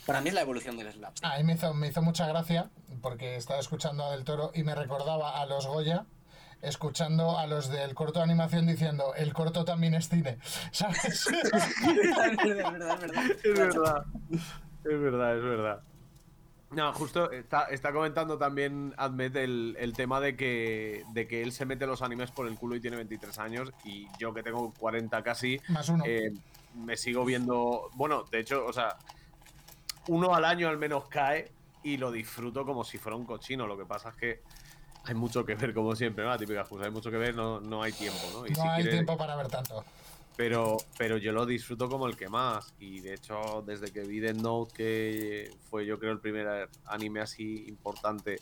Para 0.05 0.21
mí 0.21 0.29
es 0.29 0.35
la 0.35 0.41
evolución 0.41 0.77
del 0.77 0.91
slapstick. 0.91 1.25
A 1.25 1.37
mí 1.37 1.43
me 1.43 1.53
hizo, 1.53 1.73
me 1.73 1.87
hizo 1.87 2.01
mucha 2.01 2.27
gracia 2.27 2.69
porque 3.01 3.35
estaba 3.35 3.59
escuchando 3.59 4.03
a 4.05 4.11
Del 4.11 4.23
Toro 4.23 4.51
y 4.53 4.63
me 4.63 4.75
recordaba 4.75 5.41
a 5.41 5.45
los 5.45 5.67
Goya 5.67 6.05
escuchando 6.61 7.37
a 7.37 7.45
los 7.45 7.69
del 7.69 7.93
corto 7.93 8.19
de 8.19 8.23
animación 8.23 8.65
diciendo 8.65 9.13
el 9.15 9.33
corto 9.33 9.65
también 9.65 9.95
es 9.95 10.07
cine, 10.07 10.37
¿sabes? 10.71 11.27
es 11.27 11.41
verdad, 11.95 12.33
es 12.33 12.71
verdad, 12.71 13.03
es 13.03 13.11
verdad. 13.11 13.25
Es 13.43 13.53
verdad. 13.53 14.05
Es 14.85 15.01
verdad, 15.01 15.37
es 15.37 15.43
verdad. 15.43 15.81
No, 16.71 16.91
justo 16.93 17.31
está, 17.31 17.65
está 17.65 17.91
comentando 17.93 18.37
también 18.37 18.93
Admet 18.97 19.35
el, 19.35 19.75
el 19.79 19.93
tema 19.93 20.19
de 20.19 20.35
que, 20.35 21.03
de 21.13 21.27
que 21.27 21.43
él 21.43 21.51
se 21.51 21.65
mete 21.65 21.85
los 21.85 22.01
animes 22.01 22.31
por 22.31 22.47
el 22.47 22.55
culo 22.55 22.75
y 22.75 22.81
tiene 22.81 22.97
23 22.97 23.37
años 23.39 23.71
y 23.83 24.07
yo 24.17 24.33
que 24.33 24.41
tengo 24.41 24.73
40 24.79 25.21
casi, 25.21 25.61
Más 25.67 25.87
uno. 25.89 26.03
eh, 26.07 26.33
me 26.73 26.97
sigo 26.97 27.25
viendo, 27.25 27.89
bueno, 27.93 28.23
de 28.23 28.39
hecho, 28.39 28.65
o 28.65 28.73
sea, 28.73 28.97
uno 30.07 30.33
al 30.35 30.45
año 30.45 30.67
al 30.69 30.77
menos 30.77 31.05
cae 31.07 31.51
y 31.83 31.97
lo 31.97 32.11
disfruto 32.11 32.65
como 32.65 32.83
si 32.83 32.97
fuera 32.97 33.15
un 33.15 33.25
cochino. 33.25 33.67
Lo 33.67 33.77
que 33.77 33.85
pasa 33.85 34.09
es 34.09 34.15
que 34.15 34.41
hay 35.05 35.15
mucho 35.15 35.45
que 35.45 35.55
ver, 35.55 35.73
como 35.73 35.95
siempre, 35.95 36.23
¿no? 36.23 36.29
La 36.31 36.37
típica 36.37 36.61
excusa, 36.61 36.85
hay 36.85 36.91
mucho 36.91 37.11
que 37.11 37.17
ver, 37.17 37.35
no, 37.35 37.59
no 37.59 37.83
hay 37.83 37.91
tiempo, 37.91 38.19
¿no? 38.33 38.45
Y 38.47 38.51
no 38.51 38.55
si 38.55 38.61
hay 38.61 38.75
quieres- 38.83 38.93
tiempo 38.93 39.17
para 39.17 39.35
ver 39.35 39.47
tanto. 39.49 39.83
pero, 40.37 40.77
pero 40.97 41.17
yo 41.17 41.31
lo 41.33 41.45
disfruto 41.45 41.89
como 41.89 42.07
el 42.07 42.15
que 42.15 42.29
más. 42.29 42.73
Y 42.79 43.01
de 43.01 43.13
hecho, 43.15 43.63
desde 43.65 43.91
que 43.91 44.01
vi 44.01 44.19
Death 44.19 44.37
Note, 44.37 44.73
que 44.73 45.51
fue 45.69 45.85
yo 45.85 45.99
creo 45.99 46.11
el 46.13 46.19
primer 46.19 46.69
anime 46.85 47.19
así 47.21 47.65
importante, 47.67 48.39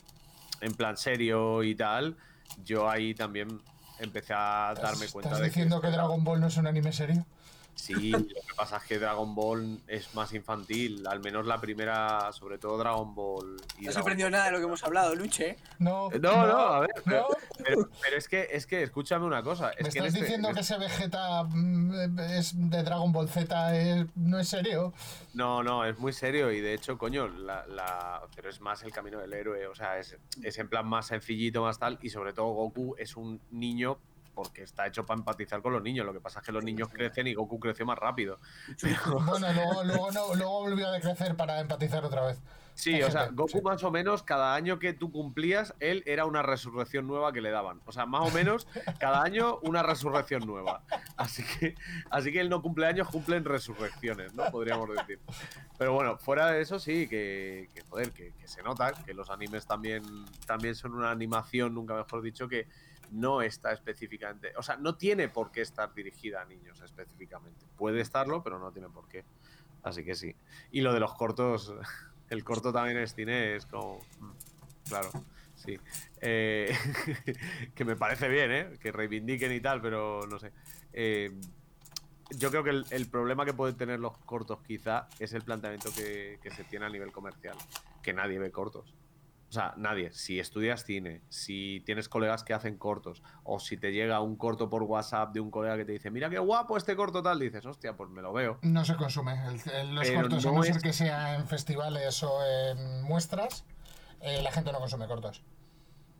en 0.62 0.74
plan 0.74 0.96
serio 0.98 1.64
y 1.64 1.74
tal, 1.76 2.16
yo 2.64 2.90
ahí 2.90 3.14
también 3.16 3.60
empecé 4.00 4.34
a 4.34 4.74
darme 4.76 5.06
¿Estás 5.06 5.12
cuenta 5.12 5.38
de 5.38 5.46
diciendo 5.46 5.82
que, 5.82 5.88
que, 5.88 5.94
Dragon 5.94 6.24
Ball 6.24 6.40
no 6.40 6.48
es 6.48 6.58
un 6.58 6.68
anime 6.68 6.92
serio? 6.94 7.26
Sí, 7.74 8.12
lo 8.12 8.20
que 8.26 8.34
pasa 8.56 8.78
es 8.78 8.84
que 8.84 9.00
Dragon 9.00 9.34
Ball 9.34 9.80
es 9.88 10.14
más 10.14 10.34
infantil, 10.34 11.06
al 11.08 11.20
menos 11.20 11.48
la 11.48 11.60
primera, 11.60 12.32
sobre 12.32 12.58
todo 12.60 12.78
Dragon 12.78 13.16
Ball. 13.16 13.58
Y 13.80 13.86
No 13.86 13.92
Dragon 13.92 14.02
aprendió 14.02 14.30
nada 14.30 14.46
de 14.46 14.52
lo 14.52 14.58
que 14.60 14.66
hemos 14.66 14.84
hablado, 14.84 15.16
Luche. 15.16 15.58
No, 15.80 16.12
Eh, 16.12 16.20
No, 16.20 16.46
no, 16.46 16.58
a 16.58 16.80
ver, 16.82 16.90
no. 17.06 17.26
Pero, 17.64 17.90
pero 18.02 18.18
es 18.18 18.28
que 18.28 18.48
es 18.52 18.68
que 18.68 18.84
escúchame 18.84 19.26
una 19.26 19.42
cosa. 19.42 19.72
Es 19.72 19.84
¿Me 19.86 19.90
que 19.90 19.98
estás 20.00 20.06
este- 20.14 20.22
diciendo 20.22 20.50
en 20.50 20.54
que 20.56 20.62
ese 20.62 20.78
Vegeta 20.78 21.44
mm, 21.44 22.20
es 22.20 22.54
de 22.70 22.84
Dragon 22.84 23.12
Ball 23.12 23.28
Z 23.30 23.78
es- 23.78 24.06
no 24.16 24.38
es 24.40 24.48
serio? 24.48 24.94
No, 25.34 25.64
no, 25.64 25.84
es 25.86 25.98
muy 25.98 26.14
serio 26.14 26.52
y 26.52 26.60
de 26.62 26.74
hecho, 26.76 26.98
coño, 26.98 27.28
la, 27.30 27.66
la- 27.68 28.22
pero 28.36 28.50
es 28.50 28.60
más 28.62 28.84
el 28.84 28.92
camino 28.92 29.20
del 29.20 29.34
héroe, 29.34 29.66
o 29.68 29.74
sea, 29.76 29.98
es, 29.98 30.18
es 30.44 30.58
en 30.60 30.70
plan 30.70 30.86
más 30.88 31.08
sencillito, 31.08 31.64
más 31.64 31.80
tal, 31.80 31.98
y 32.02 32.10
sobre 32.10 32.34
todo 32.34 32.48
Goku 32.48 32.96
es 33.00 33.16
un 33.16 33.42
niño 33.50 33.98
porque 34.34 34.64
está 34.64 34.88
hecho 34.88 35.06
para 35.06 35.20
empatizar 35.20 35.62
con 35.62 35.74
los 35.74 35.82
niños, 35.84 36.06
lo 36.06 36.14
que 36.14 36.20
pasa 36.22 36.40
es 36.40 36.46
que 36.46 36.52
los 36.52 36.64
niños 36.64 36.90
crecen 36.90 37.28
y 37.28 37.34
Goku 37.34 37.60
creció 37.60 37.86
más 37.86 37.98
rápido. 37.98 38.40
Pero- 38.82 39.20
Bueno, 39.22 39.48
luego, 39.54 39.84
luego, 39.84 40.12
no- 40.12 40.36
luego 40.36 40.60
volvió 40.62 40.88
a 40.88 40.92
decrecer 40.92 41.36
para 41.36 41.60
empatizar 41.60 42.04
otra 42.06 42.26
vez. 42.26 42.40
sí, 42.74 42.94
Hay 42.96 43.04
o 43.04 43.12
sea, 43.12 43.28
Goku 43.28 43.58
sí. 43.60 43.62
más 43.62 43.84
o 43.84 43.92
menos, 43.92 44.24
cada 44.24 44.56
año 44.56 44.80
que 44.80 44.94
tú 44.94 45.12
cumplías, 45.12 45.74
él 45.80 46.04
era 46.06 46.26
una 46.26 46.42
resurrección 46.42 47.06
nueva 47.06 47.32
que 47.34 47.42
le 47.42 47.52
daban. 47.52 47.82
O 47.86 47.92
sea, 47.92 48.06
más 48.06 48.22
o 48.28 48.32
menos, 48.34 48.68
cada 49.00 49.22
año 49.22 49.60
una 49.64 49.84
resurrección 49.84 50.46
nueva. 50.48 50.84
Así 51.18 51.44
que, 51.44 51.76
así 52.10 52.32
que 52.32 52.40
él 52.40 52.50
no 52.50 52.62
cumple 52.62 52.88
años, 52.88 53.08
cumplen 53.10 53.44
resurrecciones, 53.46 54.34
¿no? 54.34 54.50
Podríamos 54.52 54.90
decir. 54.90 55.20
Pero 55.78 55.94
bueno, 55.94 56.18
fuera 56.18 56.48
de 56.48 56.62
eso 56.62 56.80
sí, 56.80 57.08
que, 57.08 57.70
que, 57.76 57.82
joder, 57.90 58.12
que, 58.12 58.32
que 58.40 58.48
se 58.48 58.64
nota 58.64 58.94
que 59.06 59.14
los 59.14 59.30
animes 59.30 59.66
también, 59.68 60.04
también 60.48 60.74
son 60.76 60.94
una 60.96 61.12
animación, 61.12 61.74
nunca 61.76 61.94
mejor 61.96 62.22
dicho, 62.22 62.48
que 62.48 62.68
no 63.12 63.42
está 63.42 63.72
específicamente, 63.72 64.54
o 64.58 64.64
sea, 64.64 64.78
no 64.78 64.96
tiene 64.96 65.28
por 65.28 65.52
qué 65.52 65.62
estar 65.62 65.94
dirigida 65.94 66.42
a 66.42 66.46
niños 66.46 66.82
específicamente. 66.82 67.66
Puede 67.78 68.02
estarlo, 68.02 68.42
pero 68.44 68.60
no 68.60 68.72
tiene 68.72 68.90
por 68.90 69.08
qué. 69.08 69.24
Así 69.84 70.04
que 70.04 70.16
sí. 70.16 70.36
Y 70.72 70.82
lo 70.82 70.94
de 70.94 71.00
los 71.00 71.14
cortos, 71.14 71.74
el 72.30 72.44
corto 72.44 72.72
también 72.72 72.98
es 72.98 73.14
cine, 73.14 73.56
es 73.56 73.66
como... 73.66 74.00
mm, 74.20 74.32
Claro, 74.88 75.10
sí. 75.56 75.80
Eh, 76.20 76.76
que 77.76 77.86
me 77.86 77.96
parece 77.96 78.28
bien, 78.28 78.52
¿eh? 78.52 78.74
Que 78.82 78.92
reivindiquen 78.92 79.54
y 79.54 79.62
tal, 79.62 79.82
pero 79.82 80.28
no 80.28 80.38
sé. 80.38 80.52
Eh, 80.92 81.32
yo 82.32 82.50
creo 82.50 82.64
que 82.64 82.84
el, 82.94 83.08
problema 83.08 83.46
que 83.46 83.54
pueden 83.54 83.78
tener 83.78 84.02
los 84.02 84.18
cortos 84.18 84.60
quizá 84.64 85.08
es 85.20 85.32
el 85.34 85.44
planteamiento 85.44 85.94
que 85.94 86.40
se 86.54 86.64
tiene 86.66 86.86
a 86.88 86.90
nivel 86.90 87.14
comercial. 87.14 87.56
Que 88.02 88.12
nadie 88.14 88.38
ve 88.38 88.52
cortos. 88.52 88.94
O 89.52 89.54
sea, 89.54 89.74
nadie. 89.76 90.14
Si 90.14 90.40
estudias 90.40 90.86
cine, 90.86 91.20
si 91.28 91.84
tienes 91.86 92.08
colegas 92.08 92.46
que 92.46 92.54
hacen 92.54 92.78
cortos, 92.78 93.22
o 93.44 93.60
si 93.60 93.76
te 93.76 93.92
llega 93.92 94.22
un 94.22 94.38
corto 94.38 94.70
por 94.70 94.84
WhatsApp 94.84 95.34
de 95.34 95.42
un 95.42 95.52
colega 95.52 95.76
que 95.76 95.84
te 95.84 95.92
dice, 95.92 96.10
mira 96.10 96.30
qué 96.30 96.40
guapo 96.40 96.78
este 96.78 96.96
corto 96.96 97.22
tal, 97.22 97.38
dices, 97.38 97.66
hostia, 97.66 97.98
pues 97.98 98.10
me 98.10 98.22
lo 98.22 98.32
veo. 98.32 98.60
No 98.62 98.86
se 98.86 98.96
consume. 98.96 99.34
El- 99.46 99.72
el- 99.74 99.94
los 99.96 100.08
Pero 100.08 100.22
cortos, 100.22 100.46
a 100.46 100.50
no 100.52 100.56
no 100.56 100.64
ser 100.64 100.78
es- 100.78 100.82
que 100.82 100.94
sea 100.94 101.36
en 101.36 101.48
festivales 101.50 102.24
o 102.24 102.32
en 102.46 103.02
muestras, 103.04 103.66
eh, 104.22 104.42
la 104.42 104.54
gente 104.54 104.72
no 104.72 104.80
consume 104.80 105.06
cortos. 105.08 105.44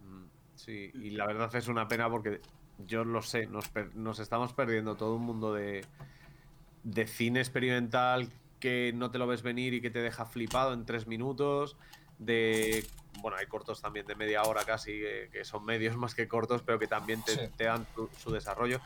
Mm, 0.04 0.26
Sí, 0.56 0.92
y 0.94 1.12
la 1.12 1.26
verdad 1.26 1.56
es 1.56 1.70
una 1.70 1.88
pena 1.88 2.10
porque 2.10 2.42
yo 2.86 3.06
lo 3.06 3.22
sé, 3.22 3.46
nos, 3.48 3.70
per- 3.70 3.96
nos 3.96 4.20
estamos 4.20 4.52
perdiendo 4.52 4.98
todo 4.98 5.16
un 5.16 5.22
mundo 5.24 5.54
de, 5.54 5.86
de 6.84 7.08
cine 7.08 7.40
experimental 7.40 8.28
que 8.60 8.92
no 8.94 9.10
te 9.10 9.20
lo 9.20 9.26
ves 9.26 9.42
venir 9.42 9.74
y 9.74 9.80
que 9.82 9.90
te 9.90 10.00
deja 10.02 10.26
flipado 10.26 10.74
en 10.74 10.86
tres 10.86 11.08
minutos. 11.08 11.78
De. 12.26 12.86
Bueno, 13.22 13.38
hay 13.38 13.46
cortos 13.48 13.82
también 13.82 14.06
de 14.08 14.16
media 14.16 14.42
hora 14.44 14.64
casi, 14.64 14.92
que, 14.94 15.30
que 15.32 15.44
son 15.44 15.66
medios 15.66 15.96
más 15.98 16.16
que 16.16 16.28
cortos, 16.28 16.62
pero 16.64 16.80
que 16.80 16.88
también 16.88 17.22
te, 17.24 17.34
Sí. 17.36 17.42
te 17.58 17.66
dan 17.66 17.86
tu- 17.96 18.10
su 18.18 18.32
desarrollo. 18.32 18.80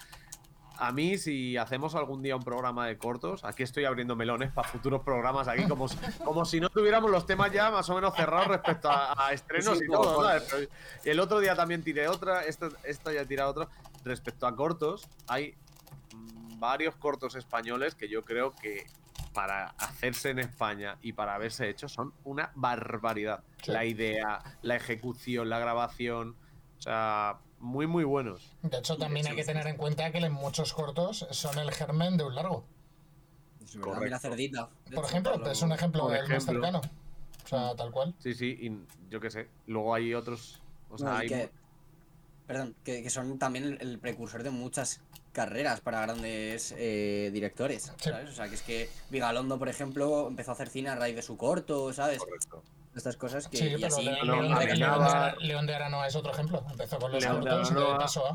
A 0.78 0.91
mí, 0.91 1.17
si 1.17 1.56
hacemos 1.56 1.95
algún 1.95 2.21
día 2.21 2.36
un 2.36 2.43
programa 2.43 2.86
de 2.86 2.98
cortos, 2.98 3.45
aquí 3.45 3.63
estoy 3.63 3.86
abriendo 3.86 4.15
melones 4.17 4.52
para 4.52 4.67
futuros 4.67 5.04
programas 5.04 5.48
aquí, 5.48 5.65
como 5.69 5.88
si, 5.88 5.95
como 6.26 6.43
si 6.43 6.60
no 6.60 6.69
tuviéramos 6.69 7.10
los 7.10 7.26
temas 7.26 7.50
ya 7.54 7.71
más 7.71 7.89
o 7.89 7.95
menos 7.95 8.13
cerrados 8.13 8.48
respecto 8.50 8.89
a, 8.89 9.28
a 9.28 9.32
estrenos 9.32 9.78
Sí, 9.78 9.86
y 9.86 9.88
todo, 9.88 10.30
el 11.06 11.19
otro 11.21 11.39
día 11.39 11.56
también 11.56 11.82
tiré 11.82 12.10
otra, 12.10 12.43
esta, 12.43 12.67
esta 12.84 13.13
ya 13.13 13.24
tiré 13.26 13.43
otra. 13.43 13.69
Respecto 14.04 14.48
a 14.48 14.56
cortos, 14.56 15.08
hay 15.28 15.56
mm, 16.13 16.60
varios 16.60 16.95
cortos 16.98 17.36
españoles 17.36 17.95
que 17.95 18.10
yo 18.10 18.26
creo 18.26 18.54
que 18.54 18.86
para 19.36 19.67
hacerse 19.78 20.32
en 20.32 20.39
España 20.39 20.98
y 21.02 21.13
para 21.13 21.36
haberse 21.36 21.69
hecho 21.69 21.88
son 21.89 22.13
una 22.24 22.52
barbaridad. 22.56 23.43
Sí. 23.62 23.71
La 23.71 23.86
idea, 23.86 24.41
la 24.63 24.76
ejecución, 24.78 25.50
la 25.50 25.60
grabación, 25.60 26.36
o 26.80 26.82
sea, 26.82 27.38
muy, 27.60 27.86
muy 27.86 28.06
buenos. 28.06 28.56
De 28.63 28.78
hecho, 28.78 28.98
también 28.98 29.26
Sí, 29.26 29.32
hay 29.32 29.36
que 29.36 29.43
tener 29.43 29.67
en 29.67 29.76
cuenta 29.76 30.10
que 30.12 30.19
en 30.19 30.32
muchos 30.32 30.74
cortos 30.74 31.28
son 31.32 31.60
el 31.60 31.71
germen 31.71 32.17
de 32.17 32.24
un 32.24 32.34
largo. 32.34 32.66
Correcto. 33.80 34.20
cerdita. 34.20 34.70
De 34.89 34.95
Por 34.95 35.05
ejemplo, 35.05 35.51
es 35.51 35.62
un 35.62 35.74
ejemplo 35.74 36.03
Por 36.03 36.16
el 36.16 36.30
más 36.30 36.45
cercano. 36.45 36.82
O 37.43 37.47
sea, 37.47 37.76
tal 37.76 37.91
cual. 37.91 38.16
Sí, 38.20 38.34
sí, 38.34 38.57
y 38.59 39.12
yo 39.12 39.20
qué 39.20 39.30
sé. 39.30 39.49
Luego 39.68 39.93
hay 39.93 40.14
otros. 40.14 40.62
O 40.89 40.97
sea, 40.97 41.09
No, 41.09 41.16
hay 41.18 41.28
que 41.28 41.51
perdón, 42.47 42.76
que, 42.84 43.01
que 43.03 43.09
son 43.09 43.38
también 43.39 43.66
el, 43.66 43.82
el 43.82 43.99
precursor 43.99 44.43
de 44.43 44.51
muchas 44.51 45.01
carreras 45.36 45.81
para 45.81 46.01
grandes 46.01 46.73
eh, 46.77 47.29
directores, 47.33 47.91
Sí. 47.99 48.09
¿sabes? 48.09 48.29
O 48.29 48.33
sea, 48.33 48.47
que 48.49 48.55
es 48.55 48.61
que 48.63 48.89
Vigalondo, 49.11 49.59
por 49.59 49.69
ejemplo, 49.69 50.27
empezó 50.27 50.51
a 50.51 50.53
hacer 50.55 50.69
cine 50.69 50.89
a 50.89 50.95
raíz 50.95 51.15
de 51.15 51.21
su 51.21 51.38
corto, 51.38 51.93
¿sabes? 51.93 52.19
Correcto. 52.19 52.63
Estas 52.95 53.17
cosas 53.17 53.47
que 53.49 53.57
Sí, 53.57 53.65
y 53.65 53.75
pero 53.75 53.88
así 53.88 54.05
no, 54.05 54.11
León, 54.23 54.49
no, 54.49 54.59
de, 54.59 54.65
León 54.75 54.99
de 55.39 55.45
León 55.45 55.65
de 55.67 55.75
Aranoa 55.75 56.07
es 56.07 56.15
otro 56.15 56.31
ejemplo. 56.31 56.63
Empezó 56.71 56.97
con 56.97 57.11
los 57.11 57.21
León 57.21 57.43
de 57.43 57.49
cortos 57.49 57.69
y 57.69 57.73
Aranoa. 57.73 57.93
de 57.93 57.99
paso 57.99 58.25
a. 58.25 58.33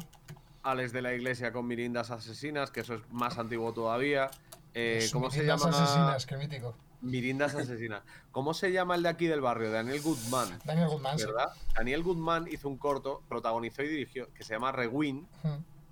Alex 0.63 0.93
de 0.93 1.01
la 1.01 1.15
Iglesia 1.15 1.51
con 1.53 1.67
Mirindas 1.67 2.11
Asesinas, 2.11 2.71
que 2.71 2.81
eso 2.81 2.95
es 2.95 3.01
más 3.11 3.39
antiguo 3.39 3.73
todavía. 3.73 4.31
Eh, 4.75 5.09
¿Cómo 5.13 5.31
se 5.31 5.39
Mirindas 5.39 5.61
llama? 5.65 5.83
asesinas, 5.83 6.27
qué 6.27 6.37
mítico. 6.37 6.75
Mirindas 7.01 7.55
Asesinas. 7.55 8.03
¿Cómo 8.31 8.53
se 8.53 8.71
llama 8.73 8.95
el 8.95 9.03
de 9.03 9.09
aquí 9.09 9.27
del 9.27 9.41
barrio? 9.41 9.71
Daniel 9.73 10.03
Goodman. 10.03 10.59
Daniel 10.67 10.89
Goodman, 10.89 11.19
sí. 11.19 11.25
¿Verdad? 11.25 11.51
Daniel 11.75 12.03
Goodman 12.03 12.47
hizo 12.53 12.69
un 12.69 12.77
corto, 12.77 13.23
protagonizó 13.27 13.83
y 13.83 13.89
dirigió, 13.89 14.31
que 14.35 14.45
se 14.45 14.53
llama 14.53 14.71
Rewind. 14.71 15.23
Mm. 15.43 15.49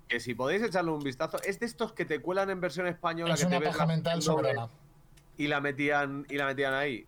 Que 0.09 0.19
si 0.19 0.33
podéis 0.35 0.61
echarle 0.63 0.91
un 0.91 0.99
vistazo, 0.99 1.37
es 1.43 1.59
de 1.59 1.65
estos 1.67 1.93
que 1.93 2.03
te 2.03 2.19
cuelan 2.21 2.49
en 2.49 2.59
versión 2.59 2.87
española. 2.87 3.35
Es 3.35 3.41
que 3.41 3.47
una 3.47 3.59
te 3.59 3.65
paja 3.67 3.85
mental 3.85 4.21
soberana. 4.21 4.67
Y 5.37 5.47
la 5.47 5.61
metían, 5.61 6.25
y 6.29 6.35
la 6.35 6.45
metían 6.45 6.73
ahí. 6.73 7.05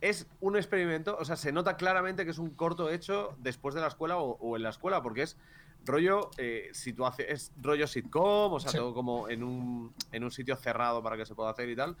Es 0.00 0.26
un 0.40 0.56
experimento, 0.56 1.16
o 1.18 1.24
sea, 1.24 1.36
se 1.36 1.50
nota 1.52 1.76
claramente 1.76 2.24
que 2.24 2.30
es 2.30 2.38
un 2.38 2.50
corto 2.50 2.88
hecho 2.90 3.34
después 3.38 3.74
de 3.74 3.80
la 3.82 3.88
escuela 3.88 4.16
o, 4.18 4.36
o 4.38 4.56
en 4.56 4.62
la 4.62 4.70
escuela, 4.70 5.02
porque 5.02 5.22
es 5.22 5.36
rollo 5.84 6.30
eh, 6.38 6.68
situación, 6.72 7.26
es 7.30 7.52
rollo 7.60 7.86
sitcom, 7.86 8.52
o 8.52 8.60
sea, 8.60 8.70
Sí. 8.70 8.78
todo 8.78 8.94
como 8.94 9.28
en 9.28 9.42
un, 9.42 9.92
en 10.12 10.24
un 10.24 10.30
sitio 10.30 10.56
cerrado 10.56 11.02
para 11.02 11.16
que 11.16 11.26
se 11.26 11.34
pueda 11.34 11.50
hacer 11.50 11.68
y 11.68 11.76
tal. 11.76 11.96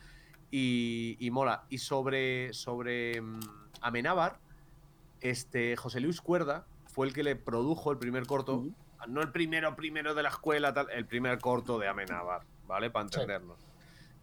Y, 0.50 1.16
y 1.18 1.30
mola. 1.30 1.64
Y 1.68 1.78
sobre, 1.78 2.52
sobre 2.52 3.20
mm, 3.20 3.40
Amenábar, 3.80 4.38
este 5.20 5.76
José 5.76 6.00
Luis 6.00 6.20
Cuerda 6.20 6.66
fue 6.86 7.06
el 7.06 7.12
que 7.12 7.22
le 7.24 7.34
produjo 7.36 7.90
el 7.90 7.98
primer 7.98 8.26
corto. 8.26 8.64
No 9.06 9.20
el 9.22 9.30
primero, 9.30 9.74
primero 9.76 10.14
de 10.14 10.22
la 10.22 10.28
escuela, 10.30 10.72
tal, 10.72 10.88
el 10.90 11.06
primer 11.06 11.38
corto 11.38 11.78
de 11.78 11.88
Amenábar, 11.88 12.42
¿vale? 12.66 12.90
Para 12.90 13.08
Sí. 13.08 13.14
entendernos. 13.14 13.58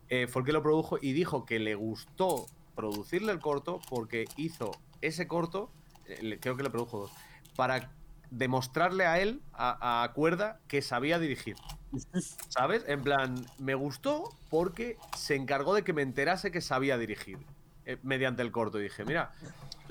Eh, 0.10 0.28
fue 0.28 0.42
el 0.42 0.46
que 0.46 0.52
lo 0.54 0.62
produjo 0.62 0.98
y 1.02 1.14
dijo 1.14 1.46
que 1.46 1.60
le 1.60 1.76
gustó 1.76 2.46
producirle 2.76 3.32
el 3.32 3.40
corto 3.40 3.80
porque 3.90 4.26
hizo 4.38 4.72
ese 5.02 5.28
corto, 5.28 5.72
eh, 6.08 6.38
creo 6.42 6.58
que 6.58 6.64
le 6.64 6.70
produjo 6.70 7.00
dos, 7.00 7.12
para 7.56 7.92
demostrarle 8.30 9.06
a 9.06 9.20
él, 9.20 9.42
a, 9.54 10.04
a 10.04 10.14
Cuerda, 10.14 10.60
que 10.68 10.82
sabía 10.82 11.20
dirigir. 11.20 11.56
¿Sabes? 12.50 12.84
En 12.88 13.04
plan, 13.04 13.46
me 13.58 13.76
gustó 13.76 14.30
porque 14.50 14.98
se 15.18 15.36
encargó 15.36 15.74
de 15.76 15.84
que 15.84 15.94
me 15.94 16.02
enterase 16.02 16.52
que 16.52 16.62
sabía 16.62 16.98
dirigir 16.98 17.38
eh, 17.86 17.98
mediante 18.04 18.42
el 18.42 18.52
corto. 18.52 18.80
Y 18.80 18.84
dije, 18.84 19.04
mira, 19.06 19.34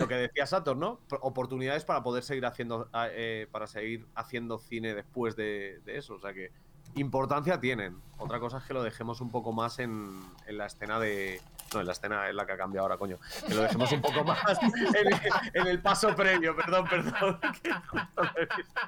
lo 0.01 0.09
que 0.09 0.15
decía 0.15 0.47
Sator, 0.47 0.77
¿no? 0.77 1.01
Oportunidades 1.21 1.85
para 1.85 2.03
poder 2.03 2.23
seguir 2.23 2.47
haciendo 2.47 2.89
ah, 2.93 3.09
eh, 3.11 3.47
para 3.53 3.67
seguir 3.67 4.07
haciendo 4.15 4.59
cine 4.59 4.95
después 4.95 5.37
de, 5.37 5.81
de 5.85 5.99
eso. 5.99 6.15
O 6.15 6.21
sea 6.21 6.33
que 6.33 6.51
importancia 6.95 7.61
tienen. 7.61 8.01
Otra 8.19 8.41
cosa 8.41 8.59
es 8.59 8.65
que 8.65 8.75
lo 8.75 8.83
dejemos 8.83 9.21
un 9.21 9.31
poco 9.31 9.53
más 9.53 9.79
en, 9.79 10.21
en 10.47 10.59
la 10.59 10.67
escena 10.67 10.99
de. 10.99 11.41
No, 11.73 11.81
en 11.81 11.87
la 11.87 11.93
escena 11.93 12.29
es 12.29 12.35
la 12.35 12.47
que 12.47 12.53
ha 12.53 12.57
cambiado 12.57 12.85
ahora, 12.85 12.99
coño. 12.99 13.19
Que 13.47 13.55
lo 13.55 13.63
dejemos 13.63 13.93
un 13.93 14.01
poco 14.01 14.25
más 14.25 14.41
en, 14.61 15.53
en 15.55 15.67
el 15.69 15.81
paso 15.81 16.15
previo, 16.17 16.57
perdón, 16.57 16.87
perdón. 16.89 17.39
que 17.63 17.73
justo 17.73 18.23
lo 18.23 18.31
he 18.37 18.47
visto. 18.57 18.81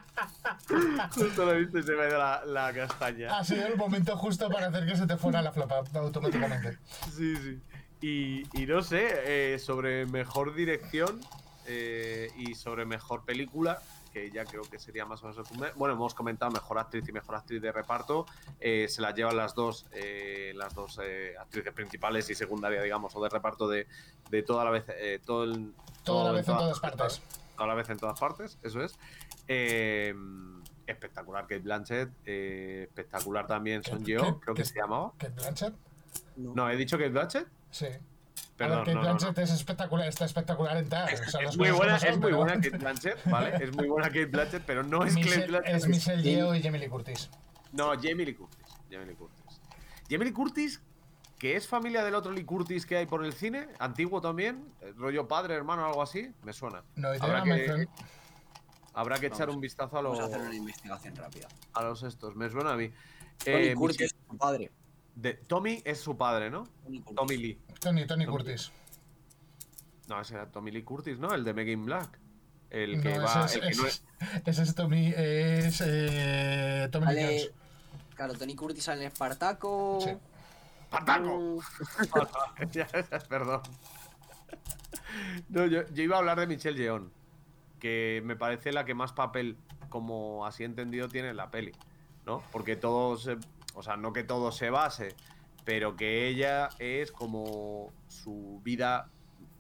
Justo 1.14 1.44
lo 1.44 1.52
he 1.52 1.58
visto 1.60 1.78
y 1.78 1.82
se 1.84 1.92
me 1.92 2.02
ha 2.02 2.08
ido 2.08 2.18
la, 2.18 2.44
la 2.44 2.72
castaña. 2.72 3.38
Ha 3.38 3.44
sido 3.44 3.66
el 3.66 3.76
momento 3.76 4.16
justo 4.16 4.50
para 4.50 4.66
hacer 4.66 4.84
que 4.86 4.96
se 4.96 5.06
te 5.06 5.16
fuera 5.16 5.40
la 5.40 5.52
flapa 5.52 5.82
automáticamente. 5.94 6.78
Sí, 7.10 7.36
sí. 7.36 7.62
Y, 8.02 8.42
y 8.60 8.66
no 8.66 8.82
sé, 8.82 9.54
eh, 9.54 9.58
sobre 9.60 10.06
mejor 10.06 10.54
dirección 10.54 11.20
eh, 11.66 12.30
y 12.36 12.54
sobre 12.56 12.84
mejor 12.84 13.24
película, 13.24 13.80
que 14.12 14.30
ya 14.32 14.44
creo 14.44 14.62
que 14.62 14.78
sería 14.80 15.06
más 15.06 15.22
o 15.22 15.28
menos 15.28 15.48
el 15.52 15.72
Bueno, 15.76 15.94
hemos 15.94 16.12
comentado 16.12 16.50
mejor 16.50 16.78
actriz 16.78 17.08
y 17.08 17.12
mejor 17.12 17.36
actriz 17.36 17.62
de 17.62 17.70
reparto. 17.70 18.26
eh, 18.60 18.86
se 18.88 19.00
las 19.00 19.14
llevan 19.14 19.36
las 19.36 19.54
dos, 19.54 19.86
eh, 19.92 20.52
las 20.56 20.74
dos 20.74 20.98
eh, 21.02 21.34
actrices 21.40 21.72
principales 21.72 22.28
y 22.28 22.34
secundaria, 22.34 22.82
digamos, 22.82 23.14
o 23.14 23.22
de 23.22 23.28
reparto 23.30 23.68
de, 23.68 23.86
de 24.30 24.42
toda 24.42 24.64
la 24.64 24.70
vez, 24.72 24.84
eh, 24.88 25.20
todo 25.24 25.44
el, 25.44 25.72
Toda 26.02 26.24
la 26.24 26.32
vez 26.32 26.48
en 26.48 26.56
todas- 26.56 26.80
partes. 26.80 27.22
Toda 27.56 27.68
la 27.68 27.74
vez 27.74 27.88
en 27.90 27.98
todas 27.98 28.18
partes, 28.18 28.58
eso 28.64 28.82
es. 28.82 28.98
Eh, 29.46 30.12
espectacular 30.88 31.42
Kate 31.44 31.60
Blanchett, 31.60 32.10
eh, 32.26 32.86
espectacular 32.88 33.46
también 33.46 33.84
Son 33.84 34.00
¿Qué- 34.00 34.12
Yeon, 34.12 34.34
qué- 34.34 34.40
creo 34.40 34.54
que 34.56 34.64
se 34.64 34.74
llamaba. 34.74 35.12
Kate 35.16 35.32
Blanchett, 35.34 35.74
No, 36.36 36.68
he 36.68 36.76
dicho 36.76 36.96
Kate 36.98 37.10
Blanchett. 37.10 37.46
Sí. 37.72 37.86
Perdón, 38.56 38.80
Kate 38.80 38.94
no, 38.94 39.02
no, 39.02 39.08
no. 39.08 39.14
Blanchett 39.16 39.38
es 39.38 39.50
espectacular, 39.50 40.06
está 40.06 40.24
espectacular 40.24 40.76
en 40.76 40.88
tal. 40.88 41.08
Es, 41.08 41.20
o 41.20 41.24
sea, 41.30 41.40
es 41.40 41.46
las 41.46 41.56
muy 41.56 41.68
cosas 41.70 41.78
buena, 41.78 41.98
son, 41.98 42.08
es 42.10 42.16
muy 42.18 42.24
pero- 42.26 42.36
buena 42.36 42.54
Kate 42.54 42.78
Blanchett, 42.78 43.24
¿vale? 43.30 43.64
Es 43.64 43.74
muy 43.76 43.88
buena 43.88 44.06
Kate 44.08 44.26
Blanchett, 44.26 44.62
pero 44.64 44.82
no 44.84 45.04
es 45.04 45.14
Kate 45.14 45.24
Michelle- 45.26 45.46
Blanchett. 45.48 45.74
es 45.74 45.88
Michelle 45.88 46.22
Yeoh 46.22 46.54
y 46.54 46.62
Jamie 46.62 46.78
Lee 46.80 46.88
Curtis. 46.88 47.30
No, 47.72 47.88
Jamie 48.00 48.24
Lee 48.26 48.34
Curtis. 48.34 48.58
Jamie 48.90 49.06
Lee 49.06 49.14
Curtis. 49.16 49.42
Jamie 50.08 50.24
Lee 50.26 50.32
Curtis, 50.32 50.80
que 51.38 51.56
es 51.56 51.66
familia 51.66 52.04
del 52.04 52.14
otro 52.14 52.30
Lee 52.30 52.44
Curtis 52.44 52.86
que 52.86 52.98
hay 52.98 53.06
por 53.06 53.24
el 53.24 53.32
cine, 53.32 53.66
antiguo 53.80 54.20
también, 54.20 54.64
eh, 54.80 54.92
rollo 54.96 55.26
padre, 55.26 55.54
hermano, 55.54 55.84
algo 55.84 56.02
así, 56.02 56.30
me 56.44 56.52
suena. 56.52 56.84
No, 56.94 57.12
y 57.14 57.18
Habrá 57.20 57.42
que, 57.42 57.88
habrá 58.94 59.18
que 59.18 59.26
echar 59.26 59.40
Vamos, 59.46 59.56
un 59.56 59.60
vistazo 59.62 59.98
a 59.98 60.02
los, 60.02 60.18
Vamos 60.18 60.32
a 60.32 60.36
hacer 60.36 60.46
una 60.46 60.56
investigación 60.56 61.16
rápida. 61.16 61.48
a 61.72 61.82
los 61.82 62.02
estos, 62.04 62.36
me 62.36 62.48
suena 62.50 62.72
a 62.74 62.76
mí. 62.76 62.90
Tony 63.44 63.56
Eh, 63.56 63.74
Curtis, 63.74 64.14
Michelle- 64.14 64.38
padre. 64.38 64.70
De, 65.14 65.34
Tommy 65.34 65.82
es 65.84 66.00
su 66.00 66.16
padre, 66.16 66.50
¿no? 66.50 66.68
Tony 66.84 67.00
Curtis. 67.00 67.16
Tommy 67.16 67.36
Lee. 67.36 67.58
Tony, 67.80 68.06
Tony 68.06 68.26
Curtis. 68.26 68.72
No, 70.08 70.20
ese 70.20 70.34
era 70.34 70.50
Tommy 70.50 70.70
Lee 70.70 70.82
Curtis, 70.82 71.18
¿no? 71.18 71.32
El 71.34 71.44
de 71.44 71.54
Megan 71.54 71.84
Black. 71.84 72.18
El 72.70 73.02
que 73.02 73.14
No, 73.16 73.22
va. 73.24 73.44
ese 73.44 73.58
el 73.58 73.64
que 73.64 73.68
es, 73.70 73.78
no 73.78 73.86
ese 73.86 74.02
es- 74.20 74.42
ese 74.48 74.62
es 74.62 74.74
Tommy, 74.74 75.12
es 75.16 75.82
eh, 75.84 76.88
Tommy 76.90 77.14
Lee 77.14 77.22
Jones. 77.22 77.50
Claro, 78.16 78.34
Tony 78.34 78.54
Curtis 78.54 78.84
sale 78.84 79.02
en 79.02 79.08
Espartaco. 79.08 79.98
Sí. 80.02 80.10
¡Pataco! 80.90 81.38
Mm, 81.38 81.58
Perdón. 83.28 83.62
No, 85.48 85.66
yo, 85.66 85.82
yo 85.92 86.02
iba 86.02 86.16
a 86.16 86.18
hablar 86.20 86.38
de 86.40 86.46
Michelle 86.46 86.78
Yeon, 86.78 87.10
que 87.78 88.22
me 88.24 88.36
parece 88.36 88.72
la 88.72 88.84
que 88.84 88.94
más 88.94 89.12
papel, 89.12 89.56
como 89.88 90.46
así 90.46 90.64
entendido, 90.64 91.08
tiene 91.08 91.30
en 91.30 91.36
la 91.36 91.50
peli, 91.50 91.72
¿no? 92.26 92.42
Porque 92.52 92.76
todo 92.76 93.16
se- 93.18 93.36
o 93.74 93.82
sea, 93.82 93.96
no 93.96 94.12
que 94.12 94.24
todo 94.24 94.52
se 94.52 94.70
base, 94.70 95.14
pero 95.64 95.96
que 95.96 96.28
ella 96.28 96.68
es 96.78 97.12
como 97.12 97.92
su 98.08 98.60
vida 98.64 99.08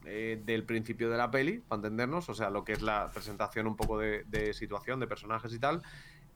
eh, 0.04 0.40
del 0.44 0.64
principio 0.64 1.10
de 1.10 1.16
la 1.16 1.30
peli, 1.30 1.58
para 1.60 1.78
entendernos, 1.78 2.28
o 2.28 2.34
sea, 2.34 2.50
lo 2.50 2.64
que 2.64 2.72
es 2.72 2.82
la 2.82 3.10
presentación 3.12 3.66
un 3.66 3.76
poco 3.76 3.98
de, 3.98 4.24
de 4.24 4.52
situación, 4.52 4.98
de 5.00 5.06
personajes 5.06 5.52
y 5.54 5.58
tal, 5.58 5.82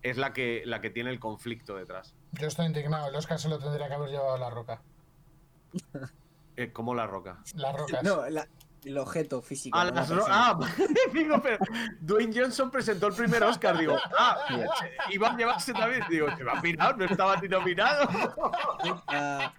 es 0.02 0.16
la 0.18 0.32
que, 0.32 0.62
la 0.66 0.80
que 0.80 0.90
tiene 0.90 1.10
el 1.10 1.18
conflicto 1.18 1.74
detrás. 1.74 2.14
Yo 2.32 2.46
estoy 2.46 2.66
indignado. 2.66 3.08
El 3.08 3.16
Oscar 3.16 3.40
se 3.40 3.48
lo 3.48 3.58
tendría 3.58 3.88
que 3.88 3.94
haber 3.94 4.10
llevado 4.10 4.34
a 4.34 4.38
la 4.38 4.50
roca. 4.50 4.80
Eh, 6.56 6.70
como 6.72 6.94
la 6.94 7.06
roca. 7.06 7.42
Las 7.54 7.76
rocas. 7.76 8.00
No, 8.04 8.28
la- 8.28 8.46
el 8.86 8.98
objeto 8.98 9.42
físico. 9.42 9.76
A 9.76 9.84
las 9.86 10.10
ah, 10.28 10.58
digo, 11.12 11.42
pero 11.42 11.58
Dwayne 12.00 12.32
Johnson 12.34 12.70
presentó 12.70 13.08
el 13.08 13.14
primer 13.14 13.42
Oscar. 13.42 13.76
Digo, 13.76 13.96
ah, 14.16 14.38
iba 15.10 15.28
a 15.28 15.36
llevarse 15.36 15.72
también. 15.72 16.04
Digo, 16.08 16.28
se 16.36 16.44
va 16.44 16.52
a 16.52 16.62
pirar, 16.62 16.96
no 16.96 17.04
estaba 17.04 17.36
ni 17.36 17.48
nominado. 17.48 18.08
Ah, 19.08 19.52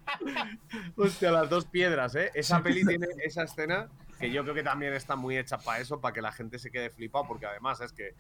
Hostia, 0.96 1.32
las 1.32 1.50
dos 1.50 1.66
piedras, 1.66 2.16
¿eh? 2.16 2.32
Esa 2.34 2.64
peli 2.64 2.86
tiene 2.86 3.08
esa 3.24 3.44
escena 3.44 3.90
que 4.18 4.32
yo 4.32 4.44
creo 4.44 4.56
que 4.56 4.64
también 4.64 4.94
está 4.94 5.16
muy 5.16 5.38
hecha 5.38 5.58
para 5.58 5.80
eso, 5.80 6.00
para 6.00 6.14
que 6.14 6.22
la 6.22 6.32
gente 6.32 6.58
se 6.58 6.72
quede 6.72 6.90
flipado, 6.90 7.28
porque 7.28 7.46
además 7.46 7.82
es 7.82 7.92
que 7.92 8.16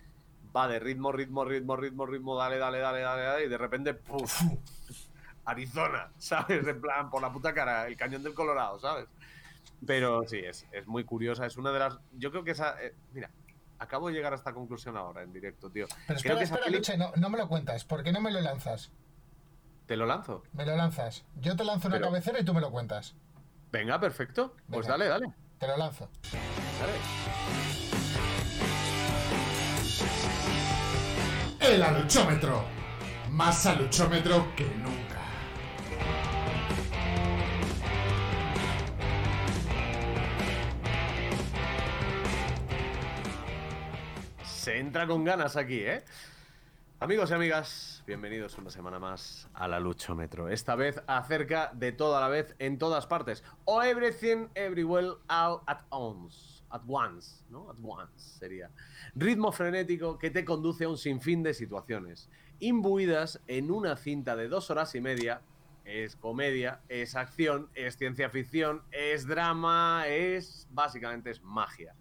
va 0.55 0.67
de 0.67 0.79
ritmo, 0.79 1.11
ritmo, 1.11 1.45
ritmo, 1.45 1.75
ritmo, 1.75 2.05
ritmo, 2.05 2.35
dale, 2.37 2.57
dale, 2.57 2.79
dale, 2.79 2.99
dale, 2.99 3.21
dale, 3.23 3.45
y 3.45 3.49
de 3.49 3.57
repente, 3.57 3.93
¡puf! 3.93 4.41
Arizona, 5.45 6.11
¿sabes? 6.17 6.67
En 6.67 6.81
plan, 6.81 7.09
por 7.09 7.21
la 7.21 7.31
puta 7.31 7.53
cara, 7.53 7.87
el 7.87 7.95
cañón 7.95 8.21
del 8.21 8.33
Colorado, 8.33 8.77
¿sabes? 8.79 9.07
Pero 9.85 10.23
sí, 10.27 10.37
es, 10.39 10.65
es 10.71 10.87
muy 10.87 11.03
curiosa, 11.03 11.45
es 11.45 11.57
una 11.57 11.71
de 11.71 11.79
las... 11.79 11.97
Yo 12.13 12.31
creo 12.31 12.43
que 12.43 12.51
esa... 12.51 12.81
eh, 12.81 12.95
mira, 13.13 13.29
acabo 13.79 14.07
de 14.07 14.13
llegar 14.13 14.33
a 14.33 14.35
esta 14.35 14.53
conclusión 14.53 14.97
ahora 14.97 15.21
en 15.23 15.31
directo, 15.31 15.69
tío. 15.69 15.85
Pero 15.87 16.05
Creo 16.05 16.15
espera, 16.17 16.37
que 16.37 16.43
espera, 16.45 16.63
peli- 16.65 16.77
Luche, 16.77 16.97
no, 16.97 17.11
no 17.15 17.29
me 17.29 17.37
lo 17.37 17.47
cuentas. 17.47 17.85
¿Por 17.85 18.03
qué 18.03 18.11
no 18.11 18.19
me 18.21 18.31
lo 18.31 18.41
lanzas? 18.41 18.91
¿Te 19.85 19.95
lo 19.95 20.05
lanzo? 20.05 20.43
Me 20.53 20.65
lo 20.65 20.75
lanzas. 20.75 21.25
Yo 21.35 21.55
te 21.55 21.63
lanzo 21.63 21.87
una 21.87 21.97
Pero- 21.97 22.07
cabecera 22.07 22.39
y 22.39 22.43
tú 22.43 22.53
me 22.53 22.61
lo 22.61 22.71
cuentas. 22.71 23.15
Venga, 23.71 23.99
perfecto. 23.99 24.55
Pues 24.69 24.87
dale, 24.87 25.07
dale. 25.07 25.31
Te 25.59 25.67
lo 25.67 25.77
lanzo. 25.77 26.09
dale. 26.79 26.93
El 31.73 31.83
aluchómetro. 31.83 32.63
Más 33.31 33.65
aluchómetro 33.65 34.55
que 34.55 34.65
nunca. 34.65 35.06
Se 44.67 44.79
entra 44.79 45.07
con 45.07 45.23
ganas 45.23 45.55
aquí, 45.55 45.79
¿eh? 45.79 46.03
Amigos 46.99 47.31
y 47.31 47.33
amigas, 47.33 48.03
bienvenidos 48.05 48.57
una 48.57 48.69
semana 48.69 48.99
más 48.99 49.47
a 49.53 49.65
la 49.65 49.79
Luchómetro. 49.79 50.49
Esta 50.49 50.75
vez 50.75 51.01
acerca 51.07 51.71
de 51.73 51.93
toda 51.93 52.19
la 52.19 52.27
vez 52.27 52.53
en 52.59 52.77
todas 52.77 53.07
partes. 53.07 53.45
O 53.63 53.81
Everything 53.81 54.49
Everywhere 54.55 55.11
All 55.29 55.61
at 55.67 55.83
Once. 55.89 56.61
at 56.69 56.81
once, 56.85 57.45
¿no? 57.49 57.69
At 57.69 57.77
once 57.81 58.37
sería. 58.39 58.69
Ritmo 59.15 59.53
frenético 59.53 60.17
que 60.17 60.31
te 60.31 60.43
conduce 60.43 60.83
a 60.83 60.89
un 60.89 60.97
sinfín 60.97 61.43
de 61.43 61.53
situaciones, 61.53 62.29
imbuidas 62.59 63.41
en 63.47 63.71
una 63.71 63.95
cinta 63.95 64.35
de 64.35 64.49
dos 64.49 64.69
horas 64.69 64.93
y 64.95 64.99
media. 64.99 65.43
Es 65.85 66.17
comedia, 66.17 66.81
es 66.89 67.15
acción, 67.15 67.69
es 67.73 67.95
ciencia 67.95 68.29
ficción, 68.29 68.83
es 68.91 69.25
drama, 69.25 70.03
es 70.07 70.67
básicamente 70.71 71.29
es 71.29 71.41
magia. 71.41 71.95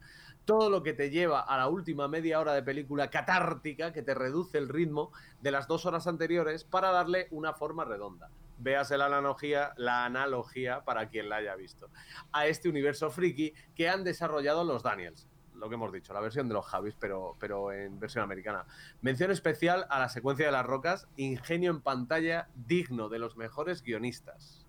Todo 0.47 0.71
lo 0.71 0.83
que 0.83 0.95
te 0.95 1.11
lleva 1.11 1.41
a 1.41 1.59
la 1.59 1.69
última 1.69 2.09
media 2.09 2.41
hora 2.41 2.55
de 2.55 2.63
película 2.63 3.11
catártica 3.11 3.93
que 3.93 4.03
te 4.03 4.15
reduce 4.15 4.57
el 4.57 4.69
ritmo 4.69 5.13
de 5.43 5.51
las 5.51 5.67
dos 5.67 5.85
horas 5.87 6.07
anteriores 6.07 6.65
para 6.65 6.93
darle 6.93 7.27
una 7.31 7.53
forma 7.53 7.85
redonda 7.85 8.31
véase 8.59 8.97
la 8.97 9.07
analogía, 9.07 9.73
la 9.77 10.05
analogía 10.05 10.83
para 10.85 11.09
quien 11.09 11.29
la 11.29 11.37
haya 11.37 11.55
visto, 11.57 11.91
a 12.33 12.47
este 12.47 12.69
universo 12.69 13.11
friki 13.11 13.53
que 13.75 13.89
han 13.89 14.05
desarrollado 14.05 14.65
los 14.65 14.83
Daniels. 14.83 15.29
Lo 15.55 15.69
que 15.69 15.75
hemos 15.75 15.93
dicho, 15.93 16.13
la 16.13 16.21
versión 16.21 16.49
de 16.49 16.55
los 16.55 16.67
Javis, 16.67 16.95
pero, 17.01 17.35
pero 17.39 17.73
en 17.73 17.99
versión 17.99 18.23
americana. 18.23 18.67
Mención 19.01 19.31
especial 19.31 19.87
a 19.89 19.99
la 19.99 20.09
secuencia 20.09 20.47
de 20.47 20.53
las 20.53 20.67
rocas, 20.67 21.09
ingenio 21.17 21.71
en 21.71 21.81
pantalla 21.81 22.49
digno 22.55 23.09
de 23.09 23.19
los 23.19 23.37
mejores 23.37 23.83
guionistas. 23.83 24.67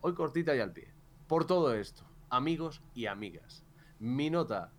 Hoy 0.00 0.14
cortita 0.14 0.54
y 0.54 0.60
al 0.60 0.72
pie. 0.72 0.92
Por 1.28 1.46
todo 1.46 1.74
esto, 1.74 2.04
amigos 2.28 2.82
y 2.94 3.06
amigas, 3.06 3.64
mi 3.98 4.28
nota 4.28 4.72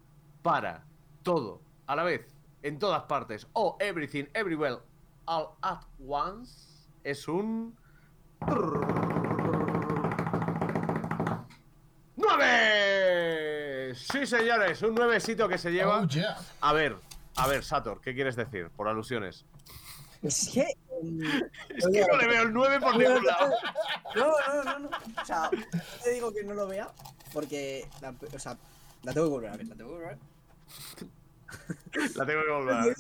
para 0.44 0.86
todo, 1.24 1.62
a 1.88 1.96
la 1.96 2.04
vez, 2.04 2.28
en 2.62 2.78
todas 2.78 3.04
partes, 3.04 3.48
o 3.54 3.78
everything, 3.80 4.26
everywhere, 4.36 4.78
all 5.26 5.56
at 5.62 5.82
once, 6.06 6.88
es 7.04 7.28
un 7.28 7.76
¡Nueve! 12.16 13.96
Sí, 13.96 14.26
señores, 14.26 14.82
un 14.82 14.96
nuevecito 14.96 15.48
que 15.48 15.58
se 15.58 15.72
lleva. 15.72 16.02
Oh, 16.02 16.08
yeah. 16.08 16.38
A 16.62 16.74
ver, 16.74 16.98
a 17.36 17.48
ver, 17.48 17.64
Sator, 17.64 18.02
¿qué 18.02 18.14
quieres 18.14 18.36
decir? 18.36 18.70
Por 18.70 18.88
alusiones. 18.88 19.46
Es 20.22 20.50
que. 20.54 20.68
mm, 21.02 21.24
Es 21.70 21.88
que 21.88 22.06
no 22.06 22.18
le 22.18 22.28
veo 22.28 22.44
el 22.44 22.54
9 22.54 22.80
por 22.82 22.98
ningún 22.98 23.26
lado. 23.26 23.54
No, 24.16 24.34
no, 24.48 24.64
no, 24.64 24.80
no. 24.80 24.90
O 25.22 25.26
sea, 25.26 25.50
te 26.04 26.12
digo 26.12 26.34
que 26.34 26.44
no 26.44 26.54
lo 26.54 26.68
vea 26.68 26.90
porque. 27.32 27.88
La, 28.02 28.14
o 28.34 28.40
sea, 28.40 28.58
la 29.04 29.14
tengo 29.14 29.28
que 29.28 29.32
volver 29.34 29.50
a 29.52 29.58
ver, 29.58 29.68
la 29.68 29.76
tengo 29.76 29.90
que 29.90 29.96
volver 29.96 30.08
a 30.08 30.12
ver. 30.16 30.33
La 32.16 32.26
tengo 32.26 32.44
que 32.44 32.52
volver 32.52 32.76
a 32.76 32.86
ver. 32.86 32.96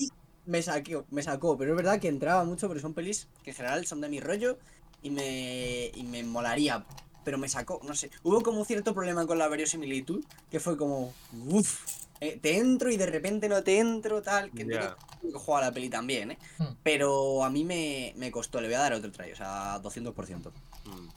Me 0.45 0.61
saqueó, 0.61 1.05
me 1.09 1.24
sacó, 1.24 1.57
pero 1.57 1.71
es 1.71 1.78
verdad 1.78 1.99
que 1.99 2.09
entraba 2.09 2.43
mucho 2.43 2.67
porque 2.67 2.82
son 2.82 2.93
pelis 2.93 3.28
que 3.43 3.51
en 3.51 3.55
general 3.55 3.86
son 3.86 4.01
de 4.01 4.09
mi 4.09 4.19
rollo 4.19 4.57
y 5.01 5.09
me, 5.09 5.91
y 5.95 6.03
me 6.03 6.24
molaría. 6.24 6.86
Pero 7.24 7.38
me 7.38 7.47
sacó, 7.47 7.80
no 7.84 7.95
sé. 7.95 8.11
Hubo 8.24 8.41
como 8.41 8.59
un 8.59 8.65
cierto 8.65 8.93
problema 8.93 9.26
con 9.26 9.38
la 9.38 9.47
verosimilitud 9.47 10.26
que 10.51 10.59
fue 10.59 10.76
como. 10.76 11.13
Uff, 11.47 11.80
te 12.19 12.57
entro 12.57 12.89
y 12.91 12.97
de 12.97 13.05
repente 13.05 13.47
no 13.47 13.63
te 13.63 13.80
entro, 13.80 14.21
tal. 14.21 14.51
Que 14.51 14.65
Ya. 14.65 14.97
que 15.21 15.32
juega 15.34 15.61
la 15.61 15.71
peli 15.71 15.89
también, 15.89 16.32
¿eh? 16.32 16.38
Hmm. 16.57 16.76
Pero 16.84 17.43
a 17.43 17.49
mí 17.49 17.63
me, 17.63 18.13
me 18.17 18.32
costó, 18.32 18.59
le 18.59 18.67
voy 18.67 18.76
a 18.76 18.80
dar 18.80 18.93
otro 18.93 19.11
try, 19.11 19.32
o 19.32 19.36
sea, 19.36 19.82
200%. 19.82 20.51
Mm. 20.86 21.07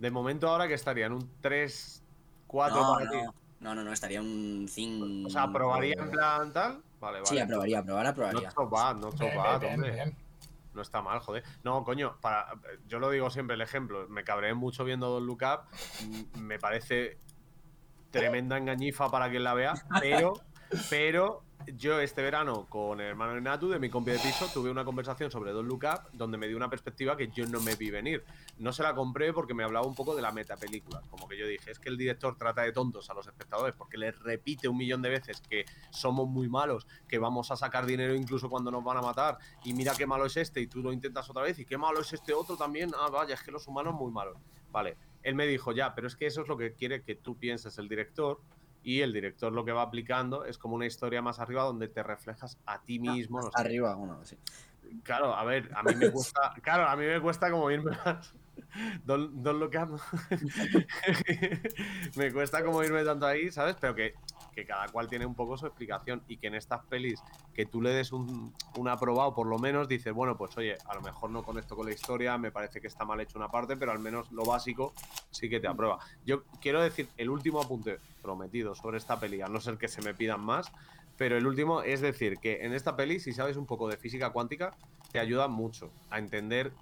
De 0.00 0.10
momento, 0.10 0.48
ahora 0.48 0.66
que 0.66 0.74
estaría 0.74 1.06
en 1.06 1.12
un 1.12 1.30
3, 1.40 2.02
4 2.48 2.80
no, 2.80 2.94
para 2.94 3.10
ti. 3.10 3.16
No, 3.62 3.74
no, 3.74 3.74
no, 3.76 3.84
no, 3.84 3.92
estaría 3.92 4.20
un 4.20 4.66
5. 4.68 5.26
O 5.28 5.30
sea, 5.30 5.44
¿aprobaría 5.44 5.94
en 5.98 6.10
plan 6.10 6.52
tal? 6.52 6.82
Vale, 7.00 7.20
vale. 7.20 7.26
Sí, 7.26 7.38
aprobaría, 7.38 7.78
aprobar, 7.78 8.04
No 8.04 8.10
aprobaría. 8.10 8.50
so 8.50 8.68
bad, 8.68 8.96
no 8.96 9.10
Bien, 9.12 9.36
bad, 9.36 9.60
bien, 9.60 9.74
hombre. 9.74 9.92
bien. 9.92 10.16
No 10.74 10.82
está 10.82 11.02
mal, 11.02 11.20
joder. 11.20 11.44
No, 11.62 11.84
coño, 11.84 12.16
para, 12.20 12.46
yo 12.88 12.98
lo 12.98 13.10
digo 13.10 13.30
siempre 13.30 13.54
el 13.54 13.60
ejemplo. 13.60 14.08
Me 14.08 14.24
cabré 14.24 14.54
mucho 14.54 14.84
viendo 14.84 15.10
Don 15.10 15.26
Look 15.26 15.42
Up. 15.42 15.60
Me 16.38 16.58
parece 16.58 17.18
tremenda 18.10 18.56
engañifa 18.58 19.10
para 19.10 19.30
quien 19.30 19.44
la 19.44 19.54
vea, 19.54 19.74
pero, 20.00 20.34
pero 20.90 21.42
yo 21.76 22.00
este 22.00 22.22
verano 22.22 22.66
con 22.68 23.00
el 23.00 23.06
hermano 23.08 23.40
Natu 23.40 23.68
de 23.68 23.78
mi 23.78 23.88
compi 23.88 24.12
de 24.12 24.18
piso 24.18 24.48
tuve 24.52 24.70
una 24.70 24.84
conversación 24.84 25.30
sobre 25.30 25.52
Don 25.52 25.66
Look 25.66 25.84
Up 25.84 26.10
donde 26.12 26.38
me 26.38 26.48
dio 26.48 26.56
una 26.56 26.70
perspectiva 26.70 27.16
que 27.16 27.28
yo 27.28 27.46
no 27.46 27.60
me 27.60 27.74
vi 27.74 27.90
venir. 27.90 28.24
No 28.58 28.72
se 28.72 28.82
la 28.82 28.94
compré 28.94 29.32
porque 29.32 29.54
me 29.54 29.64
hablaba 29.64 29.86
un 29.86 29.94
poco 29.94 30.14
de 30.14 30.22
la 30.22 30.32
metapelícula. 30.32 31.02
Como 31.10 31.28
que 31.28 31.36
yo 31.36 31.46
dije, 31.46 31.70
es 31.70 31.78
que 31.78 31.88
el 31.88 31.96
director 31.96 32.36
trata 32.36 32.62
de 32.62 32.72
tontos 32.72 33.10
a 33.10 33.14
los 33.14 33.26
espectadores 33.26 33.74
porque 33.74 33.98
les 33.98 34.18
repite 34.20 34.68
un 34.68 34.76
millón 34.76 35.02
de 35.02 35.10
veces 35.10 35.40
que 35.40 35.64
somos 35.90 36.28
muy 36.28 36.48
malos, 36.48 36.86
que 37.08 37.18
vamos 37.18 37.50
a 37.50 37.56
sacar 37.56 37.86
dinero 37.86 38.14
incluso 38.14 38.48
cuando 38.48 38.70
nos 38.70 38.84
van 38.84 38.98
a 38.98 39.02
matar, 39.02 39.38
y 39.64 39.74
mira 39.74 39.94
qué 39.96 40.06
malo 40.06 40.26
es 40.26 40.36
este, 40.36 40.60
y 40.60 40.66
tú 40.66 40.82
lo 40.82 40.92
intentas 40.92 41.28
otra 41.30 41.42
vez, 41.42 41.58
y 41.58 41.64
qué 41.64 41.78
malo 41.78 42.00
es 42.00 42.12
este 42.12 42.32
otro 42.32 42.56
también. 42.56 42.90
Ah, 42.98 43.10
vaya, 43.10 43.34
es 43.34 43.42
que 43.42 43.50
los 43.50 43.66
humanos 43.66 43.94
muy 43.94 44.10
malos. 44.10 44.36
Vale, 44.70 44.96
él 45.22 45.34
me 45.34 45.46
dijo, 45.46 45.72
ya, 45.72 45.94
pero 45.94 46.06
es 46.06 46.16
que 46.16 46.26
eso 46.26 46.42
es 46.42 46.48
lo 46.48 46.56
que 46.56 46.72
quiere 46.72 47.02
que 47.02 47.14
tú 47.14 47.36
pienses 47.36 47.78
el 47.78 47.88
director. 47.88 48.40
Y 48.82 49.00
el 49.00 49.12
director 49.12 49.52
lo 49.52 49.64
que 49.64 49.72
va 49.72 49.82
aplicando 49.82 50.44
es 50.44 50.58
como 50.58 50.74
una 50.74 50.86
historia 50.86 51.22
más 51.22 51.38
arriba 51.38 51.62
donde 51.62 51.88
te 51.88 52.02
reflejas 52.02 52.58
a 52.66 52.82
ti 52.82 52.98
mismo. 52.98 53.40
no 53.40 53.50
sé. 53.50 53.50
Arriba, 53.54 53.96
uno, 53.96 54.24
sí. 54.24 54.36
Claro, 55.02 55.34
a 55.34 55.44
ver, 55.44 55.70
a 55.74 55.82
mí 55.82 55.94
me 55.94 56.10
cuesta, 56.10 56.52
claro, 56.62 56.86
a 56.86 56.96
mí 56.96 57.06
me 57.06 57.20
cuesta 57.20 57.50
como 57.50 57.70
irme 57.70 57.92
más. 58.04 58.34
Don, 59.04 59.42
don 59.42 59.62
Up. 59.62 60.00
me 62.16 62.32
cuesta 62.32 62.64
como 62.64 62.82
irme 62.82 63.04
tanto 63.04 63.26
ahí, 63.26 63.50
¿sabes? 63.50 63.76
Pero 63.80 63.94
que, 63.94 64.14
que 64.54 64.64
cada 64.64 64.88
cual 64.88 65.08
tiene 65.08 65.26
un 65.26 65.34
poco 65.34 65.56
su 65.56 65.66
explicación 65.66 66.22
y 66.28 66.38
que 66.38 66.46
en 66.46 66.54
estas 66.54 66.82
pelis 66.84 67.22
que 67.54 67.66
tú 67.66 67.82
le 67.82 67.90
des 67.90 68.12
un 68.12 68.52
aprobado, 68.88 69.34
por 69.34 69.46
lo 69.46 69.58
menos 69.58 69.88
dices, 69.88 70.12
bueno, 70.12 70.36
pues 70.36 70.56
oye, 70.56 70.76
a 70.86 70.94
lo 70.94 71.02
mejor 71.02 71.30
no 71.30 71.42
conecto 71.42 71.76
con 71.76 71.86
la 71.86 71.92
historia, 71.92 72.38
me 72.38 72.50
parece 72.50 72.80
que 72.80 72.86
está 72.86 73.04
mal 73.04 73.20
hecho 73.20 73.38
una 73.38 73.48
parte, 73.48 73.76
pero 73.76 73.92
al 73.92 73.98
menos 73.98 74.30
lo 74.32 74.44
básico 74.44 74.94
sí 75.30 75.48
que 75.48 75.60
te 75.60 75.68
aprueba. 75.68 75.98
Yo 76.24 76.44
quiero 76.60 76.82
decir, 76.82 77.08
el 77.16 77.30
último 77.30 77.60
apunte 77.60 77.98
prometido 78.22 78.74
sobre 78.74 78.98
esta 78.98 79.18
peli, 79.18 79.42
a 79.42 79.48
no 79.48 79.60
ser 79.60 79.78
que 79.78 79.88
se 79.88 80.02
me 80.02 80.14
pidan 80.14 80.40
más, 80.40 80.72
pero 81.16 81.36
el 81.36 81.46
último 81.46 81.82
es 81.82 82.00
decir 82.00 82.38
que 82.38 82.64
en 82.64 82.72
esta 82.72 82.96
peli, 82.96 83.20
si 83.20 83.32
sabes 83.32 83.56
un 83.56 83.66
poco 83.66 83.88
de 83.88 83.96
física 83.96 84.30
cuántica, 84.30 84.74
te 85.12 85.18
ayuda 85.18 85.48
mucho 85.48 85.90
a 86.10 86.18
entender 86.18 86.72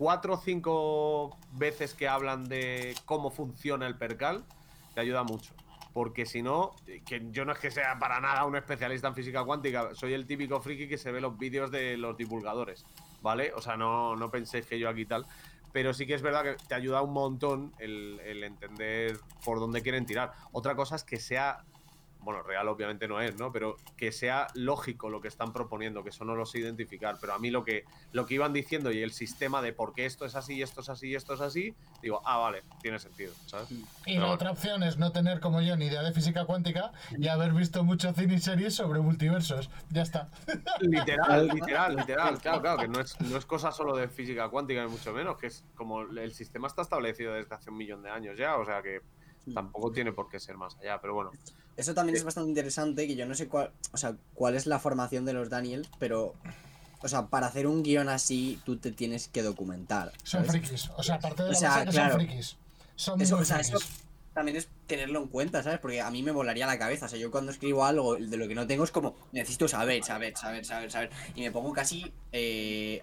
cuatro 0.00 0.32
o 0.32 0.36
cinco 0.38 1.36
veces 1.52 1.92
que 1.92 2.08
hablan 2.08 2.44
de 2.44 2.94
cómo 3.04 3.30
funciona 3.30 3.86
el 3.86 3.98
percal, 3.98 4.46
te 4.94 5.02
ayuda 5.02 5.24
mucho. 5.24 5.52
Porque 5.92 6.24
si 6.24 6.40
no, 6.40 6.74
que 7.04 7.28
yo 7.32 7.44
no 7.44 7.52
es 7.52 7.58
que 7.58 7.70
sea 7.70 7.98
para 7.98 8.18
nada 8.18 8.46
un 8.46 8.56
especialista 8.56 9.08
en 9.08 9.14
física 9.14 9.44
cuántica, 9.44 9.94
soy 9.94 10.14
el 10.14 10.26
típico 10.26 10.58
friki 10.58 10.88
que 10.88 10.96
se 10.96 11.12
ve 11.12 11.20
los 11.20 11.36
vídeos 11.36 11.70
de 11.70 11.98
los 11.98 12.16
divulgadores, 12.16 12.86
¿vale? 13.20 13.52
O 13.54 13.60
sea, 13.60 13.76
no, 13.76 14.16
no 14.16 14.30
penséis 14.30 14.64
que 14.64 14.78
yo 14.78 14.88
aquí 14.88 15.04
tal. 15.04 15.26
Pero 15.70 15.92
sí 15.92 16.06
que 16.06 16.14
es 16.14 16.22
verdad 16.22 16.44
que 16.44 16.56
te 16.66 16.74
ayuda 16.74 17.02
un 17.02 17.12
montón 17.12 17.74
el, 17.78 18.20
el 18.24 18.42
entender 18.42 19.20
por 19.44 19.60
dónde 19.60 19.82
quieren 19.82 20.06
tirar. 20.06 20.32
Otra 20.52 20.74
cosa 20.76 20.96
es 20.96 21.04
que 21.04 21.18
sea 21.18 21.62
bueno, 22.22 22.42
real 22.42 22.68
obviamente 22.68 23.08
no 23.08 23.20
es, 23.20 23.38
¿no? 23.38 23.52
Pero 23.52 23.76
que 23.96 24.12
sea 24.12 24.46
lógico 24.54 25.08
lo 25.08 25.20
que 25.20 25.28
están 25.28 25.52
proponiendo, 25.52 26.02
que 26.02 26.10
eso 26.10 26.24
no 26.24 26.34
lo 26.34 26.46
sé 26.46 26.58
identificar. 26.58 27.16
Pero 27.20 27.34
a 27.34 27.38
mí 27.38 27.50
lo 27.50 27.64
que, 27.64 27.84
lo 28.12 28.26
que 28.26 28.34
iban 28.34 28.52
diciendo 28.52 28.92
y 28.92 29.02
el 29.02 29.12
sistema 29.12 29.62
de 29.62 29.72
por 29.72 29.94
qué 29.94 30.06
esto 30.06 30.24
es 30.24 30.34
así, 30.34 30.62
esto 30.62 30.80
es 30.80 30.88
así 30.88 31.08
y 31.08 31.14
esto 31.14 31.34
es 31.34 31.40
así, 31.40 31.74
digo, 32.02 32.20
ah, 32.24 32.38
vale, 32.38 32.62
tiene 32.82 32.98
sentido, 32.98 33.32
¿sabes? 33.46 33.70
Y 33.70 33.84
Pero 34.04 34.14
la 34.14 34.20
bueno. 34.20 34.34
otra 34.34 34.50
opción 34.50 34.82
es 34.82 34.98
no 34.98 35.12
tener 35.12 35.40
como 35.40 35.60
yo 35.60 35.76
ni 35.76 35.86
idea 35.86 36.02
de 36.02 36.12
física 36.12 36.44
cuántica 36.44 36.92
y 37.16 37.28
haber 37.28 37.52
visto 37.52 37.84
mucho 37.84 38.12
cine 38.12 38.34
y 38.34 38.38
series 38.38 38.74
sobre 38.74 39.00
multiversos. 39.00 39.70
Ya 39.90 40.02
está. 40.02 40.30
Literal, 40.80 41.48
literal, 41.48 41.96
literal. 41.96 42.38
Claro, 42.40 42.60
claro, 42.60 42.78
que 42.78 42.88
no 42.88 43.00
es, 43.00 43.20
no 43.20 43.36
es 43.36 43.46
cosa 43.46 43.72
solo 43.72 43.96
de 43.96 44.08
física 44.08 44.48
cuántica, 44.48 44.82
ni 44.84 44.90
mucho 44.90 45.12
menos, 45.12 45.36
que 45.36 45.48
es 45.48 45.64
como 45.74 46.02
el 46.02 46.32
sistema 46.32 46.66
está 46.66 46.82
establecido 46.82 47.34
desde 47.34 47.54
hace 47.54 47.70
un 47.70 47.76
millón 47.76 48.02
de 48.02 48.10
años 48.10 48.36
ya, 48.38 48.56
o 48.56 48.64
sea 48.64 48.82
que 48.82 49.00
tampoco 49.54 49.90
tiene 49.92 50.12
por 50.12 50.28
qué 50.28 50.38
ser 50.38 50.56
más 50.56 50.76
allá, 50.78 51.00
pero 51.00 51.14
bueno. 51.14 51.30
Eso 51.80 51.94
también 51.94 52.16
es 52.16 52.24
bastante 52.24 52.50
interesante, 52.50 53.06
que 53.06 53.16
yo 53.16 53.24
no 53.24 53.34
sé 53.34 53.48
cuál, 53.48 53.70
o 53.92 53.96
sea, 53.96 54.14
cuál 54.34 54.54
es 54.54 54.66
la 54.66 54.78
formación 54.78 55.24
de 55.24 55.32
los 55.32 55.48
Daniels, 55.48 55.88
pero, 55.98 56.34
o 57.00 57.08
sea, 57.08 57.28
para 57.28 57.46
hacer 57.46 57.66
un 57.66 57.82
guion 57.82 58.10
así, 58.10 58.60
tú 58.66 58.76
te 58.76 58.92
tienes 58.92 59.28
que 59.28 59.42
documentar. 59.42 60.12
Son 60.22 60.44
frikis. 60.44 60.90
O 60.96 61.02
sea, 61.02 61.14
aparte 61.14 61.42
de 61.42 61.50
O 61.50 61.54
sea, 61.54 61.86
claro. 61.86 62.12
son 62.12 62.20
frikis. 62.20 62.56
Son 62.96 63.20
Eso, 63.20 63.36
muy 63.36 63.42
o 63.42 63.46
sea, 63.46 63.60
eso 63.60 63.78
también 64.34 64.58
es 64.58 64.68
tenerlo 64.86 65.22
en 65.22 65.28
cuenta, 65.28 65.62
¿sabes? 65.62 65.78
Porque 65.78 66.02
a 66.02 66.10
mí 66.10 66.22
me 66.22 66.32
volaría 66.32 66.66
la 66.66 66.78
cabeza. 66.78 67.06
O 67.06 67.08
sea, 67.08 67.18
yo 67.18 67.30
cuando 67.30 67.50
escribo 67.50 67.86
algo 67.86 68.16
de 68.16 68.36
lo 68.36 68.46
que 68.46 68.54
no 68.54 68.66
tengo 68.66 68.84
es 68.84 68.90
como, 68.90 69.16
necesito 69.32 69.66
saber, 69.66 70.04
saber, 70.04 70.36
saber, 70.36 70.66
saber, 70.66 70.90
saber. 70.90 71.10
Y 71.34 71.40
me 71.40 71.50
pongo 71.50 71.72
casi 71.72 72.12
eh, 72.30 73.02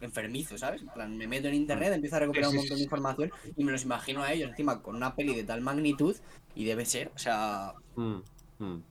enfermizo, 0.00 0.58
¿sabes? 0.58 0.82
En 0.82 0.90
plan, 0.90 1.16
me 1.16 1.26
meto 1.28 1.48
en 1.48 1.54
internet, 1.54 1.92
empiezo 1.92 2.16
a 2.16 2.20
recuperar 2.20 2.50
Sí, 2.50 2.56
un 2.56 2.62
montón 2.62 2.76
sí. 2.76 2.82
de 2.82 2.84
información 2.84 3.30
y 3.56 3.64
me 3.64 3.72
los 3.72 3.84
imagino 3.84 4.22
a 4.22 4.32
ellos 4.32 4.50
encima 4.50 4.82
con 4.82 4.96
una 4.96 5.14
peli 5.14 5.34
de 5.34 5.44
tal 5.44 5.60
magnitud 5.60 6.16
y 6.54 6.64
debe 6.64 6.84
ser, 6.84 7.12
o 7.14 7.18
sea, 7.18 7.72
Mm, 7.96 8.16
mm. 8.58 8.82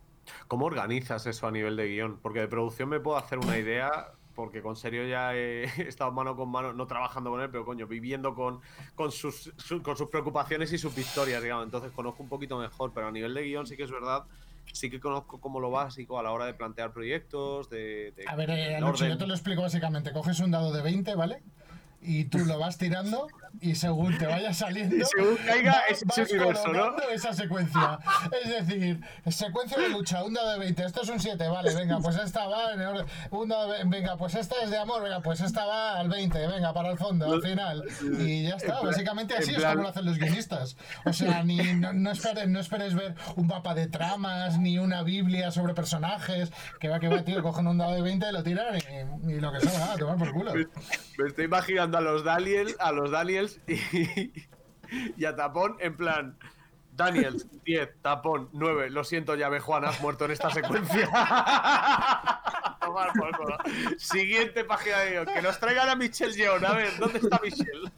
¿Cómo 0.48 0.66
organizas 0.66 1.26
eso 1.28 1.48
a 1.48 1.52
nivel 1.52 1.76
de 1.76 1.88
guion? 1.90 2.20
Porque 2.22 2.40
de 2.40 2.48
producción 2.48 2.90
me 2.90 3.00
puedo 3.02 3.18
hacer 3.18 3.40
una 3.40 3.58
idea, 3.58 3.92
porque 4.34 4.62
con 4.62 4.76
serio 4.78 5.06
ya 5.08 5.36
he 5.36 5.64
estado 5.88 6.12
mano 6.12 6.36
con 6.36 6.50
mano, 6.50 6.74
no 6.74 6.88
trabajando 6.88 7.30
con 7.30 7.42
él, 7.42 7.50
pero 7.52 7.66
coño, 7.66 7.88
viviendo 7.88 8.34
con, 8.34 8.62
con, 8.96 9.12
sus, 9.12 9.54
su- 9.58 9.82
con 9.84 9.98
sus 9.98 10.10
preocupaciones 10.10 10.72
y 10.74 10.78
sus 10.78 10.96
victorias, 10.96 11.44
digamos. 11.44 11.66
Entonces 11.66 11.92
conozco 11.92 12.24
un 12.24 12.30
poquito 12.30 12.58
mejor, 12.58 12.94
pero 12.94 13.08
a 13.08 13.12
nivel 13.12 13.34
de 13.34 13.44
guion 13.44 13.68
sí 13.68 13.76
que 13.78 13.84
es 13.84 13.92
verdad, 13.92 14.24
sí 14.72 14.90
que 14.90 15.00
conozco 15.00 15.40
como 15.42 15.60
lo 15.60 15.70
básico 15.72 16.18
a 16.20 16.24
la 16.24 16.32
hora 16.32 16.46
de 16.46 16.54
plantear 16.54 16.94
proyectos, 16.94 17.70
de... 17.70 18.12
de- 18.16 18.26
A 18.28 18.36
ver, 18.36 18.50
eh, 18.52 18.78
yo 18.80 19.18
te 19.18 19.28
lo 19.28 19.34
explico 19.34 19.62
básicamente. 19.62 20.12
Coges 20.14 20.40
un 20.40 20.52
dado 20.52 20.72
de 20.72 20.82
20, 20.82 21.16
¿vale? 21.16 21.42
y 22.06 22.26
tú 22.26 22.40
lo 22.40 22.60
vas 22.60 22.78
tirando 22.78 23.28
y 23.62 23.76
según 23.76 24.18
te 24.18 24.26
vaya 24.26 24.54
saliendo, 24.54 24.96
Y 25.00 25.02
según 25.06 25.36
caiga, 25.46 25.72
va- 25.74 25.80
es 25.90 26.04
vas 26.06 26.18
universo, 26.32 26.68
¿no? 26.70 26.98
esa 27.14 27.34
secuencia. 27.34 28.00
Es 28.44 28.68
decir, 28.68 29.00
secuencia 29.30 29.78
de 29.78 29.90
lucha, 29.90 30.24
un 30.24 30.34
dado 30.34 30.52
de 30.54 30.60
20, 30.60 30.84
esto 30.86 31.02
es 31.04 31.10
un 31.10 31.20
7, 31.20 31.48
vale, 31.48 31.74
venga, 31.76 32.00
pues 32.00 32.16
esta 32.18 32.46
va 32.48 32.74
en 32.74 32.82
orden. 32.82 33.06
Un 33.32 33.50
dado 33.50 33.72
de- 33.72 33.84
venga, 33.86 34.18
pues 34.18 34.36
esta 34.36 34.56
es 34.64 34.70
de 34.72 34.78
amor, 34.78 35.02
venga, 35.04 35.22
pues 35.22 35.40
esta 35.42 35.66
va 35.66 36.00
al 36.00 36.10
20, 36.10 36.48
venga, 36.48 36.74
para 36.74 36.92
el 36.92 36.98
fondo, 36.98 37.32
al 37.32 37.42
final. 37.42 37.84
Y 38.20 38.44
ya 38.48 38.56
está, 38.56 38.82
básicamente 38.82 39.36
así 39.36 39.52
es 39.52 39.64
como 39.64 39.76
lo 39.84 39.88
hacen 39.90 40.06
los 40.06 40.18
guionistas. 40.18 40.76
O 41.06 41.14
sea, 41.14 41.44
ni, 41.44 41.58
no, 41.76 41.94
no 41.94 42.12
esperes, 42.12 42.48
no 42.50 42.60
esperes 42.60 42.96
ver 42.96 43.16
un 43.36 43.48
mapa 43.48 43.74
de 43.76 43.88
tramas, 43.88 44.58
ni 44.60 44.78
una 44.78 45.04
biblia 45.04 45.52
sobre 45.52 45.74
personajes, 45.74 46.52
que 46.80 46.90
va, 46.90 47.00
que 47.00 47.08
va, 47.08 47.24
tío, 47.24 47.42
cogen 47.42 47.68
un 47.68 47.78
dado 47.78 47.94
de 47.94 48.02
20, 48.02 48.32
lo 48.32 48.44
tiran 48.44 48.76
y, 48.76 49.32
y 49.32 49.40
lo 49.40 49.52
que 49.54 49.62
salga, 49.62 49.94
a 49.94 49.98
tomar 49.98 50.18
por 50.18 50.32
culo. 50.34 50.54
Me 50.54 51.28
estoy 51.28 51.46
imaginando 51.46 51.98
a 51.98 52.02
los 52.02 52.24
Daniels, 52.24 52.76
a 52.80 52.92
los 52.92 53.12
Daniels 53.44 53.60
y, 53.68 54.34
y 55.22 55.26
a 55.26 55.36
Tapón 55.36 55.78
en 55.80 55.96
plan. 55.96 56.38
Daniels, 56.96 57.48
10, 57.66 58.02
Tapón, 58.04 58.50
9. 58.54 58.92
Lo 58.92 59.04
siento, 59.04 59.34
llave 59.36 59.60
Juan, 59.60 59.84
has 59.84 60.00
muerto 60.00 60.26
en 60.26 60.32
esta 60.32 60.52
secuencia. 60.52 61.08
Tomar 62.80 63.14
por 63.14 63.36
culo. 63.36 63.58
Siguiente 63.98 64.64
página 64.64 65.00
de 65.00 65.12
guion. 65.12 65.26
Que 65.26 65.42
nos 65.42 65.60
traigan 65.60 65.90
a 65.90 65.96
Michelle 65.96 66.34
Yeon. 66.36 66.64
A 66.64 66.74
ver, 66.74 66.96
¿dónde 67.00 67.18
está 67.18 67.40
Michelle? 67.42 67.92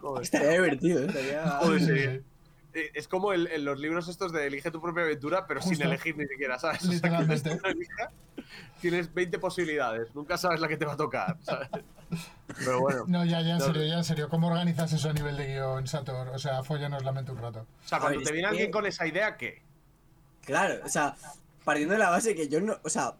Joder, 0.00 0.22
Estaría 0.22 0.50
divertido, 0.50 1.02
¿eh? 1.02 1.06
estaría... 1.06 1.48
joder, 1.50 1.80
Sí. 1.80 1.92
Eh, 1.92 2.22
Es 2.74 3.06
como 3.08 3.32
el- 3.32 3.48
en 3.48 3.64
los 3.64 3.78
libros 3.78 4.08
estos 4.08 4.32
de 4.32 4.46
elige 4.46 4.70
tu 4.70 4.80
propia 4.80 5.02
aventura, 5.04 5.46
pero 5.46 5.60
sin 5.60 5.70
Justo. 5.72 5.84
elegir 5.84 6.16
ni 6.16 6.26
siquiera, 6.26 6.58
¿sabes? 6.58 6.82
O 6.88 6.92
sea, 6.92 7.00
que 7.26 7.68
elija, 7.70 8.10
tienes 8.80 9.12
20 9.12 9.38
posibilidades, 9.38 10.14
nunca 10.14 10.38
sabes 10.38 10.60
la 10.60 10.68
que 10.68 10.76
te 10.76 10.84
va 10.86 10.94
a 10.94 10.96
tocar, 10.96 11.36
¿sabes? 11.42 11.68
Pero 12.58 12.80
bueno. 12.80 13.04
No, 13.06 13.24
ya, 13.24 13.40
ya 13.42 13.52
en 13.52 13.58
No. 13.58 13.64
serio, 13.66 13.84
ya 13.84 13.98
en 13.98 14.04
serio. 14.04 14.28
¿Cómo 14.28 14.48
organizas 14.48 14.92
eso 14.92 15.10
a 15.10 15.12
nivel 15.12 15.36
de 15.36 15.46
guion, 15.48 15.86
Sator? 15.86 16.28
O 16.28 16.38
sea, 16.38 16.62
follanos 16.62 17.04
la 17.04 17.12
mente 17.12 17.32
un 17.32 17.38
rato. 17.38 17.66
O 17.84 17.88
sea, 17.88 17.98
cuando 18.00 18.18
ver, 18.18 18.26
te 18.26 18.32
viene 18.32 18.46
que- 18.48 18.50
alguien 18.50 18.70
con 18.70 18.86
esa 18.86 19.06
idea, 19.06 19.36
¿qué? 19.36 19.62
Claro, 20.44 20.80
o 20.84 20.88
sea, 20.88 21.14
partiendo 21.64 21.92
de 21.94 21.98
la 22.00 22.10
base 22.10 22.34
que 22.34 22.48
yo 22.48 22.60
no, 22.60 22.76
o 22.82 22.88
sea, 22.90 23.14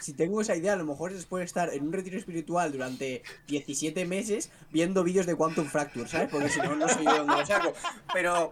si 0.00 0.12
tengo 0.14 0.40
esa 0.40 0.56
idea, 0.56 0.72
a 0.72 0.76
lo 0.76 0.84
mejor 0.84 1.10
es 1.12 1.18
después 1.18 1.40
de 1.40 1.44
estar 1.44 1.72
en 1.72 1.84
un 1.86 1.92
retiro 1.92 2.18
espiritual 2.18 2.72
durante 2.72 3.22
17 3.46 4.04
meses 4.04 4.50
viendo 4.72 5.04
vídeos 5.04 5.26
de 5.26 5.36
Quantum 5.36 5.66
Fracture, 5.66 6.08
¿sabes? 6.08 6.28
Porque 6.30 6.48
si 6.48 6.58
no, 6.60 6.74
no 6.74 6.88
sé 6.88 7.04
yo 7.04 7.12
de 7.12 7.18
dónde 7.18 7.36
lo 7.36 7.46
saco. 7.46 7.72
Pero, 8.12 8.50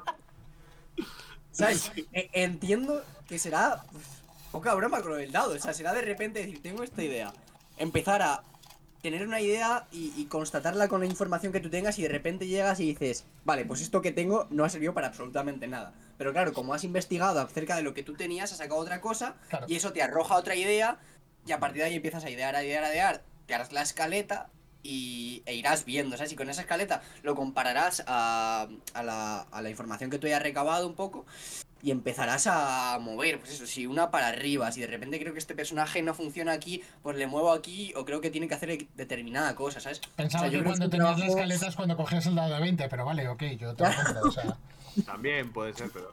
¿sabes? 1.54 1.90
E- 2.12 2.28
Entiendo 2.34 3.02
que 3.28 3.38
será 3.38 3.82
pues, 3.90 4.04
poca 4.52 4.74
broma 4.74 5.00
con 5.00 5.16
del 5.16 5.32
dado, 5.32 5.52
o 5.54 5.58
sea, 5.58 5.72
será 5.72 5.92
de 5.94 6.02
repente 6.02 6.40
decir, 6.40 6.60
tengo 6.62 6.82
esta 6.82 7.02
idea, 7.02 7.32
empezar 7.78 8.20
a 8.22 8.42
tener 9.02 9.26
una 9.26 9.40
idea 9.40 9.86
y, 9.92 10.12
y 10.16 10.24
constatarla 10.26 10.88
con 10.88 11.00
la 11.00 11.06
información 11.06 11.52
que 11.52 11.60
tú 11.60 11.68
tengas 11.70 11.98
y 11.98 12.02
de 12.02 12.08
repente 12.08 12.46
llegas 12.46 12.80
y 12.80 12.86
dices, 12.86 13.24
vale, 13.44 13.64
pues 13.66 13.80
esto 13.82 14.00
que 14.00 14.12
tengo 14.12 14.46
no 14.50 14.64
ha 14.64 14.68
servido 14.70 14.94
para 14.94 15.08
absolutamente 15.08 15.66
nada. 15.66 15.92
Pero 16.16 16.32
claro, 16.32 16.52
como 16.54 16.72
has 16.72 16.84
investigado 16.84 17.40
acerca 17.40 17.76
de 17.76 17.82
lo 17.82 17.92
que 17.92 18.02
tú 18.02 18.14
tenías, 18.14 18.52
has 18.52 18.58
sacado 18.58 18.80
otra 18.80 19.00
cosa 19.00 19.34
Claro. 19.50 19.66
y 19.68 19.76
eso 19.76 19.92
te 19.92 20.02
arroja 20.02 20.36
otra 20.36 20.54
idea 20.54 20.98
y 21.46 21.52
a 21.52 21.60
partir 21.60 21.82
de 21.82 21.88
ahí 21.88 21.96
empiezas 21.96 22.24
a 22.24 22.30
idear, 22.30 22.56
a 22.56 22.64
idear, 22.64 22.84
a 22.84 22.90
idear, 22.92 23.22
te 23.46 23.54
harás 23.54 23.72
la 23.72 23.82
escaleta 23.82 24.48
y, 24.84 25.42
e 25.46 25.54
irás 25.54 25.84
viendo, 25.84 26.16
¿sabes? 26.16 26.30
Y 26.32 26.36
con 26.36 26.48
esa 26.48 26.60
escaleta 26.60 27.02
lo 27.24 27.34
compararás 27.34 28.04
a, 28.06 28.68
a, 28.94 29.02
la, 29.02 29.40
a 29.40 29.62
la 29.62 29.70
información 29.70 30.10
que 30.10 30.18
tú 30.20 30.28
hayas 30.28 30.42
recabado 30.42 30.86
un 30.86 30.94
poco 30.94 31.26
y 31.82 31.90
empezarás 31.90 32.46
a 32.46 32.98
mover, 33.00 33.38
pues 33.40 33.52
eso, 33.52 33.66
si 33.66 33.86
una 33.86 34.10
para 34.10 34.28
arriba, 34.28 34.70
si 34.72 34.80
de 34.80 34.86
repente 34.86 35.18
creo 35.20 35.32
que 35.34 35.38
este 35.38 35.54
personaje 35.54 36.00
no 36.00 36.14
funciona 36.14 36.52
aquí, 36.52 36.82
pues 37.02 37.16
le 37.16 37.26
muevo 37.26 37.52
aquí 37.52 37.92
o 37.96 38.04
creo 38.06 38.20
que 38.22 38.30
tiene 38.30 38.48
que 38.48 38.54
hacer 38.54 38.86
determinada 38.94 39.54
cosa, 39.54 39.80
¿sabes? 39.80 40.00
Pensaba 40.16 40.46
O 40.46 40.50
sea, 40.50 40.52
yo 40.58 40.62
que 40.62 40.68
cuando 40.70 40.88
tenías 40.88 41.10
la 41.10 41.16
trabajo- 41.16 41.36
escaleta 41.38 41.66
es 41.66 41.76
cuando 41.76 41.96
cogías 41.96 42.24
el 42.26 42.34
dado 42.36 42.54
de 42.54 42.60
20, 42.60 42.88
pero 42.88 43.04
vale, 43.04 43.28
ok, 43.28 43.42
yo 43.58 43.74
te 43.74 43.84
lo 43.84 43.94
compro, 43.94 44.22
o 44.28 44.32
sea. 44.32 44.56
También 45.06 45.52
puede 45.52 45.74
ser, 45.74 45.90
pero. 45.92 46.12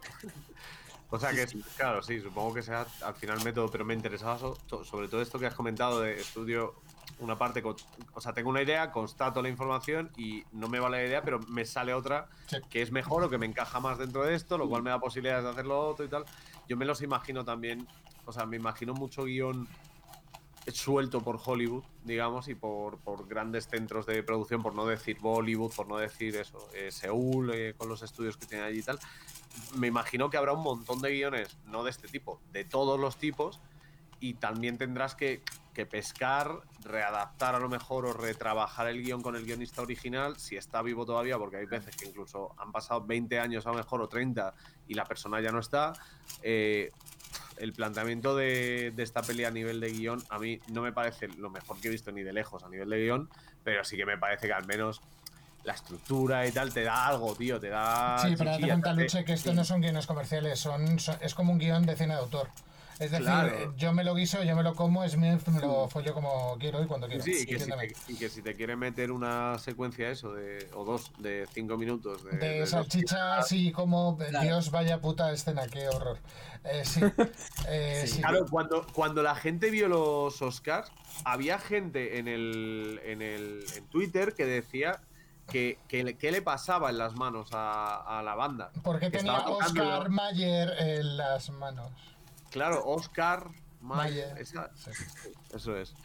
O 1.09 1.19
sea 1.19 1.31
que, 1.31 1.45
claro, 1.77 2.01
sí, 2.01 2.19
supongo 2.21 2.53
que 2.53 2.63
sea 2.63 2.85
al 3.05 3.13
final 3.15 3.43
método, 3.43 3.69
pero 3.69 3.83
me 3.85 3.93
interesaba 3.93 4.39
sobre 4.39 5.07
todo 5.09 5.21
esto 5.21 5.37
que 5.39 5.45
has 5.45 5.53
comentado 5.53 5.99
de 6.01 6.19
estudio 6.19 6.73
una 7.21 7.37
parte, 7.37 7.63
o 7.63 8.21
sea, 8.21 8.33
tengo 8.33 8.49
una 8.49 8.61
idea, 8.61 8.91
constato 8.91 9.41
la 9.41 9.49
información 9.49 10.11
y 10.17 10.43
no 10.51 10.67
me 10.67 10.79
vale 10.79 10.97
la 10.97 11.07
idea, 11.07 11.21
pero 11.21 11.39
me 11.47 11.65
sale 11.65 11.93
otra 11.93 12.27
Sí. 12.47 12.57
que 12.69 12.81
es 12.81 12.91
mejor 12.91 13.23
o 13.23 13.29
que 13.29 13.37
me 13.37 13.45
encaja 13.45 13.79
más 13.79 13.97
dentro 13.97 14.23
de 14.23 14.35
esto, 14.35 14.57
lo 14.57 14.67
cual 14.67 14.83
me 14.83 14.89
da 14.89 14.99
posibilidades 14.99 15.43
de 15.43 15.49
hacerlo 15.51 15.79
otro 15.89 16.03
y 16.05 16.09
tal. 16.09 16.25
Yo 16.67 16.77
me 16.77 16.85
los 16.85 17.01
imagino 17.01 17.45
también, 17.45 17.87
o 18.25 18.31
sea, 18.31 18.45
me 18.45 18.57
imagino 18.57 18.93
mucho 18.93 19.23
guion 19.25 19.67
suelto 20.71 21.21
por 21.21 21.39
Hollywood, 21.43 21.83
digamos, 22.03 22.47
y 22.47 22.55
por, 22.55 22.97
por 22.99 23.27
grandes 23.27 23.67
centros 23.67 24.05
de 24.05 24.21
producción, 24.23 24.61
por 24.61 24.75
no 24.75 24.85
decir 24.85 25.17
Bollywood, 25.19 25.73
por 25.73 25.87
no 25.87 25.97
decir 25.97 26.35
eso, 26.35 26.69
eh, 26.73 26.91
Seúl, 26.91 27.51
eh, 27.53 27.73
con 27.77 27.89
los 27.89 28.03
estudios 28.03 28.37
que 28.37 28.45
tienen 28.45 28.67
allí 28.67 28.79
y 28.79 28.83
tal. 28.83 28.99
Me 29.75 29.87
imagino 29.87 30.29
que 30.29 30.37
habrá 30.37 30.53
un 30.53 30.63
montón 30.63 31.01
de 31.01 31.11
guiones, 31.11 31.57
no 31.65 31.83
de 31.83 31.89
este 31.89 32.07
tipo, 32.07 32.39
de 32.51 32.63
todos 32.63 32.99
los 32.99 33.17
tipos, 33.17 33.59
y 34.19 34.35
también 34.35 34.77
tendrás 34.77 35.15
que, 35.15 35.41
que 35.73 35.85
pescar, 35.85 36.59
readaptar 36.83 37.55
a 37.55 37.59
lo 37.59 37.69
mejor 37.69 38.05
o 38.05 38.13
retrabajar 38.13 38.87
el 38.87 39.01
guion 39.03 39.21
con 39.21 39.35
el 39.35 39.45
guionista 39.45 39.81
original, 39.81 40.37
si 40.37 40.57
está 40.57 40.81
vivo 40.81 41.05
todavía, 41.05 41.37
porque 41.37 41.57
hay 41.57 41.65
veces 41.65 41.95
que 41.95 42.05
incluso 42.07 42.53
han 42.57 42.71
pasado 42.71 43.01
20 43.05 43.39
años 43.39 43.65
a 43.65 43.69
lo 43.69 43.75
mejor 43.75 44.01
o 44.01 44.07
30 44.09 44.53
y 44.87 44.93
la 44.95 45.05
persona 45.05 45.39
ya 45.41 45.51
no 45.51 45.59
está. 45.59 45.93
Eh, 46.43 46.91
el 47.57 47.73
planteamiento 47.73 48.35
de, 48.35 48.91
de 48.95 49.03
esta 49.03 49.21
peli 49.21 49.43
a 49.45 49.51
nivel 49.51 49.79
de 49.79 49.91
guion 49.91 50.23
a 50.29 50.39
mí 50.39 50.59
no 50.69 50.81
me 50.81 50.91
parece 50.91 51.27
lo 51.27 51.49
mejor 51.49 51.79
que 51.79 51.87
he 51.87 51.91
visto 51.91 52.11
ni 52.11 52.23
de 52.23 52.33
lejos 52.33 52.63
a 52.63 52.69
nivel 52.69 52.89
de 52.89 52.99
guion, 53.03 53.29
pero 53.63 53.83
sí 53.83 53.95
que 53.95 54.05
me 54.05 54.17
parece 54.17 54.47
que 54.47 54.53
al 54.53 54.65
menos 54.65 55.01
la 55.63 55.73
estructura 55.73 56.47
y 56.47 56.51
tal 56.51 56.73
te 56.73 56.83
da 56.83 57.05
algo, 57.05 57.35
tío, 57.35 57.59
te 57.59 57.69
da... 57.69 58.17
Sí, 58.19 58.33
pero 58.35 58.49
date 58.51 58.67
cuenta, 58.67 58.93
Luche, 58.93 59.23
que 59.23 59.33
esto 59.33 59.53
no 59.53 59.63
son 59.63 59.79
guiones 59.79 60.07
comerciales, 60.07 60.59
son, 60.59 60.97
son- 60.99 61.17
es 61.21 61.35
como 61.35 61.51
un 61.53 61.59
guion 61.59 61.85
de 61.85 61.95
cine 61.95 62.15
de 62.15 62.19
autor. 62.19 62.49
Es 63.01 63.09
decir, 63.09 63.25
Claro. 63.25 63.47
eh, 63.57 63.69
yo 63.77 63.93
me 63.93 64.03
lo 64.03 64.13
guiso, 64.13 64.43
yo 64.43 64.55
me 64.55 64.61
lo 64.61 64.75
como, 64.75 65.03
es 65.03 65.17
mío, 65.17 65.37
me 65.47 65.59
lo 65.59 65.89
follo 65.89 66.13
como 66.13 66.55
quiero 66.59 66.83
y 66.83 66.85
cuando 66.85 67.07
quiero. 67.07 67.23
Sí, 67.23 67.39
y 67.41 67.45
que, 67.47 67.59
si 67.59 67.71
te, 67.71 67.95
y 68.09 68.15
que 68.15 68.29
si 68.29 68.41
te 68.43 68.55
quiere 68.55 68.75
meter 68.75 69.11
una 69.11 69.57
secuencia 69.57 70.09
eso 70.09 70.33
de 70.33 70.69
o 70.75 70.85
dos 70.85 71.11
de 71.17 71.47
cinco 71.51 71.77
minutos 71.77 72.23
de, 72.23 72.37
De 72.37 72.59
de 72.59 72.67
salchichas 72.67 73.51
y 73.53 73.71
como 73.71 74.17
Claro. 74.17 74.41
Dios 74.41 74.69
vaya 74.69 75.01
puta 75.01 75.31
escena, 75.31 75.67
qué 75.67 75.87
horror. 75.89 76.19
Eh, 76.63 76.83
sí, 76.85 77.01
eh, 77.67 78.03
Sí. 78.05 78.13
sí. 78.17 78.21
Claro, 78.21 78.45
cuando, 78.49 78.85
cuando 78.93 79.23
la 79.23 79.33
gente 79.33 79.71
vio 79.71 79.87
los 79.87 80.39
Oscars, 80.43 80.91
había 81.25 81.57
gente 81.57 82.19
en 82.19 82.27
el, 82.27 83.01
en 83.03 83.23
el 83.23 83.65
en 83.77 83.85
Twitter 83.87 84.33
que 84.35 84.45
decía 84.45 85.01
que, 85.49 85.79
que 85.89 86.31
le- 86.31 86.41
pasaba 86.43 86.91
en 86.91 86.99
las 86.99 87.15
manos 87.15 87.49
a, 87.51 88.19
a 88.19 88.21
la 88.21 88.35
banda. 88.35 88.71
¿Por 88.83 88.99
qué 88.99 89.09
tenía 89.09 89.39
Oscar. 89.39 90.09
Mayer 90.09 90.69
en 90.79 91.17
las 91.17 91.49
manos? 91.49 91.91
Claro, 92.51 92.83
Oscar 92.85 93.47
Mayer. 93.81 94.27
Mayer. 94.29 94.37
esa- 94.41 94.69
Sí. 94.75 94.91
Eso 95.53 95.75
es. 95.75 95.95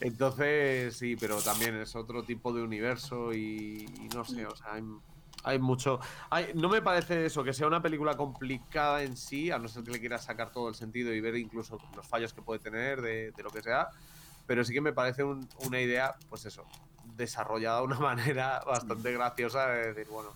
Entonces, 0.00 0.96
sí, 0.96 1.14
pero 1.16 1.36
también 1.40 1.76
es 1.76 1.94
otro 1.94 2.22
tipo 2.24 2.52
de 2.52 2.62
universo 2.62 3.32
y, 3.32 3.84
y 4.00 4.08
no 4.14 4.24
sé, 4.24 4.46
o 4.46 4.56
sea, 4.56 4.72
hay, 4.74 4.82
hay 5.44 5.58
mucho... 5.58 6.00
hay- 6.30 6.52
no 6.54 6.68
me 6.68 6.82
parece 6.82 7.26
eso, 7.26 7.44
que 7.44 7.52
sea 7.52 7.66
una 7.66 7.80
película 7.80 8.16
complicada 8.16 9.02
en 9.02 9.16
sí, 9.16 9.50
a 9.50 9.58
no 9.58 9.68
ser 9.68 9.84
que 9.84 9.92
le 9.92 10.00
quieras 10.00 10.24
sacar 10.24 10.50
todo 10.50 10.68
el 10.68 10.74
sentido 10.74 11.12
y 11.14 11.20
ver 11.20 11.36
incluso 11.36 11.78
los 11.94 12.06
fallos 12.06 12.32
que 12.34 12.42
puede 12.42 12.60
tener 12.60 13.00
de, 13.00 13.30
de 13.30 13.42
lo 13.42 13.50
que 13.50 13.62
sea, 13.62 13.88
pero 14.46 14.64
sí 14.64 14.72
que 14.72 14.80
me 14.80 14.92
parece 14.92 15.22
un- 15.22 15.48
una 15.66 15.80
idea, 15.80 16.16
pues 16.28 16.44
eso, 16.46 16.64
desarrollada 17.16 17.78
de 17.78 17.84
una 17.84 17.98
manera 18.00 18.60
bastante 18.66 19.12
graciosa 19.12 19.68
de 19.68 19.92
decir, 19.92 20.08
bueno, 20.12 20.30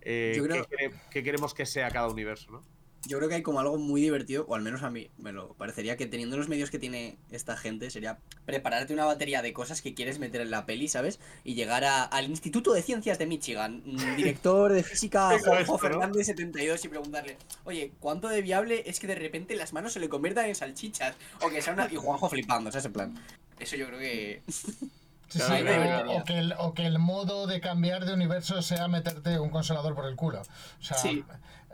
eh, 0.00 0.34
Yo 0.36 0.44
creo- 0.44 0.66
¿qué, 0.66 0.76
quere- 0.76 1.00
qué 1.10 1.22
queremos 1.22 1.54
que 1.54 1.64
sea 1.66 1.88
cada 1.90 2.08
universo, 2.08 2.50
no? 2.50 2.62
Yo 3.08 3.18
creo 3.18 3.28
que 3.28 3.34
hay 3.34 3.42
como 3.42 3.58
algo 3.58 3.78
muy 3.78 4.00
divertido, 4.00 4.44
o 4.48 4.54
al 4.54 4.62
menos 4.62 4.82
a 4.84 4.90
mí 4.90 5.10
me 5.18 5.32
lo 5.32 5.54
parecería 5.54 5.96
que 5.96 6.06
teniendo 6.06 6.36
los 6.36 6.48
medios 6.48 6.70
que 6.70 6.78
tiene 6.78 7.16
esta 7.32 7.56
gente 7.56 7.90
sería 7.90 8.18
prepararte 8.44 8.94
una 8.94 9.04
batería 9.04 9.42
de 9.42 9.52
cosas 9.52 9.82
que 9.82 9.92
quieres 9.92 10.20
meter 10.20 10.40
en 10.40 10.50
la 10.52 10.66
peli, 10.66 10.86
¿sabes? 10.86 11.18
Y 11.42 11.54
llegar 11.54 11.84
a- 11.84 12.04
al 12.04 12.26
Instituto 12.26 12.72
de 12.72 12.80
Ciencias 12.82 13.18
de 13.18 13.26
Michigan, 13.26 13.82
director 14.16 14.72
de 14.72 14.84
física 14.84 15.36
Juanjo. 15.44 15.78
Fernández 15.78 16.26
72 16.26 16.84
y 16.84 16.88
preguntarle, 16.88 17.38
oye, 17.64 17.92
¿cuánto 17.98 18.28
de 18.28 18.40
viable 18.40 18.84
es 18.86 19.00
que 19.00 19.08
de 19.08 19.16
repente 19.16 19.56
las 19.56 19.72
manos 19.72 19.92
se 19.92 19.98
le 20.00 20.08
conviertan 20.08 20.46
en 20.46 20.54
salchichas? 20.54 21.16
O 21.40 21.48
que 21.50 21.60
sea 21.60 21.72
una... 21.72 21.88
Y 21.92 21.96
Juanjo 21.96 22.28
flipando, 22.28 22.70
¿sabes? 22.70 22.84
En 22.86 22.92
plan. 22.92 23.14
Eso 23.58 23.74
yo 23.76 23.86
creo 23.88 23.98
que... 23.98 24.42
Sí, 24.48 25.38
Claro, 25.38 25.56
sí, 25.56 25.62
claro, 25.64 26.10
o, 26.12 26.18
o 26.18 26.24
que 26.24 26.38
el, 26.38 26.54
o 26.58 26.74
que 26.74 26.84
el 26.86 26.98
modo 26.98 27.46
de 27.46 27.60
cambiar 27.62 28.04
de 28.04 28.12
universo 28.12 28.60
sea 28.60 28.86
meterte 28.86 29.38
un 29.38 29.48
consolador 29.48 29.94
por 29.94 30.04
el 30.06 30.14
culo. 30.14 30.42
O 30.42 30.84
sea, 30.84 30.98
Sí. 30.98 31.24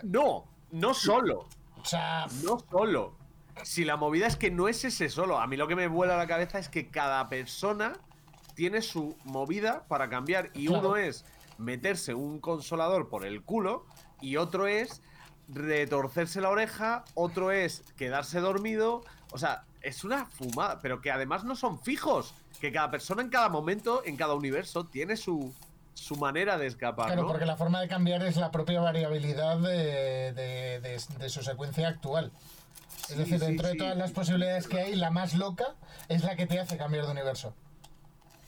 No, 0.05 0.45
no 0.71 0.95
solo. 0.95 1.47
o 1.81 1.85
sea 1.85 2.27
No 2.43 2.59
solo. 2.71 3.15
Si 3.65 3.85
la 3.85 3.97
movida 3.97 4.27
es 4.27 4.37
que 4.37 4.51
no 4.51 4.69
es 4.69 4.85
ese 4.85 5.09
solo. 5.09 5.41
A 5.41 5.47
mí 5.47 5.57
lo 5.57 5.67
que 5.67 5.75
me 5.77 5.89
vuela 5.89 6.17
la 6.17 6.27
cabeza 6.29 6.59
es 6.59 6.69
que 6.69 6.89
cada 6.91 7.29
persona 7.29 7.95
tiene 8.55 8.83
su 8.83 9.17
movida 9.25 9.85
para 9.89 10.09
cambiar. 10.09 10.51
Y 10.55 10.67
Claro. 10.69 10.89
uno 10.91 10.97
es 10.97 11.25
meterse 11.59 12.15
un 12.15 12.39
consolador 12.41 13.09
por 13.09 13.25
el 13.25 13.43
culo. 13.43 13.85
Y 14.21 14.37
otro 14.37 14.67
es 14.69 15.03
retorcerse 15.49 16.41
la 16.41 16.51
oreja. 16.51 17.05
Otro 17.15 17.51
es 17.51 17.83
quedarse 17.97 18.41
dormido. 18.41 19.03
O 19.33 19.39
sea, 19.39 19.65
es 19.81 20.05
una 20.05 20.27
fumada, 20.27 20.79
pero 20.81 21.01
que 21.01 21.11
además 21.11 21.45
no 21.45 21.57
son 21.57 21.81
fijos. 21.81 22.35
Que 22.61 22.73
cada 22.73 22.91
persona 22.91 23.23
en 23.23 23.29
cada 23.29 23.49
momento, 23.49 24.03
en 24.05 24.17
cada 24.17 24.35
universo, 24.35 24.85
tiene 24.87 25.17
su, 25.17 25.53
su 25.99 26.17
manera 26.17 26.57
de 26.59 26.67
escapar. 26.67 27.07
Claro, 27.07 27.23
¿no? 27.23 27.29
porque 27.29 27.45
la 27.45 27.57
forma 27.57 27.81
de 27.81 27.89
cambiar 27.89 28.23
es 28.25 28.37
la 28.37 28.51
propia 28.51 28.81
variabilidad 28.81 29.59
de, 29.59 30.33
de- 30.33 30.81
de- 30.81 31.01
de 31.19 31.29
su 31.29 31.43
secuencia 31.43 31.89
actual. 31.89 32.31
Es 33.09 33.17
decir, 33.17 33.39
sí, 33.41 33.47
dentro 33.47 33.69
de 33.69 33.75
todas 33.75 33.97
las 33.97 34.13
posibilidades 34.13 34.69
que 34.69 34.81
hay, 34.81 34.95
la 34.97 35.11
más 35.11 35.35
loca 35.35 35.75
es 36.09 36.23
la 36.25 36.37
que 36.37 36.47
te 36.47 36.61
hace 36.61 36.77
cambiar 36.77 37.07
de 37.07 37.13
universo. 37.13 37.55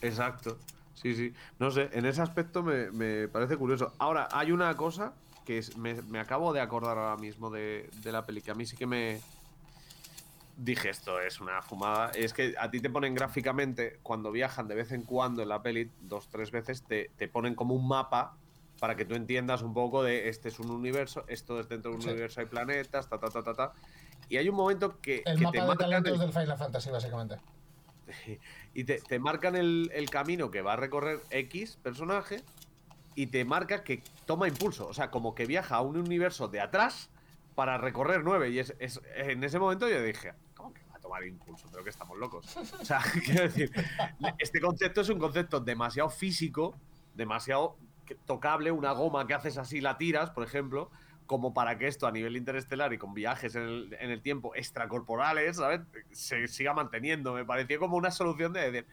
Exacto. 0.03 0.59
Sí, 0.95 1.15
sí. 1.15 1.35
No 1.59 1.71
sé, 1.71 1.89
en 1.93 2.05
ese 2.07 2.21
aspecto 2.23 2.63
me, 2.63 2.91
me 2.91 3.27
parece 3.29 3.57
curioso. 3.57 3.93
Ahora, 3.99 4.29
hay 4.33 4.53
una 4.53 4.77
cosa 4.77 5.13
que 5.47 5.59
es- 5.59 5.77
me, 5.77 5.95
me 6.03 6.21
acabo 6.21 6.53
de 6.53 6.61
acordar 6.61 6.99
ahora 6.99 7.17
mismo 7.17 7.51
de, 7.51 7.89
de 8.03 8.13
la 8.13 8.27
peli, 8.27 8.43
que 8.43 8.51
a 8.51 8.55
mí 8.55 8.67
sí 8.67 8.77
que 8.77 8.87
me. 8.87 9.21
Dije, 10.63 10.91
esto 10.91 11.19
es 11.19 11.41
una 11.41 11.63
fumada. 11.63 12.11
Es 12.11 12.35
que 12.35 12.55
a 12.59 12.71
ti 12.71 12.81
te 12.81 12.91
ponen 12.91 13.15
gráficamente, 13.15 13.99
cuando 14.03 14.31
viajan 14.31 14.69
de 14.69 14.75
vez 14.75 14.93
en 14.93 15.05
cuando 15.05 15.41
en 15.43 15.49
la 15.49 15.63
peli, 15.63 15.91
dos, 16.03 16.29
tres 16.29 16.51
veces, 16.51 16.83
te, 16.83 17.11
te 17.17 17.29
ponen 17.29 17.55
como 17.55 17.75
un 17.75 17.89
mapa 17.89 18.37
para 18.79 18.95
que 18.95 19.07
tú 19.07 19.15
entiendas 19.15 19.63
un 19.63 19.73
poco 19.73 20.03
de 20.03 20.29
este 20.29 20.51
es 20.51 20.61
un 20.61 20.71
universo, 20.71 21.25
esto 21.29 21.59
es 21.61 21.69
dentro 21.71 21.93
de 21.93 21.97
un 21.97 22.03
Sí. 22.03 22.11
universo, 22.11 22.41
hay 22.41 22.47
planetas, 22.47 23.09
ta, 23.09 23.19
ta, 23.19 23.29
ta, 23.31 23.43
ta, 23.43 23.55
ta. 23.55 23.73
Y 24.29 24.37
hay 24.37 24.51
un 24.51 24.55
momento 24.57 25.01
que, 25.01 25.23
El 25.25 25.39
que 25.39 25.45
mapa 25.45 25.53
te 25.53 25.61
de 25.63 25.67
marcan 25.67 25.91
talentos 25.91 26.13
el- 26.13 26.19
del 26.21 26.33
Final 26.33 26.59
Fantasy, 26.59 26.91
básicamente. 26.91 27.37
y 28.75 28.85
te, 28.85 29.01
te 29.01 29.19
marcan 29.19 29.57
el, 29.57 29.91
el 29.95 30.11
camino 30.11 30.51
que 30.51 30.61
va 30.61 30.75
a 30.75 30.77
recorrer 30.77 31.21
X 31.31 31.79
personaje 31.83 32.43
y 33.15 33.29
te 33.29 33.47
marca 33.47 33.83
que 33.83 34.03
toma 34.27 34.47
impulso. 34.47 34.87
O 34.89 34.93
sea, 34.93 35.11
como 35.11 35.35
que 35.35 35.47
viaja 35.47 35.77
a 35.77 35.81
un 35.81 35.97
universo 35.97 36.49
de 36.49 36.61
atrás 36.61 37.09
para 37.55 37.79
recorrer 37.79 38.23
9. 38.25 38.51
Y 38.51 38.59
es, 38.59 38.75
es- 38.79 39.01
en 39.17 39.43
ese 39.45 39.59
momento 39.59 39.89
yo 39.89 40.03
dije, 40.03 40.33
¿cómo 40.55 40.73
que 40.73 40.83
va 40.85 40.97
a 40.97 41.00
tomar 41.11 41.27
impulso? 41.27 41.69
Creo 41.71 41.83
que 41.83 41.91
estamos 41.91 42.17
locos. 42.19 42.57
O 42.57 42.85
sea, 42.85 43.01
quiero 43.25 43.43
decir, 43.43 43.73
este 44.39 44.61
concepto 44.61 45.01
es 45.01 45.09
un 45.09 45.19
concepto 45.19 45.61
demasiado 45.61 46.09
físico, 46.09 46.77
demasiado 47.15 47.77
tocable, 48.27 48.71
una 48.71 48.93
goma 48.93 49.27
que 49.27 49.35
haces 49.35 49.59
así, 49.59 49.81
la 49.81 49.99
tiras, 49.99 50.31
por 50.31 50.45
ejemplo, 50.45 50.91
como 51.27 51.55
para 51.55 51.79
que 51.79 51.87
esto 51.87 52.07
a 52.07 52.13
nivel 52.13 52.37
interestelar 52.37 52.93
y 52.93 52.99
con 52.99 53.15
viajes 53.15 53.55
en 53.55 53.63
el, 53.63 53.97
en 54.01 54.11
el 54.11 54.21
tiempo 54.21 54.55
extracorporales, 54.55 55.57
¿sabes? 55.57 55.81
Se 56.11 56.49
siga 56.49 56.75
manteniendo. 56.75 57.35
Me 57.35 57.45
pareció 57.45 57.79
como 57.79 57.97
una 57.97 58.11
solución 58.11 58.53
de 58.53 58.71
decir, 58.71 58.87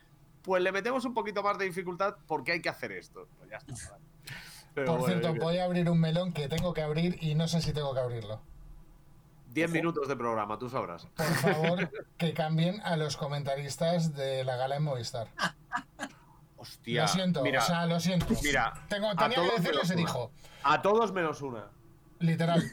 pues 0.44 0.62
le 0.62 0.72
metemos 0.72 1.04
un 1.06 1.14
poquito 1.14 1.42
más 1.42 1.58
de 1.58 1.66
dificultad 1.66 2.16
porque 2.28 2.52
hay 2.52 2.62
que 2.62 2.70
hacer 2.70 2.92
esto. 2.92 3.28
Pues 3.38 3.50
ya 3.50 3.58
está. 3.58 3.98
Por 4.76 5.00
bueno, 5.00 5.06
cierto, 5.06 5.34
voy 5.44 5.58
a 5.58 5.64
abrir 5.64 5.90
un 5.90 6.00
melón 6.00 6.34
que 6.34 6.48
tengo 6.48 6.72
que 6.72 6.84
abrir 6.84 7.18
y 7.20 7.34
no 7.34 7.48
sé 7.48 7.62
si 7.62 7.74
tengo 7.74 7.96
que 7.96 8.00
abrirlo. 8.00 8.40
10 9.54 9.72
minutos 9.72 10.08
de 10.08 10.16
programa, 10.16 10.58
tú 10.60 10.70
sabrás. 10.70 11.06
Por 11.16 11.26
favor, 11.26 11.92
que 12.18 12.34
cambien 12.34 12.80
a 12.82 12.96
los 12.98 13.18
comentaristas 13.18 14.14
de 14.16 14.44
la 14.44 14.56
gala 14.58 14.76
en 14.78 14.84
Movistar. 14.84 15.28
Hostia. 16.58 17.04
lo 17.04 17.08
siento, 17.08 17.44
mira, 17.44 17.60
o 17.62 17.66
sea, 17.66 17.86
lo 17.86 18.00
siento. 18.00 18.26
mira, 18.44 18.74
Tengo, 18.90 19.16
tenía 19.16 19.38
que 19.42 19.62
decirlo 19.62 19.86
se 19.86 19.96
dijo. 19.96 20.32
a 20.64 20.82
todos 20.82 21.14
menos 21.14 21.42
una. 21.42 21.68
Literal. 22.20 22.64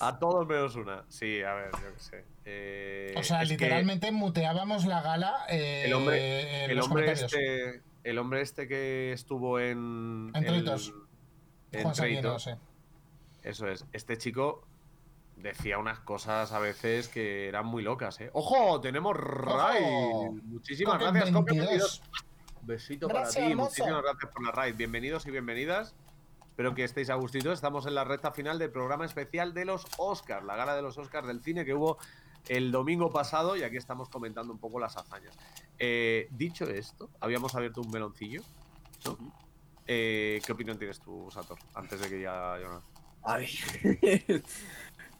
A 0.00 0.18
todos 0.18 0.46
menos 0.46 0.74
una. 0.76 1.04
Sí, 1.08 1.42
a 1.42 1.54
ver, 1.54 1.70
yo 1.72 1.94
qué 1.94 2.00
sé. 2.00 2.24
Eh, 2.44 3.14
O 3.16 3.22
sea, 3.22 3.44
literalmente 3.44 4.10
muteábamos 4.10 4.84
la 4.86 5.00
gala 5.02 5.44
eh, 5.48 5.84
el 5.86 5.92
hombre, 5.94 6.64
en 6.64 6.70
el 6.72 6.76
los 6.76 6.86
hombre 6.88 7.12
este, 7.12 7.82
el 8.02 8.18
hombre 8.18 8.40
este 8.40 8.66
que 8.66 9.12
estuvo 9.12 9.60
en 9.60 10.32
En 10.34 10.44
el- 10.44 10.54
Tritos. 10.64 10.92
en 11.70 11.82
Juan 11.84 11.94
Tritos, 11.94 12.42
sí. 12.44 12.50
Eso 13.44 13.68
es. 13.68 13.84
Este 13.92 14.16
chico 14.18 14.66
decía 15.42 15.78
unas 15.78 15.98
cosas 16.00 16.52
a 16.52 16.58
veces 16.58 17.08
que 17.08 17.48
eran 17.48 17.66
muy 17.66 17.82
locas, 17.82 18.20
¿eh? 18.20 18.30
¡Ojo! 18.32 18.80
Tenemos 18.80 19.16
raid. 19.16 20.30
Muchísimas 20.44 20.94
Coque 20.94 21.04
gracias, 21.10 21.30
Coque 21.34 21.54
22. 21.58 22.00
22. 22.00 22.02
Besito 22.62 23.08
Gracias, 23.08 23.34
para 23.34 23.46
ti. 23.46 23.50
hermoso. 23.52 23.68
Muchísimas 23.70 24.02
gracias 24.02 24.32
por 24.32 24.44
la 24.46 24.52
raid. 24.52 24.74
Bienvenidos 24.76 25.26
y 25.26 25.30
bienvenidas. 25.32 25.94
Espero 26.48 26.74
que 26.74 26.84
estéis 26.84 27.10
a 27.10 27.14
gustito. 27.16 27.52
Estamos 27.52 27.86
en 27.86 27.94
la 27.94 28.04
recta 28.04 28.30
final 28.30 28.58
del 28.58 28.70
programa 28.70 29.04
especial 29.04 29.52
de 29.52 29.64
los 29.64 29.84
Oscars, 29.98 30.44
la 30.46 30.54
gala 30.54 30.76
de 30.76 30.82
los 30.82 30.96
Oscars 30.96 31.26
del 31.26 31.42
cine 31.42 31.64
que 31.64 31.74
hubo 31.74 31.98
el 32.48 32.70
domingo 32.70 33.10
pasado 33.10 33.56
y 33.56 33.62
aquí 33.62 33.76
estamos 33.76 34.08
comentando 34.08 34.52
un 34.52 34.58
poco 34.60 34.78
las 34.78 34.96
hazañas. 34.96 35.36
Eh, 35.78 36.28
dicho 36.30 36.64
esto, 36.68 37.10
habíamos 37.20 37.54
abierto 37.54 37.80
un 37.80 37.90
meloncillo. 37.90 38.42
¿no? 39.06 39.16
Eh, 39.86 40.40
¿Qué 40.46 40.52
opinión 40.52 40.78
tienes 40.78 41.00
tú, 41.00 41.28
Sator? 41.32 41.58
Antes 41.74 42.00
de 42.00 42.08
que 42.08 42.20
ya... 42.20 42.58
ya- 42.60 42.80
A 43.24 43.36
ver. 43.38 43.48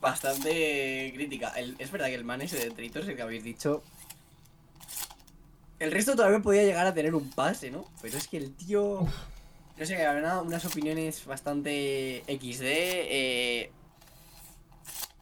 Bastante 0.02 1.12
crítica. 1.14 1.50
El- 1.56 1.76
es 1.78 1.90
verdad 1.92 2.08
que 2.08 2.16
el 2.16 2.24
man 2.24 2.42
ese 2.42 2.58
de 2.58 2.70
Tritos, 2.72 3.06
el 3.06 3.14
que 3.16 3.22
habéis 3.22 3.44
dicho. 3.44 3.82
El 5.78 5.92
resto 5.92 6.16
todavía 6.16 6.40
podía 6.40 6.64
llegar 6.64 6.86
a 6.86 6.92
tener 6.92 7.14
un 7.14 7.30
pase, 7.30 7.70
¿no? 7.70 7.88
Pero 8.02 8.18
es 8.18 8.26
que 8.26 8.36
el 8.36 8.52
tío. 8.54 9.06
No 9.78 9.86
sé, 9.86 10.04
había 10.04 10.20
una- 10.20 10.42
unas 10.42 10.64
opiniones 10.64 11.24
bastante 11.24 12.24
XD. 12.26 12.62
eh, 12.64 13.70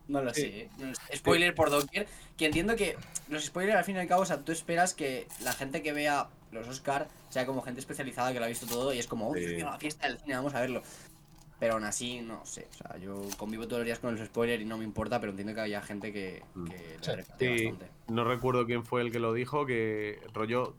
No 0.08 0.22
lo 0.22 0.34
Sí. 0.34 0.40
sé. 0.40 0.46
¿eh? 0.62 0.68
No 0.78 0.92
sé. 0.92 1.16
Spoiler 1.18 1.54
por 1.54 1.70
doquier. 1.70 2.08
Que 2.36 2.46
entiendo 2.46 2.74
que 2.74 2.96
los 3.28 3.44
spoilers 3.44 3.76
al 3.78 3.84
fin 3.84 3.94
y 3.94 4.00
al 4.00 4.08
cabo, 4.08 4.22
o 4.22 4.26
sea, 4.26 4.38
tú 4.38 4.50
esperas 4.50 4.92
que 4.92 5.28
la 5.44 5.52
gente 5.52 5.82
que 5.82 5.92
vea 5.92 6.26
los 6.50 6.66
Oscar 6.66 7.06
sea 7.28 7.46
como 7.46 7.62
gente 7.62 7.78
especializada 7.80 8.32
que 8.32 8.40
lo 8.40 8.46
ha 8.46 8.48
visto 8.48 8.66
todo 8.66 8.92
y 8.92 8.98
es 8.98 9.06
como, 9.06 9.28
uy, 9.30 9.46
Sí. 9.46 9.56
la 9.58 9.78
fiesta 9.78 10.08
del 10.08 10.18
cine, 10.18 10.34
vamos 10.34 10.52
a 10.54 10.60
verlo. 10.62 10.82
Pero 11.60 11.74
aún 11.74 11.84
así, 11.84 12.20
no 12.22 12.44
sé. 12.44 12.66
O 12.70 12.74
sea, 12.74 12.96
yo 12.98 13.20
convivo 13.36 13.66
todos 13.68 13.80
los 13.80 13.84
días 13.86 13.98
con 14.00 14.16
los 14.16 14.26
spoilers 14.26 14.62
y 14.62 14.64
no 14.64 14.78
me 14.78 14.84
importa, 14.84 15.20
pero 15.20 15.30
entiendo 15.30 15.54
que 15.54 15.60
había 15.60 15.82
gente 15.82 16.12
que, 16.12 16.42
Mm. 16.54 16.64
que 16.66 16.76
le 16.78 16.98
Sí. 17.02 17.10
repatea 17.12 17.56
Sí, 17.58 17.64
bastante. 17.66 17.92
no 18.08 18.24
recuerdo 18.24 18.64
quién 18.66 18.84
fue 18.84 19.02
el 19.02 19.12
que 19.12 19.18
lo 19.20 19.32
dijo, 19.34 19.66
que 19.66 20.18
rollo 20.32 20.74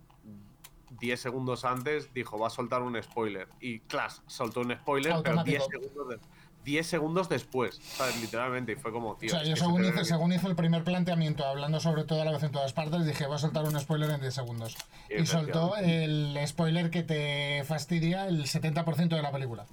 10 0.99 1.19
segundos 1.21 1.63
antes 1.65 2.13
dijo 2.13 2.37
va 2.37 2.47
a 2.47 2.49
soltar 2.49 2.81
un 2.81 3.01
spoiler. 3.01 3.47
Y 3.61 3.79
Clash 3.81 4.15
soltó 4.27 4.61
un 4.61 4.73
spoiler, 4.75 5.13
pero 5.23 5.43
10 5.43 5.61
Automático. 5.61 5.89
segundos, 5.89 6.09
de- 6.09 6.19
10 6.63 6.85
segundos 6.87 7.29
después, 7.29 7.75
¿sabes? 7.81 8.19
Literalmente. 8.21 8.73
Y 8.73 8.75
fue 8.75 8.91
como, 8.91 9.15
tío. 9.15 9.27
o 9.29 9.31
sea, 9.31 9.43
yo 9.43 9.55
se 9.55 9.63
según 9.63 9.81
te 9.83 9.87
hice, 9.89 10.05
según 10.05 10.33
hizo 10.33 10.47
el 10.47 10.55
primer 10.55 10.83
planteamiento, 10.83 11.43
hablando 11.45 11.79
sobre 11.79 12.03
todo 12.03 12.21
a 12.21 12.25
la 12.25 12.31
vez 12.31 12.43
en 12.43 12.51
todas 12.51 12.73
partes, 12.73 13.05
dije, 13.05 13.25
voy 13.25 13.35
a 13.35 13.39
soltar 13.39 13.63
un 13.65 13.79
spoiler 13.79 14.09
en 14.11 14.21
10 14.21 14.33
segundos. 14.33 14.75
Y 15.09 15.25
soltó 15.25 15.75
el 15.77 16.37
spoiler 16.45 16.89
que 16.91 17.01
te 17.03 17.63
fastidia 17.65 18.27
el 18.27 18.45
70% 18.47 19.15
de 19.15 19.21
la 19.23 19.31
película. 19.31 19.65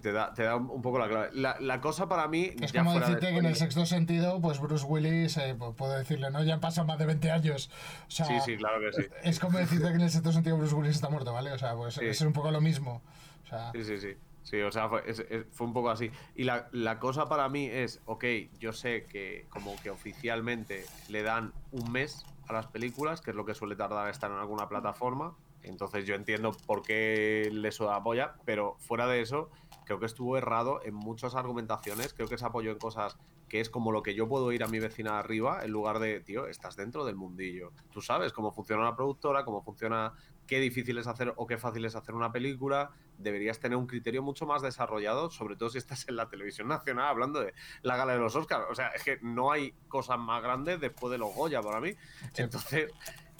Te 0.00 0.12
da, 0.12 0.32
te 0.34 0.42
da 0.42 0.56
un 0.56 0.82
poco 0.82 0.98
la 0.98 1.06
clave. 1.08 1.28
La, 1.34 1.56
la 1.60 1.80
cosa 1.80 2.08
para 2.08 2.26
mí. 2.28 2.50
Es 2.60 2.72
ya 2.72 2.80
como 2.80 2.92
fuera 2.92 3.06
de 3.08 3.14
decirte 3.14 3.32
que 3.34 3.38
en 3.40 3.46
el 3.46 3.56
sexto 3.56 3.86
sentido, 3.86 4.40
pues 4.40 4.58
Bruce 4.58 4.84
Willis, 4.84 5.36
eh, 5.36 5.54
pu- 5.56 5.74
puedo 5.74 5.92
decirle, 5.96 6.30
¿no? 6.30 6.42
Ya 6.42 6.54
han 6.54 6.60
pasado 6.60 6.86
más 6.86 6.98
de 6.98 7.06
20 7.06 7.30
años. 7.30 7.70
O 8.08 8.10
sea, 8.10 8.26
Sí, 8.26 8.34
sí, 8.44 8.56
claro 8.56 8.80
que 8.80 8.92
sí. 9.02 9.08
es 9.22 9.38
como 9.38 9.58
decirte 9.58 9.88
que 9.88 9.94
en 9.94 10.00
el 10.00 10.10
sexto 10.10 10.32
sentido 10.32 10.56
Bruce 10.56 10.74
Willis 10.74 10.96
está 10.96 11.08
muerto, 11.10 11.32
¿vale? 11.32 11.52
O 11.52 11.58
sea, 11.58 11.74
pues 11.76 11.94
Sí. 11.94 12.04
es 12.06 12.20
un 12.22 12.32
poco 12.32 12.50
lo 12.50 12.60
mismo. 12.60 13.02
O 13.44 13.46
sea, 13.48 13.70
Sí, 13.72 13.84
sí, 13.84 13.98
sí. 13.98 14.16
Sí, 14.42 14.60
o 14.62 14.72
sea, 14.72 14.88
fue, 14.88 15.02
es- 15.08 15.20
es- 15.28 15.44
fue 15.52 15.66
un 15.66 15.72
poco 15.74 15.90
así. 15.90 16.10
Y 16.34 16.44
la, 16.44 16.66
la 16.72 16.98
cosa 16.98 17.26
para 17.28 17.48
mí 17.48 17.66
es, 17.66 18.00
ok, 18.06 18.24
yo 18.58 18.72
sé 18.72 19.04
que 19.04 19.46
como 19.50 19.76
que 19.82 19.90
oficialmente 19.90 20.84
le 21.08 21.22
dan 21.22 21.52
un 21.70 21.92
mes 21.92 22.24
a 22.48 22.52
las 22.54 22.66
películas, 22.66 23.20
que 23.20 23.30
es 23.30 23.36
lo 23.36 23.44
que 23.44 23.54
suele 23.54 23.76
tardar 23.76 24.08
estar 24.08 24.30
en 24.30 24.38
alguna 24.38 24.68
plataforma. 24.68 25.34
Entonces 25.62 26.06
yo 26.06 26.14
entiendo 26.14 26.52
por 26.66 26.82
qué 26.82 27.48
le 27.52 27.72
suda 27.72 27.92
la 27.92 28.02
polla, 28.02 28.34
pero 28.44 28.76
fuera 28.78 29.06
de 29.06 29.20
eso, 29.20 29.50
creo 29.84 29.98
que 29.98 30.06
estuvo 30.06 30.36
errado 30.36 30.80
en 30.84 30.94
muchas 30.94 31.34
argumentaciones. 31.34 32.14
Creo 32.14 32.28
que 32.28 32.38
se 32.38 32.44
apoyó 32.44 32.70
en 32.70 32.78
cosas 32.78 33.18
que 33.50 33.60
es 33.60 33.68
como 33.68 33.90
lo 33.90 34.02
que 34.02 34.14
yo 34.14 34.28
puedo 34.28 34.52
ir 34.52 34.62
a 34.62 34.68
mi 34.68 34.78
vecina 34.78 35.18
arriba, 35.18 35.64
en 35.64 35.72
lugar 35.72 35.98
de, 35.98 36.20
tío, 36.20 36.46
estás 36.46 36.76
dentro 36.76 37.04
del 37.04 37.16
mundillo. 37.16 37.72
Tú 37.90 38.00
sabes 38.00 38.32
cómo 38.32 38.52
funciona 38.52 38.82
una 38.82 38.94
productora, 38.94 39.44
cómo 39.44 39.60
funciona, 39.60 40.14
qué 40.46 40.60
difícil 40.60 40.96
es 40.98 41.08
hacer 41.08 41.34
o 41.36 41.48
qué 41.48 41.58
fácil 41.58 41.84
es 41.84 41.96
hacer 41.96 42.14
una 42.14 42.30
película. 42.30 42.92
Deberías 43.18 43.58
tener 43.58 43.76
un 43.76 43.88
criterio 43.88 44.22
mucho 44.22 44.46
más 44.46 44.62
desarrollado, 44.62 45.30
sobre 45.30 45.56
todo 45.56 45.68
si 45.68 45.78
estás 45.78 46.08
en 46.08 46.14
la 46.14 46.28
televisión 46.28 46.68
nacional 46.68 47.08
hablando 47.08 47.40
de 47.40 47.52
la 47.82 47.96
gala 47.96 48.12
de 48.12 48.20
los 48.20 48.36
Oscars. 48.36 48.66
O 48.70 48.74
sea, 48.76 48.88
es 48.90 49.02
que 49.02 49.18
no 49.20 49.50
hay 49.50 49.72
cosas 49.88 50.20
más 50.20 50.40
grandes 50.40 50.80
después 50.80 51.10
de 51.10 51.18
los 51.18 51.34
Goya 51.34 51.60
para 51.60 51.80
mí. 51.80 51.94
Sí. 52.32 52.44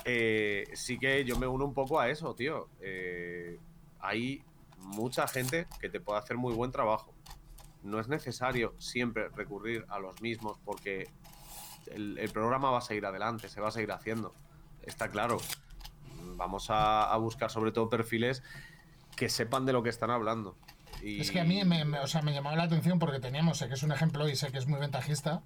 Eh, 0.05 0.69
sí 0.75 0.99
que 0.99 1.25
yo 1.25 1.39
me 1.39 1.47
uno 1.47 1.65
un 1.65 1.75
poco 1.75 2.01
a 2.01 2.09
eso, 2.09 2.35
tío. 2.35 2.69
Eh, 2.81 3.59
hay 4.01 4.43
mucha 4.79 5.27
gente 5.29 5.67
que 5.81 5.89
te 5.89 6.01
puede 6.01 6.19
hacer 6.19 6.37
muy 6.37 6.55
buen 6.55 6.73
trabajo. 6.73 7.13
No 7.83 8.01
es 8.01 8.09
necesario 8.09 8.75
siempre 8.79 9.29
recurrir 9.29 9.85
a 9.89 9.99
los 9.99 10.21
mismos 10.23 10.59
porque 10.65 11.09
el, 11.91 12.19
el 12.19 12.31
programa 12.31 12.71
va 12.71 12.79
a 12.79 12.83
seguir 12.83 13.05
adelante, 13.07 13.49
se 13.49 13.61
va 13.61 13.69
a 13.69 13.73
seguir 13.73 13.93
haciendo. 13.93 14.35
Está 14.83 15.09
claro. 15.11 15.39
Vamos 16.37 16.71
a, 16.71 17.11
a 17.13 17.17
buscar 17.17 17.51
sobre 17.51 17.73
todo 17.73 17.89
perfiles 17.89 18.43
que 19.17 19.29
sepan 19.29 19.67
de 19.67 19.73
lo 19.73 19.83
que 19.83 19.91
están 19.91 20.11
hablando. 20.11 20.57
Y- 21.03 21.21
Es 21.21 21.31
que 21.31 21.41
a 21.41 21.45
mí 21.45 21.63
me, 21.65 21.85
me- 21.85 21.99
o 22.01 22.07
sea, 22.07 22.23
me 22.23 22.33
llamaba 22.33 22.57
la 22.57 22.65
atención 22.65 22.99
porque 22.99 23.21
teníamos, 23.21 23.59
sé 23.59 23.69
que 23.69 23.75
es 23.75 23.83
un 23.83 23.93
ejemplo 23.93 24.29
y 24.29 24.37
sé 24.37 24.53
que 24.53 24.59
es 24.59 24.67
muy 24.67 24.79
ventajista, 24.81 25.43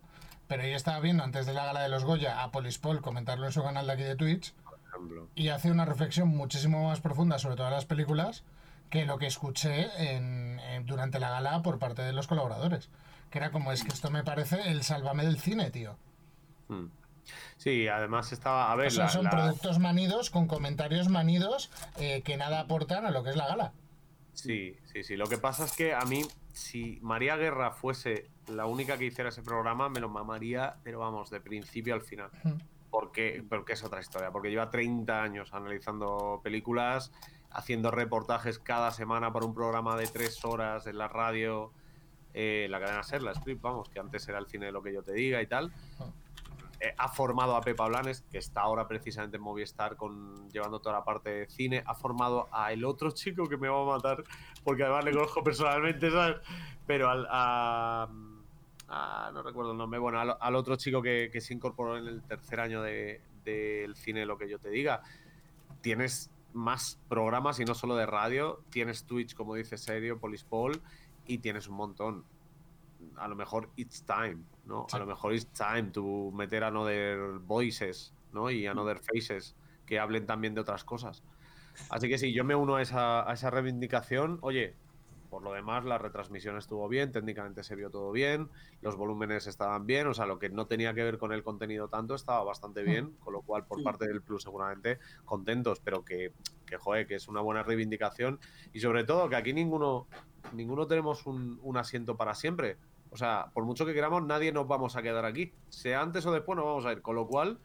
pero 0.49 0.63
yo 0.67 0.77
estaba 0.77 1.01
viendo 1.01 1.23
antes 1.25 1.47
de 1.47 1.55
la 1.55 1.65
gala 1.65 1.81
de 1.83 1.89
los 1.89 2.05
Goya 2.05 2.43
a 2.43 2.51
Polispol 2.51 3.01
comentarlo 3.01 3.47
en 3.47 3.53
su 3.53 3.63
canal 3.63 3.87
de 3.87 3.93
aquí 3.93 4.03
de 4.03 4.17
Twitch 4.17 4.53
por 4.55 4.79
ejemplo. 4.89 5.29
y 5.35 5.49
hace 5.49 5.71
una 5.71 5.85
reflexión 5.85 6.29
muchísimo 6.29 6.89
más 6.89 7.01
profunda 7.01 7.39
sobre 7.39 7.57
todas 7.57 7.73
las 7.73 7.85
películas 7.87 8.45
que 8.91 9.07
lo 9.07 9.19
que 9.19 9.27
escuché 9.27 9.89
en- 10.15 10.61
en- 10.61 10.87
durante 10.87 11.19
la 11.19 11.31
gala 11.31 11.63
por 11.63 11.79
parte 11.79 12.03
de 12.03 12.13
los 12.13 12.27
colaboradores. 12.29 12.91
Que 13.31 13.39
era 13.39 13.51
como, 13.51 13.73
es 13.73 13.83
que 13.83 13.89
esto 13.89 14.11
me 14.11 14.23
parece 14.23 14.71
el 14.71 14.85
sálvame 14.85 15.25
del 15.25 15.39
cine, 15.41 15.71
tío. 15.71 15.97
Hmm. 16.69 16.87
Sí, 17.57 17.89
además 17.89 18.31
estaba. 18.33 18.71
A 18.71 18.77
ver, 18.77 18.89
O 18.89 18.91
sea, 18.91 19.05
la- 19.07 19.11
son 19.11 19.25
la- 19.25 19.31
productos 19.31 19.79
manidos 19.81 20.31
con 20.31 20.47
comentarios 20.47 21.09
manidos 21.09 21.71
eh, 21.99 22.23
que 22.23 22.37
nada 22.37 22.61
aportan 22.61 23.07
a 23.07 23.11
lo 23.11 23.25
que 23.25 23.31
es 23.31 23.37
la 23.37 23.49
gala. 23.49 23.73
Sí, 24.35 24.77
sí, 24.93 25.03
sí. 25.03 25.17
Lo 25.17 25.27
que 25.27 25.39
pasa 25.39 25.65
es 25.65 25.73
que 25.73 25.95
a 25.95 26.03
mí, 26.05 26.23
si 26.53 26.99
María 27.03 27.37
Guerra 27.37 27.73
fuese 27.73 28.29
la 28.49 28.67
única 28.67 28.99
que 28.99 29.07
hiciera 29.07 29.31
ese 29.31 29.43
programa, 29.43 29.89
me 29.89 30.01
lo 30.01 30.09
mamaría, 30.09 30.77
pero 30.83 31.01
vamos, 31.01 31.31
de 31.31 31.41
principio 31.41 31.95
al 31.95 32.03
final. 32.03 32.31
Porque, 32.91 33.45
porque 33.49 33.73
es 33.73 33.83
otra 33.85 34.01
historia. 34.01 34.31
Porque 34.31 34.51
lleva 34.51 34.71
30 34.71 35.23
años 35.23 35.53
analizando 35.53 36.41
películas, 36.43 37.13
haciendo 37.51 37.91
reportajes 37.91 38.59
cada 38.59 38.91
semana 38.91 39.33
para 39.33 39.47
un 39.47 39.55
programa 39.55 39.97
de 39.97 40.07
tres 40.07 40.45
horas 40.45 40.87
en 40.87 40.99
la 40.99 41.09
radio, 41.09 41.73
eh, 42.35 42.67
la 42.69 42.81
cadena 42.81 43.03
Ser, 43.03 43.23
la 43.23 43.35
Script, 43.35 43.63
vamos, 43.63 43.89
que 43.89 44.01
antes 44.01 44.29
era 44.29 44.39
el 44.39 44.47
cine 44.47 44.67
de 44.67 44.73
lo 44.73 44.83
que 44.83 44.93
yo 44.93 45.03
te 45.03 45.13
diga 45.13 45.41
y 45.41 45.47
tal. 45.47 45.73
Eh, 46.81 46.95
ha 46.99 47.09
formado 47.09 47.57
a 47.57 47.61
Pepa 47.61 47.87
Blanes, 47.87 48.23
que 48.31 48.39
está 48.39 48.63
ahora 48.63 48.87
precisamente 48.87 49.37
en 49.37 49.43
Movistar 49.43 49.97
con, 49.97 50.51
llevando 50.51 50.81
toda 50.81 50.97
la 50.97 51.05
parte 51.05 51.31
de 51.31 51.47
cine. 51.47 51.83
Ha 51.87 51.95
formado 51.95 52.49
a 52.53 52.73
el 52.73 52.85
otro 52.85 53.13
chico 53.13 53.49
que 53.49 53.57
me 53.57 53.69
va 53.69 53.83
a 53.83 53.97
matar, 53.97 54.25
porque 54.65 54.83
además 54.83 55.05
le 55.05 55.13
conozco 55.13 55.43
personalmente, 55.45 56.11
¿sabes? 56.11 56.37
Pero 56.87 57.09
al, 57.09 57.27
a, 57.31 58.09
a- 58.95 59.31
no 59.33 59.43
recuerdo 59.43 59.73
el 59.73 59.79
nombre, 59.79 59.99
bueno, 59.99 60.21
al, 60.21 60.37
al 60.41 60.55
otro 60.55 60.77
chico 60.77 61.03
que, 61.03 61.29
que 61.33 61.41
se 61.41 61.53
incorporó 61.55 61.97
en 61.99 62.07
el 62.07 62.23
tercer 62.23 62.61
año 62.61 62.83
de- 62.83 63.21
del 63.45 63.95
cine, 63.97 64.25
lo 64.27 64.39
que 64.39 64.49
yo 64.49 64.59
te 64.59 64.71
diga. 64.71 65.03
Tienes 65.81 66.31
más 66.53 66.99
programas 67.09 67.59
y 67.61 67.65
no 67.65 67.75
solo 67.75 67.97
de 67.97 68.07
radio, 68.07 68.63
tienes 68.71 69.05
Twitch, 69.05 69.35
como 69.35 69.55
dice 69.55 69.77
Serio, 69.77 70.19
Polispol, 70.19 70.81
y 71.27 71.39
tienes 71.39 71.69
un 71.69 71.77
montón. 71.77 72.25
A 73.17 73.29
lo 73.29 73.35
mejor 73.37 73.71
it's 73.77 74.05
time, 74.07 74.39
¿no? 74.65 74.87
Sí. 74.89 74.97
A 74.97 75.01
lo 75.01 75.07
mejor 75.07 75.35
it's 75.35 75.47
time 75.53 75.91
to 75.91 76.31
meter 76.33 76.65
another 76.65 77.39
voices, 77.41 78.15
¿no? 78.33 78.51
Y 78.51 78.67
another 78.67 78.99
faces 78.99 79.55
que 79.85 79.99
hablen 79.99 80.27
también 80.27 80.55
de 80.55 80.61
otras 80.63 80.85
cosas. 80.85 81.23
Así 81.91 82.09
que 82.09 82.17
sí, 82.19 82.33
yo 82.33 82.45
me 82.45 82.55
uno 82.55 82.77
a 82.77 82.83
esa, 82.83 83.29
a 83.29 83.35
esa 83.35 83.51
reivindicación. 83.51 84.39
Oye, 84.41 84.75
por 85.35 85.43
lo 85.43 85.53
demás, 85.53 85.85
la 85.85 85.99
retransmisión 85.99 86.57
estuvo 86.57 86.89
bien, 86.89 87.11
técnicamente 87.11 87.65
se 87.65 87.75
vio 87.75 87.91
todo 87.91 88.13
bien, 88.13 88.51
los 88.81 88.95
volúmenes 88.95 89.49
estaban 89.49 89.85
bien, 89.85 90.07
o 90.07 90.15
sea, 90.15 90.27
lo 90.27 90.39
que 90.39 90.49
no 90.49 90.69
tenía 90.69 90.95
que 90.95 91.03
ver 91.03 91.19
con 91.19 91.33
el 91.33 91.43
contenido 91.43 91.89
tanto 91.89 92.15
estaba 92.15 92.45
bastante 92.45 92.85
bien, 92.85 93.17
con 93.19 93.33
lo 93.33 93.43
cual, 93.43 93.67
por 93.67 93.81
Mm. 93.81 93.83
parte 93.83 94.07
del 94.07 94.23
Plus, 94.23 94.45
seguramente 94.45 95.01
contentos, 95.25 95.81
pero 95.81 96.05
que, 96.05 96.33
que 96.65 96.77
joder, 96.77 97.09
que 97.09 97.17
es 97.17 97.27
una 97.27 97.41
buena 97.41 97.65
reivindicación 97.65 98.39
y 98.73 98.79
sobre 98.79 99.03
todo 99.03 99.29
que 99.29 99.35
aquí 99.35 99.53
ninguno, 99.53 100.07
ninguno 100.53 100.87
tenemos 100.87 101.27
un, 101.27 101.59
un 101.65 101.77
asiento 101.79 102.17
para 102.17 102.37
siempre. 102.37 102.77
O 103.11 103.17
sea, 103.17 103.51
por 103.53 103.65
mucho 103.65 103.85
que 103.85 103.93
queramos, 103.93 104.23
nadie 104.25 104.53
nos 104.53 104.69
vamos 104.69 104.95
a 104.95 105.03
quedar 105.03 105.25
aquí. 105.25 105.53
Sea 105.69 106.01
antes 106.01 106.25
o 106.27 106.33
después, 106.33 106.55
nos 106.55 106.65
vamos 106.65 106.87
a 106.87 106.93
ir. 106.93 107.03
Con 107.03 107.17
lo 107.17 107.27
cual, 107.27 107.59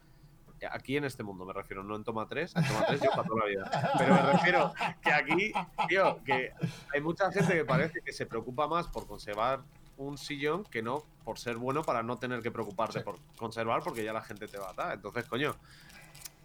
aquí 0.66 0.96
en 0.96 1.04
este 1.04 1.22
mundo 1.22 1.44
me 1.44 1.52
refiero, 1.52 1.82
no 1.82 1.96
en 1.96 2.04
Toma 2.04 2.26
3, 2.26 2.56
en 2.56 2.64
Toma 2.66 2.84
3 2.86 3.00
yo 3.00 3.10
para 3.10 3.24
toda 3.24 3.40
la 3.40 3.46
vida. 3.46 3.92
Pero 3.98 4.14
me 4.14 4.22
refiero 4.32 4.74
que 5.02 5.12
aquí, 5.12 5.52
tío, 5.88 6.18
que 6.24 6.52
hay 6.94 7.00
mucha 7.00 7.30
gente 7.32 7.54
que 7.54 7.64
parece 7.64 8.00
que 8.02 8.12
se 8.12 8.26
preocupa 8.26 8.66
más 8.68 8.86
por 8.88 9.06
conservar 9.06 9.60
un 9.96 10.16
sillón 10.16 10.64
que 10.64 10.82
no 10.82 11.04
por 11.24 11.38
ser 11.38 11.56
bueno 11.56 11.82
para 11.82 12.02
no 12.02 12.16
tener 12.18 12.40
que 12.42 12.50
preocuparte 12.50 13.00
Sí. 13.00 13.04
por 13.04 13.18
conservar 13.36 13.82
porque 13.82 14.02
ya 14.02 14.12
la 14.12 14.22
gente 14.22 14.48
te 14.48 14.58
va 14.58 14.68
a 14.68 14.70
atar. 14.70 14.94
Entonces, 14.94 15.26
coño, 15.26 15.54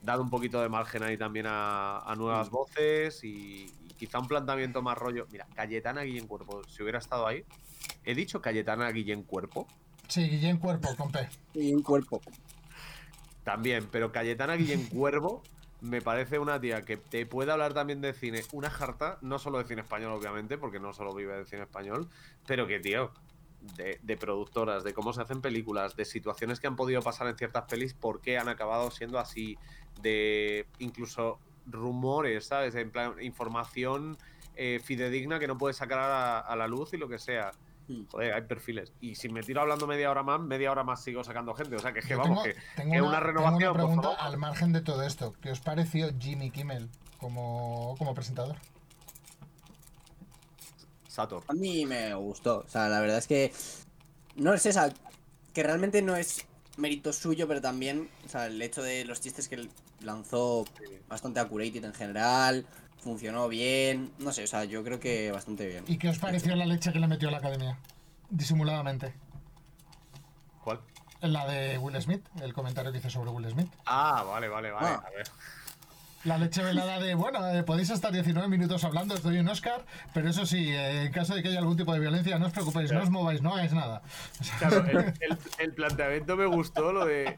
dado 0.01 0.21
un 0.21 0.29
poquito 0.29 0.61
de 0.61 0.69
margen 0.69 1.03
ahí 1.03 1.17
también 1.17 1.45
a, 1.47 1.99
a 1.99 2.15
nuevas 2.15 2.49
voces 2.49 3.23
y, 3.23 3.65
y 3.83 3.93
quizá 3.97 4.19
un 4.19 4.27
planteamiento 4.27 4.81
más 4.81 4.97
rollo. 4.97 5.25
Mira, 5.31 5.47
Cayetana 5.55 6.01
Guillén 6.01 6.27
Cuerpo, 6.27 6.63
si 6.67 6.83
hubiera 6.83 6.99
estado 6.99 7.25
ahí, 7.25 7.43
he 8.03 8.13
dicho 8.13 8.41
Cayetana 8.41 8.89
Guillén 8.91 9.23
Cuerpo. 9.23 9.67
Sí, 10.09 10.27
Guillén 10.29 10.57
Cuerpo. 10.57 10.89
Y 11.53 11.73
un 11.73 11.81
cuerpo. 11.81 12.21
También, 13.45 13.87
pero 13.91 14.11
Cayetana 14.11 14.55
Guillén 14.55 14.85
Cuervo 14.89 15.41
me 15.79 16.01
parece 16.01 16.39
una 16.39 16.59
tía 16.59 16.81
que 16.81 16.97
te 16.97 17.25
puede 17.25 17.51
hablar 17.51 17.73
también 17.73 18.01
de 18.01 18.11
cine, 18.13 18.41
una 18.51 18.69
jarta, 18.69 19.19
no 19.21 19.39
solo 19.39 19.59
de 19.59 19.65
cine 19.65 19.81
español, 19.81 20.11
obviamente, 20.11 20.57
porque 20.57 20.79
no 20.79 20.93
solo 20.93 21.13
vive 21.13 21.37
de 21.37 21.45
cine 21.45 21.61
español, 21.61 22.09
pero 22.47 22.65
que, 22.65 22.79
tío, 22.79 23.11
de, 23.77 23.99
de 24.01 24.17
productoras, 24.17 24.83
de 24.83 24.93
cómo 24.93 25.13
se 25.13 25.21
hacen 25.21 25.41
películas, 25.41 25.95
de 25.95 26.05
situaciones 26.05 26.59
que 26.59 26.67
han 26.67 26.75
podido 26.75 27.01
pasar 27.01 27.27
en 27.27 27.37
ciertas 27.37 27.65
pelis, 27.65 27.93
por 27.93 28.19
qué 28.19 28.39
han 28.39 28.49
acabado 28.49 28.89
siendo 28.89 29.19
así, 29.19 29.57
de 30.01 30.65
incluso 30.79 31.39
rumores, 31.67 32.45
¿sabes? 32.45 32.73
En 32.75 32.89
plan, 32.89 33.21
información 33.21 34.17
eh, 34.55 34.79
fidedigna 34.83 35.39
que 35.39 35.47
no 35.47 35.57
puedes 35.57 35.77
sacar 35.77 35.99
a 35.99 36.39
a 36.39 36.55
la 36.55 36.67
luz 36.67 36.93
y 36.93 36.97
lo 36.97 37.07
que 37.07 37.19
sea. 37.19 37.51
Mm. 37.87 38.05
Joder, 38.11 38.33
hay 38.33 38.41
perfiles. 38.43 38.91
Y 38.99 39.15
si 39.15 39.29
me 39.29 39.43
tiro 39.43 39.61
hablando 39.61 39.85
media 39.87 40.09
hora 40.09 40.23
más, 40.23 40.39
media 40.41 40.71
hora 40.71 40.83
más 40.83 41.03
sigo 41.03 41.23
sacando 41.23 41.53
gente. 41.53 41.75
O 41.75 41.79
sea, 41.79 41.93
que 41.93 41.99
es 41.99 42.05
que 42.05 42.13
Yo 42.13 42.19
vamos, 42.19 42.43
tengo, 42.43 42.55
que 42.55 42.61
tengo 42.75 42.91
que 42.91 43.01
una, 43.01 43.09
una 43.09 43.17
tengo 43.19 43.27
renovación, 43.27 43.57
una 43.57 43.67
por 43.71 43.77
pregunta 43.77 44.01
favor. 44.03 44.17
al 44.19 44.37
margen 44.37 44.73
de 44.73 44.81
todo 44.81 45.03
esto. 45.03 45.33
¿Qué 45.41 45.51
os 45.51 45.59
pareció 45.59 46.09
Jimmy 46.19 46.49
Kimmel 46.51 46.89
como, 47.19 47.95
como 47.97 48.13
presentador? 48.15 48.57
Sator. 51.07 51.43
A 51.47 51.53
mí 51.53 51.85
me 51.85 52.13
gustó. 52.15 52.59
O 52.59 52.67
sea, 52.67 52.89
la 52.89 52.99
verdad 52.99 53.19
es 53.19 53.27
que. 53.27 53.53
No 54.35 54.53
es 54.53 54.65
esa. 54.65 54.91
Que 55.53 55.63
realmente 55.63 56.01
no 56.01 56.15
es 56.15 56.45
mérito 56.77 57.13
suyo, 57.13 57.47
pero 57.47 57.61
también. 57.61 58.09
O 58.25 58.29
sea, 58.29 58.47
el 58.47 58.61
hecho 58.61 58.83
de 58.83 59.05
los 59.05 59.21
chistes 59.21 59.47
que 59.47 59.69
lanzó 60.01 60.65
bastante 61.07 61.39
accurated 61.39 61.83
en 61.85 61.93
general. 61.93 62.65
Funcionó 63.09 63.47
bien. 63.47 64.11
No 64.17 64.31
sé, 64.31 64.45
o 64.45 64.47
sea, 64.47 64.63
yo 64.65 64.83
creo 64.83 64.99
que 64.99 65.31
bastante 65.31 65.67
bien. 65.67 65.83
¿Y 65.87 65.99
qué 65.99 66.09
os 66.09 66.17
pareció 66.17 66.55
la 66.55 66.65
leche 66.65 66.91
que 66.91 66.99
le 66.99 67.05
metió 67.05 67.27
a 67.27 67.31
la 67.31 67.37
academia? 67.37 67.77
Disimuladamente. 68.31 69.13
¿Cuál? 70.63 70.79
La 71.21 71.45
de 71.45 71.77
Will 71.77 72.01
Smith, 72.01 72.25
el 72.41 72.51
comentario 72.55 72.91
que 72.91 72.97
hizo 72.97 73.11
sobre 73.11 73.29
Will 73.29 73.47
Smith. 73.51 73.71
Ah, 73.85 74.23
vale, 74.27 74.47
vale, 74.49 74.71
vale. 74.71 74.87
Ah. 74.87 75.03
A 75.05 75.09
ver. 75.11 75.27
La 76.23 76.39
leche 76.39 76.63
velada 76.63 76.99
de, 76.99 77.13
bueno, 77.13 77.47
eh, 77.51 77.61
podéis 77.61 77.91
estar 77.91 78.11
19 78.11 78.47
minutos 78.47 78.83
hablando, 78.83 79.13
os 79.13 79.21
doy 79.21 79.37
un 79.37 79.47
Oscar, 79.47 79.85
pero 80.11 80.27
eso 80.27 80.47
sí, 80.47 80.69
eh, 80.73 81.03
en 81.03 81.11
caso 81.11 81.35
de 81.35 81.43
que 81.43 81.49
haya 81.49 81.59
algún 81.59 81.77
tipo 81.77 81.93
de 81.93 81.99
violencia, 81.99 82.39
no 82.39 82.47
os 82.47 82.51
preocupéis, 82.53 82.91
no 82.91 83.03
os 83.03 83.11
mováis, 83.11 83.43
no 83.43 83.53
hagáis 83.53 83.73
nada. 83.73 84.01
Claro, 84.57 84.83
el, 84.87 84.97
el- 85.21 85.37
el 85.59 85.73
planteamiento 85.75 86.35
me 86.35 86.47
gustó, 86.47 86.91
lo 86.91 87.05
de. 87.05 87.37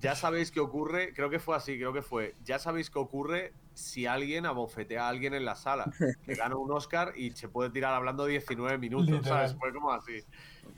Ya 0.00 0.14
sabéis 0.14 0.52
qué 0.52 0.60
ocurre. 0.60 1.12
Creo 1.12 1.28
que 1.30 1.40
fue 1.40 1.56
así, 1.56 1.76
creo 1.76 1.92
que 1.92 2.02
fue. 2.02 2.36
Ya 2.44 2.60
sabéis 2.60 2.88
qué 2.90 3.00
ocurre 3.00 3.52
si 3.80 4.06
alguien 4.06 4.46
abofetea 4.46 5.06
a 5.06 5.08
alguien 5.08 5.34
en 5.34 5.44
la 5.44 5.56
sala. 5.56 5.90
Que 6.24 6.34
gana 6.34 6.56
un 6.56 6.70
Oscar 6.72 7.12
y 7.16 7.30
se 7.32 7.48
puede 7.48 7.70
tirar 7.70 7.94
hablando 7.94 8.26
19 8.26 8.78
minutos, 8.78 9.08
Literal. 9.10 9.48
¿sabes? 9.48 9.56
Fue 9.58 9.72
como 9.72 9.92
así. 9.92 10.22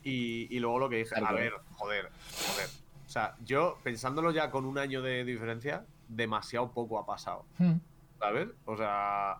Y, 0.05 0.49
y 0.55 0.59
luego 0.61 0.79
lo 0.79 0.89
que 0.89 0.97
dije, 0.97 1.15
a 1.17 1.33
ver, 1.33 1.53
joder, 1.77 2.11
joder. 2.47 2.69
O 3.07 3.09
sea, 3.09 3.37
yo 3.45 3.79
pensándolo 3.83 4.31
ya 4.31 4.51
con 4.51 4.65
un 4.65 4.79
año 4.79 5.03
de 5.03 5.25
diferencia, 5.25 5.85
demasiado 6.09 6.71
poco 6.73 6.99
ha 6.99 7.05
pasado. 7.07 7.45
Hmm. 7.59 7.75
¿sabes? 8.19 8.49
O 8.67 8.77
sea, 8.77 9.39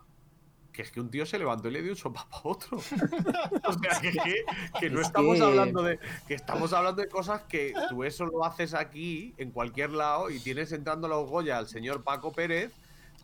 que 0.73 0.81
es 0.81 0.91
que 0.91 0.99
un 0.99 1.09
tío 1.09 1.25
se 1.25 1.37
levantó 1.39 1.69
y 1.69 1.71
le 1.71 1.81
dio 1.81 1.91
un 1.93 1.97
sopapo 1.97 2.35
a 2.35 2.41
otro. 2.49 2.77
o 2.77 2.81
sea, 2.81 4.01
que, 4.01 4.11
que- 4.11 4.45
que 4.79 4.89
no 4.89 4.99
Es 5.01 5.07
estamos 5.07 5.37
que- 5.37 5.43
hablando 5.43 5.81
de. 5.83 5.99
Que 6.27 6.33
estamos 6.33 6.73
hablando 6.73 7.01
de 7.01 7.07
cosas 7.07 7.43
que 7.43 7.73
tú 7.89 8.03
eso 8.03 8.25
lo 8.25 8.43
haces 8.45 8.73
aquí, 8.73 9.33
en 9.37 9.51
cualquier 9.51 9.91
lado, 9.91 10.29
y 10.29 10.39
tienes 10.39 10.71
entrando 10.71 11.07
a 11.07 11.09
los 11.11 11.29
Goya 11.29 11.57
al 11.57 11.67
señor 11.67 12.03
Paco 12.03 12.31
Pérez 12.31 12.71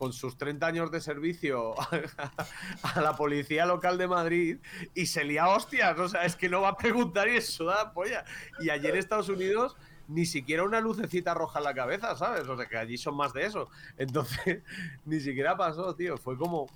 con 0.00 0.14
sus 0.14 0.38
30 0.38 0.66
años 0.66 0.90
de 0.90 0.98
servicio 1.02 1.74
a 2.82 3.00
la 3.02 3.16
policía 3.16 3.66
local 3.66 3.98
de 3.98 4.08
Madrid 4.08 4.56
y 4.94 5.04
se 5.04 5.24
lía 5.24 5.46
hostias. 5.48 5.98
O 5.98 6.08
sea, 6.08 6.24
es 6.24 6.36
que 6.36 6.48
no 6.48 6.62
va 6.62 6.70
a 6.70 6.76
preguntar 6.78 7.28
y 7.28 7.36
eso 7.36 7.66
da 7.66 7.84
la 7.84 7.92
polla. 7.92 8.24
Y 8.60 8.70
ayer 8.70 8.92
en 8.92 8.96
Estados 8.96 9.28
Unidos 9.28 9.76
ni 10.08 10.24
siquiera 10.24 10.62
una 10.62 10.80
lucecita 10.80 11.34
roja 11.34 11.58
en 11.58 11.66
la 11.66 11.74
cabeza, 11.74 12.16
¿sabes? 12.16 12.48
O 12.48 12.56
sea, 12.56 12.64
que 12.64 12.78
allí 12.78 12.96
son 12.96 13.14
más 13.14 13.34
de 13.34 13.44
eso. 13.44 13.68
Entonces, 13.98 14.62
ni 15.04 15.20
siquiera 15.20 15.54
pasó, 15.58 15.94
tío. 15.94 16.16
Fue 16.16 16.38
como, 16.38 16.66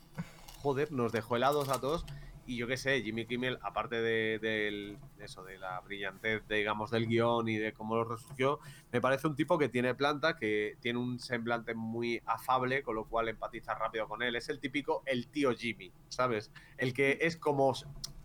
joder, 0.59 0.93
nos 0.93 1.11
dejó 1.11 1.37
helados 1.37 1.71
a 1.71 1.81
todos. 1.81 2.05
Y 2.47 2.57
yo 2.57 2.67
qué 2.67 2.77
sé, 2.77 3.01
Jimmy 3.03 3.27
Kimmel, 3.27 3.59
aparte 3.63 4.01
de, 4.03 4.99
eso, 5.19 5.45
de 5.45 5.59
la 5.59 5.81
brillantez, 5.81 6.43
digamos, 6.49 6.91
del 6.91 7.07
guion 7.07 7.49
y 7.49 7.57
de 7.57 7.73
cómo 7.73 7.97
lo 7.97 8.05
resurgió, 8.05 8.61
me 8.93 9.01
parece 9.01 9.27
un 9.27 9.35
tipo 9.35 9.59
que 9.59 9.69
tiene 9.69 9.95
planta, 9.95 10.37
que 10.37 10.77
tiene 10.81 10.99
un 10.99 11.19
semblante 11.19 11.75
muy 11.75 12.23
afable, 12.27 12.83
con 12.83 12.97
lo 12.97 13.07
cual 13.07 13.29
empatizas 13.29 13.79
rápido 13.79 14.09
con 14.09 14.23
él. 14.23 14.37
Es 14.37 14.49
el 14.49 14.61
típico, 14.61 15.03
el 15.07 15.29
tío 15.29 15.55
Jimmy, 15.55 15.93
¿sabes? 16.09 16.51
El 16.77 16.93
que 16.93 17.19
es 17.23 17.37
como, 17.37 17.73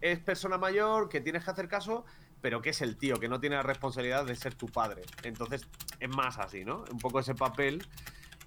es 0.01 0.19
persona 0.19 0.57
mayor, 0.57 1.07
que 1.07 1.21
tienes 1.21 1.45
que 1.45 1.51
hacer 1.51 1.67
caso, 1.67 2.05
pero 2.41 2.61
que 2.61 2.69
es 2.71 2.81
el 2.81 2.97
tío, 2.97 3.19
que 3.19 3.29
no 3.29 3.39
tiene 3.39 3.55
la 3.55 3.63
responsabilidad 3.63 4.25
de 4.25 4.35
ser 4.35 4.55
tu 4.55 4.67
padre. 4.67 5.03
Entonces, 5.23 5.67
es 5.99 6.09
más 6.09 6.37
así, 6.39 6.65
¿no? 6.65 6.83
Un 6.91 6.99
poco 6.99 7.19
ese 7.19 7.35
papel. 7.35 7.85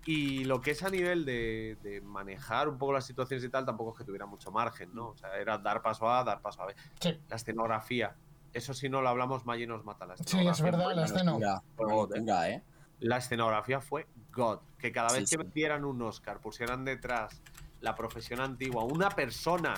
Y 0.04 0.44
lo 0.44 0.60
que 0.60 0.72
es 0.72 0.82
a 0.82 0.90
nivel 0.90 1.24
de, 1.24 1.76
de 1.82 2.00
manejar 2.00 2.68
un 2.68 2.76
poco 2.76 2.92
las 2.92 3.06
situaciones 3.06 3.44
y 3.44 3.48
tal, 3.48 3.64
tampoco 3.64 3.92
es 3.92 3.98
que 3.98 4.04
tuviera 4.04 4.26
mucho 4.26 4.50
margen, 4.50 4.92
¿no? 4.94 5.08
O 5.10 5.16
sea, 5.16 5.36
era 5.36 5.58
dar 5.58 5.80
paso 5.80 6.10
A, 6.10 6.24
dar 6.24 6.40
paso 6.40 6.62
a 6.62 6.66
B. 6.66 6.74
Sí. 7.00 7.16
La 7.28 7.36
escenografía. 7.36 8.16
Eso 8.52 8.74
si 8.74 8.88
no 8.88 9.00
lo 9.00 9.08
hablamos, 9.08 9.46
Maggi 9.46 9.66
nos 9.66 9.84
mata 9.84 10.04
la 10.04 10.16
Sí, 10.16 10.22
es 10.24 10.28
escenografía. 10.34 10.64
verdad, 10.64 10.80
la 10.96 11.32
una 11.34 11.62
locura, 11.78 12.50
¿eh? 12.50 12.62
la 13.00 13.16
escenografía 13.16 13.80
fue 13.80 14.06
God. 14.32 14.58
Que 14.78 14.90
cada 14.92 15.10
Sí, 15.10 15.20
vez 15.20 15.30
que 15.30 15.36
sí. 15.36 15.38
metieran 15.38 15.84
un 15.84 16.02
Oscar, 16.02 16.40
pusieran 16.40 16.84
detrás 16.84 17.40
la 17.80 17.94
profesión 17.94 18.40
antigua, 18.40 18.84
una 18.84 19.08
persona 19.10 19.74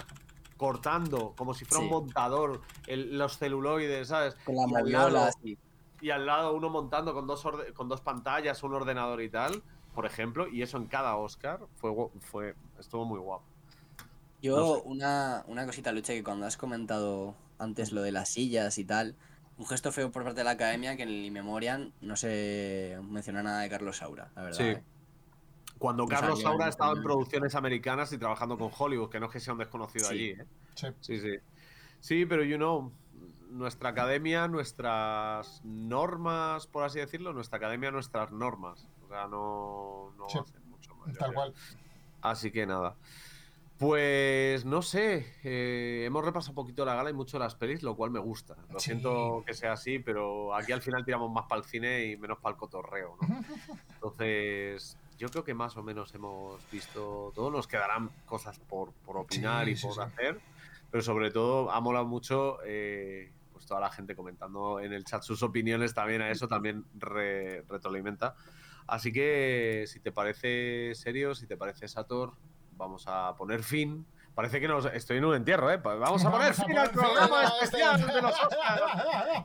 cortando 0.56 1.34
como 1.36 1.52
si 1.54 1.64
fuera 1.64 1.80
Sí. 1.80 1.84
un 1.86 1.90
montador 2.02 2.60
el- 2.86 3.18
los 3.18 3.38
celuloides, 3.38 4.08
¿sabes? 4.08 4.34
Con 4.44 4.54
la 4.56 4.80
Y 4.88 4.94
al 4.94 5.12
lado- 5.12 5.24
así. 5.26 5.58
y 6.00 6.10
al 6.10 6.26
lado 6.26 6.54
uno 6.54 6.68
montando 6.70 7.12
con 7.12 7.26
dos, 7.26 7.44
orde- 7.44 7.72
con 7.72 7.88
dos 7.88 8.00
pantallas, 8.00 8.62
un 8.62 8.74
ordenador 8.74 9.20
y 9.22 9.30
tal, 9.30 9.62
por 9.94 10.06
ejemplo, 10.06 10.48
y 10.48 10.62
eso 10.62 10.76
en 10.76 10.86
cada 10.86 11.16
Oscar 11.16 11.60
fue, 11.76 11.92
fue 12.20 12.54
estuvo 12.78 13.04
muy 13.04 13.18
guapo. 13.20 13.44
Yo, 14.42 14.56
No 14.58 14.74
sé. 14.76 14.82
una, 14.86 15.44
una 15.46 15.64
cosita, 15.66 15.92
Luche, 15.92 16.14
que 16.14 16.22
cuando 16.24 16.46
has 16.46 16.56
comentado 16.56 17.34
antes 17.58 17.92
lo 17.92 18.02
de 18.02 18.12
las 18.12 18.28
sillas 18.28 18.76
y 18.78 18.84
tal, 18.84 19.14
un 19.56 19.66
gesto 19.66 19.92
feo 19.92 20.10
por 20.10 20.24
parte 20.24 20.40
de 20.40 20.44
la 20.44 20.50
academia 20.50 20.96
que 20.96 21.04
en 21.04 21.08
el 21.08 21.30
Memoriam 21.30 21.92
no 22.00 22.16
se 22.16 22.98
menciona 23.08 23.42
nada 23.42 23.60
de 23.60 23.70
Carlos 23.70 23.98
Saura, 23.98 24.30
la 24.34 24.42
verdad. 24.42 24.58
Sí. 24.58 24.64
¿eh? 24.64 24.82
Cuando 25.78 26.06
Carlos 26.06 26.40
Saura 26.42 26.66
ha 26.66 26.68
estado 26.68 26.96
en 26.96 27.02
producciones 27.02 27.54
americanas 27.54 28.12
y 28.12 28.18
trabajando 28.18 28.58
con 28.58 28.70
Hollywood, 28.76 29.10
que 29.10 29.20
no 29.20 29.26
es 29.26 29.32
que 29.32 29.40
sea 29.40 29.52
un 29.52 29.58
desconocido 29.60 30.06
Sí. 30.06 30.14
allí, 30.14 30.30
¿eh? 30.30 30.46
Sí. 30.74 30.86
Sí, 31.00 31.20
sí. 31.20 31.36
Sí, 32.00 32.26
pero 32.26 32.44
you 32.44 32.56
know, 32.56 32.92
nuestra 33.50 33.90
academia, 33.90 34.46
nuestras 34.48 35.62
normas, 35.64 36.66
por 36.66 36.84
así 36.84 36.98
decirlo, 36.98 37.32
nuestra 37.32 37.56
academia, 37.58 37.90
nuestras 37.90 38.30
normas. 38.32 38.86
Sea, 39.14 39.28
no, 39.28 40.12
no 40.16 40.28
Sí. 40.28 40.38
hacen 40.38 40.68
mucho 40.68 40.92
más. 40.96 41.16
Tal 41.16 41.32
cual. 41.32 41.54
Así 42.20 42.50
que 42.50 42.66
nada. 42.66 42.96
Pues 43.78 44.64
no 44.64 44.82
sé, 44.82 45.34
eh, 45.44 46.04
hemos 46.04 46.24
repasado 46.24 46.50
un 46.52 46.56
poquito 46.56 46.84
la 46.84 46.94
gala 46.96 47.10
y 47.10 47.12
mucho 47.12 47.38
las 47.38 47.54
pelis, 47.54 47.82
lo 47.84 47.94
cual 47.96 48.10
me 48.10 48.18
gusta. 48.18 48.56
Lo 48.70 48.78
Sí. 48.80 48.86
siento 48.90 49.44
que 49.46 49.54
sea 49.54 49.72
así, 49.72 49.98
pero 50.00 50.54
aquí 50.54 50.72
al 50.72 50.82
final 50.82 51.04
tiramos 51.04 51.30
más 51.30 51.44
para 51.48 51.60
el 51.60 51.64
cine 51.64 52.06
y 52.06 52.16
menos 52.16 52.38
para 52.38 52.54
el 52.54 52.58
cotorreo, 52.58 53.16
¿no? 53.20 53.28
Entonces, 53.90 54.98
yo 55.16 55.30
creo 55.30 55.44
que 55.44 55.54
más 55.54 55.76
o 55.76 55.82
menos 55.84 56.12
hemos 56.14 56.68
visto 56.70 57.30
todo. 57.34 57.50
Nos 57.50 57.68
quedarán 57.68 58.10
cosas 58.24 58.58
por, 58.58 58.92
por 59.04 59.16
opinar 59.16 59.66
Sí, 59.66 59.72
y 59.72 59.76
por 59.76 59.94
sí. 59.94 60.00
hacer, 60.00 60.40
pero 60.90 61.02
sobre 61.04 61.30
todo 61.30 61.70
ha 61.70 61.80
molado 61.80 62.04
mucho 62.06 62.58
eh, 62.64 63.32
pues 63.52 63.66
toda 63.66 63.80
la 63.80 63.90
gente 63.90 64.16
comentando 64.16 64.80
en 64.80 64.92
el 64.92 65.04
chat 65.04 65.22
sus 65.22 65.42
opiniones 65.44 65.94
también 65.94 66.22
a 66.22 66.30
eso, 66.30 66.48
también 66.48 66.84
re- 66.94 67.62
retroalimenta. 67.68 68.34
Así 68.86 69.12
que 69.12 69.84
si 69.86 70.00
te 70.00 70.12
parece 70.12 70.94
serio, 70.94 71.34
si 71.34 71.46
te 71.46 71.56
parece 71.56 71.88
Sator, 71.88 72.32
vamos 72.72 73.04
a 73.06 73.34
poner 73.36 73.62
fin. 73.62 74.06
Parece 74.34 74.60
que 74.60 74.66
nos 74.66 74.84
estoy 74.86 75.18
en 75.18 75.24
un 75.26 75.36
entierro, 75.36 75.70
¿eh? 75.70 75.78
Pues 75.78 75.96
Vamos 75.98 76.24
a 76.24 76.30
poner 76.30 76.48
Vamos 76.52 76.58
a 76.60 76.64
fin 76.66 76.76
al 76.78 76.88
fin 76.88 76.98
programa 77.00 77.42
este- 77.44 77.64
especial 77.64 78.06
de 78.06 78.20
los 78.22 78.32
Oscars. 78.42 78.82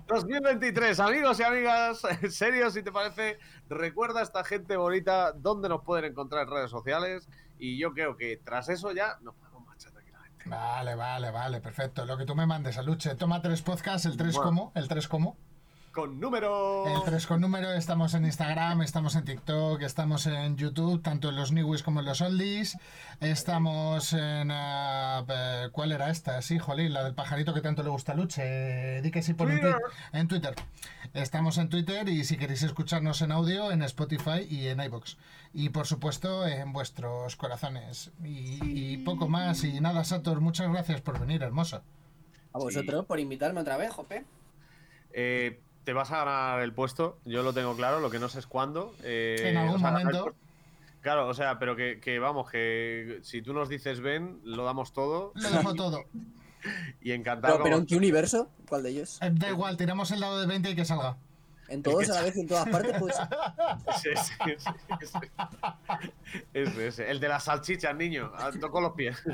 2023, 0.08 1.00
amigos 1.00 1.40
y 1.40 1.44
amigas, 1.44 2.02
serio, 2.30 2.72
si 2.72 2.82
te 2.84 2.92
parece, 2.92 3.38
recuerda 3.70 4.22
a 4.22 4.24
esta 4.24 4.44
gente 4.44 4.78
bonita 4.78 5.32
dónde 5.34 5.70
nos 5.70 5.84
pueden 5.84 6.06
encontrar 6.12 6.48
en 6.48 6.52
redes 6.54 6.72
sociales 6.72 7.30
y 7.60 7.78
yo 7.80 7.94
creo 7.94 8.18
que 8.18 8.38
tras 8.44 8.68
eso 8.70 8.92
ya 8.92 9.18
nos 9.22 9.36
podemos 9.36 9.64
marchar 9.68 9.92
tranquilamente. 9.92 10.50
Vale, 10.50 10.96
vale, 10.96 11.30
vale, 11.32 11.62
perfecto. 11.62 12.04
Lo 12.06 12.18
que 12.18 12.26
tú 12.26 12.36
me 12.36 12.48
mandes, 12.48 12.78
Aluche. 12.80 13.14
Toma 13.16 13.42
tres 13.44 13.62
podcasts, 13.62 14.08
el 14.08 14.18
3 14.18 14.34
Bueno. 14.36 14.50
como, 14.50 14.72
el 14.76 14.88
3 14.88 15.08
como. 15.08 15.38
Con 15.92 16.20
número... 16.20 16.86
El 16.86 17.02
3 17.04 17.26
con 17.26 17.42
número, 17.42 17.72
estamos 17.74 18.14
en 18.14 18.24
Instagram, 18.24 18.84
estamos 18.84 19.16
en 19.16 19.26
TikTok, 19.26 19.82
estamos 19.82 20.28
en 20.28 20.56
YouTube, 20.56 21.02
tanto 21.02 21.30
en 21.30 21.36
los 21.36 21.52
Newies 21.52 21.82
como 21.82 22.00
en 22.02 22.06
los 22.06 22.22
Oldies. 22.22 22.78
Estamos 23.20 24.14
en. 24.14 24.52
eh, 24.52 25.70
¿Cuál 25.72 25.92
era 25.92 26.12
esta? 26.12 26.42
Sí, 26.44 26.60
jolín, 26.60 26.94
la 26.94 27.04
del 27.04 27.16
pajarito 27.16 27.56
que 27.56 27.62
tanto 27.62 27.82
le 27.82 27.90
gusta 27.90 28.12
a 28.12 28.16
Luche. 28.16 29.02
Di 29.02 29.10
que 29.10 29.24
sí 29.24 29.34
por 29.34 29.50
Twitter. 29.50 29.76
en 30.14 30.28
Twitter. 30.28 30.54
Estamos 31.14 31.58
en 31.58 31.70
Twitter 31.70 32.08
y 32.08 32.24
si 32.24 32.38
queréis 32.38 32.62
escucharnos 32.62 33.22
en 33.24 33.32
audio, 33.32 33.72
en 33.72 33.82
Spotify 33.82 34.46
y 34.48 34.68
en 34.68 34.80
iBox. 34.82 35.18
Y 35.54 35.70
por 35.70 35.88
supuesto, 35.88 36.46
en 36.46 36.72
vuestros 36.72 37.36
corazones. 37.36 38.12
Y, 38.24 38.94
y 38.94 38.98
poco 38.98 39.28
más. 39.28 39.64
Y 39.64 39.82
nada, 39.82 40.04
Sator, 40.04 40.40
muchas 40.40 40.72
gracias 40.72 41.02
por 41.02 41.20
venir, 41.20 41.42
hermoso. 41.42 41.82
A 42.54 42.60
vosotros 42.60 43.06
por 43.06 43.20
invitarme 43.20 43.62
otra 43.62 43.76
vez, 43.76 43.92
Jope. 43.92 44.24
Eh, 45.12 45.60
te 45.90 45.94
vas 45.94 46.12
a 46.12 46.18
ganar 46.24 46.62
el 46.62 46.72
puesto, 46.72 47.18
yo 47.26 47.42
lo 47.42 47.52
tengo 47.52 47.76
claro, 47.76 48.00
lo 48.00 48.12
que 48.12 48.20
no 48.20 48.30
sé 48.30 48.38
es 48.38 48.46
cuándo. 48.46 48.94
eh, 49.02 49.38
En 49.46 49.58
algún 49.58 49.78
o 49.78 49.80
sea, 49.80 49.90
momento. 49.90 50.36
Claro, 51.02 51.28
o 51.28 51.34
sea, 51.34 51.58
pero 51.58 51.76
que, 51.76 52.00
que 52.00 52.20
vamos, 52.20 52.48
que 52.52 53.18
si 53.24 53.42
tú 53.42 53.54
nos 53.54 53.70
dices 53.70 54.00
ven, 54.00 54.40
lo 54.44 54.66
damos 54.66 54.94
todo 54.94 55.32
Lo 55.34 55.50
dejo 55.50 55.74
todo. 55.74 56.04
y 57.02 57.12
encantado. 57.14 57.54
Pero, 57.56 57.64
pero 57.64 57.78
¿en 57.78 57.88
qué 57.88 57.96
universo? 57.96 58.52
¿Cuál 58.68 58.84
de 58.84 58.92
ellos? 58.92 59.18
Eh, 59.24 59.32
Da 59.34 59.50
igual, 59.50 59.78
tiramos 59.78 60.12
el 60.12 60.20
dado 60.20 60.40
de 60.40 60.46
20 60.46 60.70
y 60.70 60.76
que 60.76 60.86
salga. 60.86 61.18
En 61.70 61.84
todos 61.84 62.10
a 62.10 62.16
la 62.16 62.22
vez 62.22 62.36
y 62.36 62.42
en 62.42 62.48
todas 62.48 62.68
partes, 62.68 62.96
pues. 63.00 63.16
Ese, 63.96 64.12
ese, 64.14 64.34
ese, 64.46 64.70
ese. 65.02 65.32
Ese, 66.54 66.88
ese. 66.88 67.12
El 67.12 67.20
de 67.20 67.28
las 67.28 67.44
salchichas, 67.44 67.96
niño. 67.96 68.32
Ando 68.38 68.72
con 68.72 68.84
los 68.84 68.94
pies. 68.94 69.22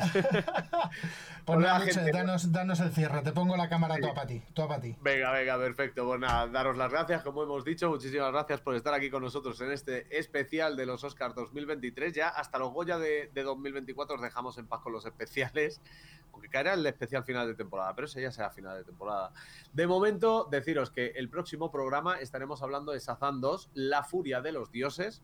Pues 1.46 1.60
nada, 1.60 1.80
gente. 1.82 2.12
danos, 2.12 2.52
danos 2.52 2.80
el 2.80 2.92
cierre. 2.92 3.22
Te 3.22 3.32
pongo 3.32 3.56
la 3.56 3.70
cámara 3.70 3.98
toda 4.00 4.16
para 4.16 4.26
ti. 4.26 4.42
Toda 4.56 4.68
para 4.68 4.82
ti. 4.82 4.96
Venga, 5.00 5.32
venga, 5.32 5.56
perfecto. 5.60 6.04
Pues 6.04 6.20
nada, 6.20 6.48
daros 6.48 6.76
las 6.76 6.92
gracias, 6.92 7.22
como 7.22 7.44
hemos 7.44 7.64
dicho. 7.64 7.88
Muchísimas 7.88 8.32
gracias 8.32 8.62
por 8.62 8.74
estar 8.74 8.96
aquí 8.96 9.12
con 9.12 9.22
nosotros 9.22 9.62
en 9.62 9.72
este 9.72 10.18
especial 10.18 10.76
de 10.76 10.88
los 10.88 11.04
Oscars 11.04 11.36
2023. 11.36 12.14
Ya 12.14 12.30
hasta 12.30 12.58
los 12.58 12.74
Goya 12.74 12.98
de, 12.98 13.30
de 13.32 13.44
2024 13.44 14.16
os 14.16 14.22
dejamos 14.24 14.58
en 14.58 14.66
paz 14.66 14.82
con 14.82 14.92
los 14.92 15.06
especiales. 15.06 15.82
Aunque 16.36 16.50
caerá 16.50 16.74
el 16.74 16.86
especial 16.86 17.24
final 17.24 17.48
de 17.48 17.56
temporada, 17.56 17.96
pero 17.96 18.08
ese 18.08 18.22
ya 18.22 18.30
será 18.30 18.50
final 18.50 18.78
de 18.78 18.84
temporada. 18.84 19.32
De 19.72 19.88
momento, 19.88 20.50
deciros 20.52 20.92
que 20.92 21.14
el 21.16 21.30
próximo 21.30 21.72
programa 21.72 22.20
estaremos 22.20 22.62
hablando 22.62 22.92
de 22.92 23.00
Sazán 23.00 23.40
2, 23.40 23.70
La 23.74 24.04
Furia 24.04 24.42
de 24.42 24.52
los 24.52 24.70
Dioses. 24.70 25.22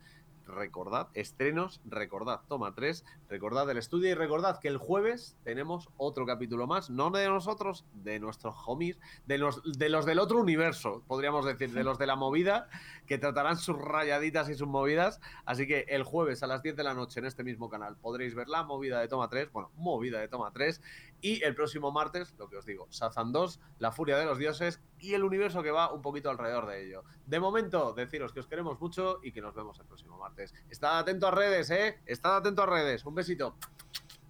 Recordad, 0.47 1.09
estrenos, 1.13 1.81
recordad, 1.85 2.41
toma 2.47 2.73
3, 2.75 3.05
recordad 3.29 3.69
el 3.69 3.77
estudio 3.77 4.09
y 4.09 4.13
recordad 4.13 4.59
que 4.59 4.67
el 4.67 4.77
jueves 4.77 5.37
tenemos 5.43 5.89
otro 5.97 6.25
capítulo 6.25 6.67
más, 6.67 6.89
no 6.89 7.09
de 7.11 7.27
nosotros, 7.27 7.85
de 7.93 8.19
nuestros 8.19 8.55
homies, 8.65 8.99
de 9.25 9.37
los, 9.37 9.61
de 9.77 9.89
los 9.89 10.05
del 10.05 10.19
otro 10.19 10.39
universo, 10.39 11.03
podríamos 11.07 11.45
decir, 11.45 11.71
de 11.71 11.83
los 11.83 11.97
de 11.97 12.07
la 12.07 12.15
movida, 12.15 12.69
que 13.07 13.17
tratarán 13.17 13.57
sus 13.57 13.77
rayaditas 13.77 14.49
y 14.49 14.55
sus 14.55 14.67
movidas. 14.67 15.19
Así 15.45 15.67
que 15.67 15.85
el 15.89 16.03
jueves 16.03 16.43
a 16.43 16.47
las 16.47 16.63
10 16.63 16.75
de 16.75 16.83
la 16.83 16.93
noche 16.93 17.19
en 17.19 17.25
este 17.25 17.43
mismo 17.43 17.69
canal 17.69 17.97
podréis 17.97 18.35
ver 18.35 18.47
la 18.47 18.63
movida 18.63 18.99
de 18.99 19.07
Toma 19.07 19.29
3, 19.29 19.51
bueno, 19.51 19.71
movida 19.75 20.19
de 20.19 20.27
Toma 20.27 20.51
3, 20.53 20.81
y 21.21 21.43
el 21.43 21.55
próximo 21.55 21.91
martes, 21.91 22.33
lo 22.37 22.49
que 22.49 22.57
os 22.57 22.65
digo, 22.65 22.87
Sazan 22.89 23.31
2, 23.31 23.59
La 23.79 23.91
Furia 23.91 24.17
de 24.17 24.25
los 24.25 24.37
Dioses 24.37 24.81
y 24.99 25.13
el 25.13 25.23
universo 25.23 25.63
que 25.63 25.71
va 25.71 25.93
un 25.93 26.01
poquito 26.01 26.29
alrededor 26.29 26.67
de 26.67 26.85
ello. 26.85 27.03
De 27.25 27.39
momento, 27.39 27.93
deciros 27.93 28.33
que 28.33 28.39
os 28.39 28.47
queremos 28.47 28.79
mucho 28.79 29.19
y 29.23 29.31
que 29.31 29.41
nos 29.41 29.53
vemos 29.53 29.79
el 29.79 29.85
próximo 29.85 30.17
martes. 30.17 30.53
Estad 30.69 30.99
atento 30.99 31.27
a 31.27 31.31
redes, 31.31 31.69
¿eh? 31.69 32.01
Estad 32.05 32.37
atento 32.37 32.63
a 32.63 32.65
redes. 32.65 33.05
Un 33.05 33.15
besito. 33.15 33.55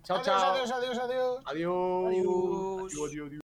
Chao, 0.04 0.18
adiós, 0.18 0.26
chao. 0.26 0.54
adiós, 0.54 0.72
adiós, 0.72 0.98
adiós. 1.00 1.40
Adiós. 1.46 2.08
Adiós. 2.08 2.94
Adiós, 2.94 3.04
adiós, 3.06 3.28
adiós. 3.28 3.32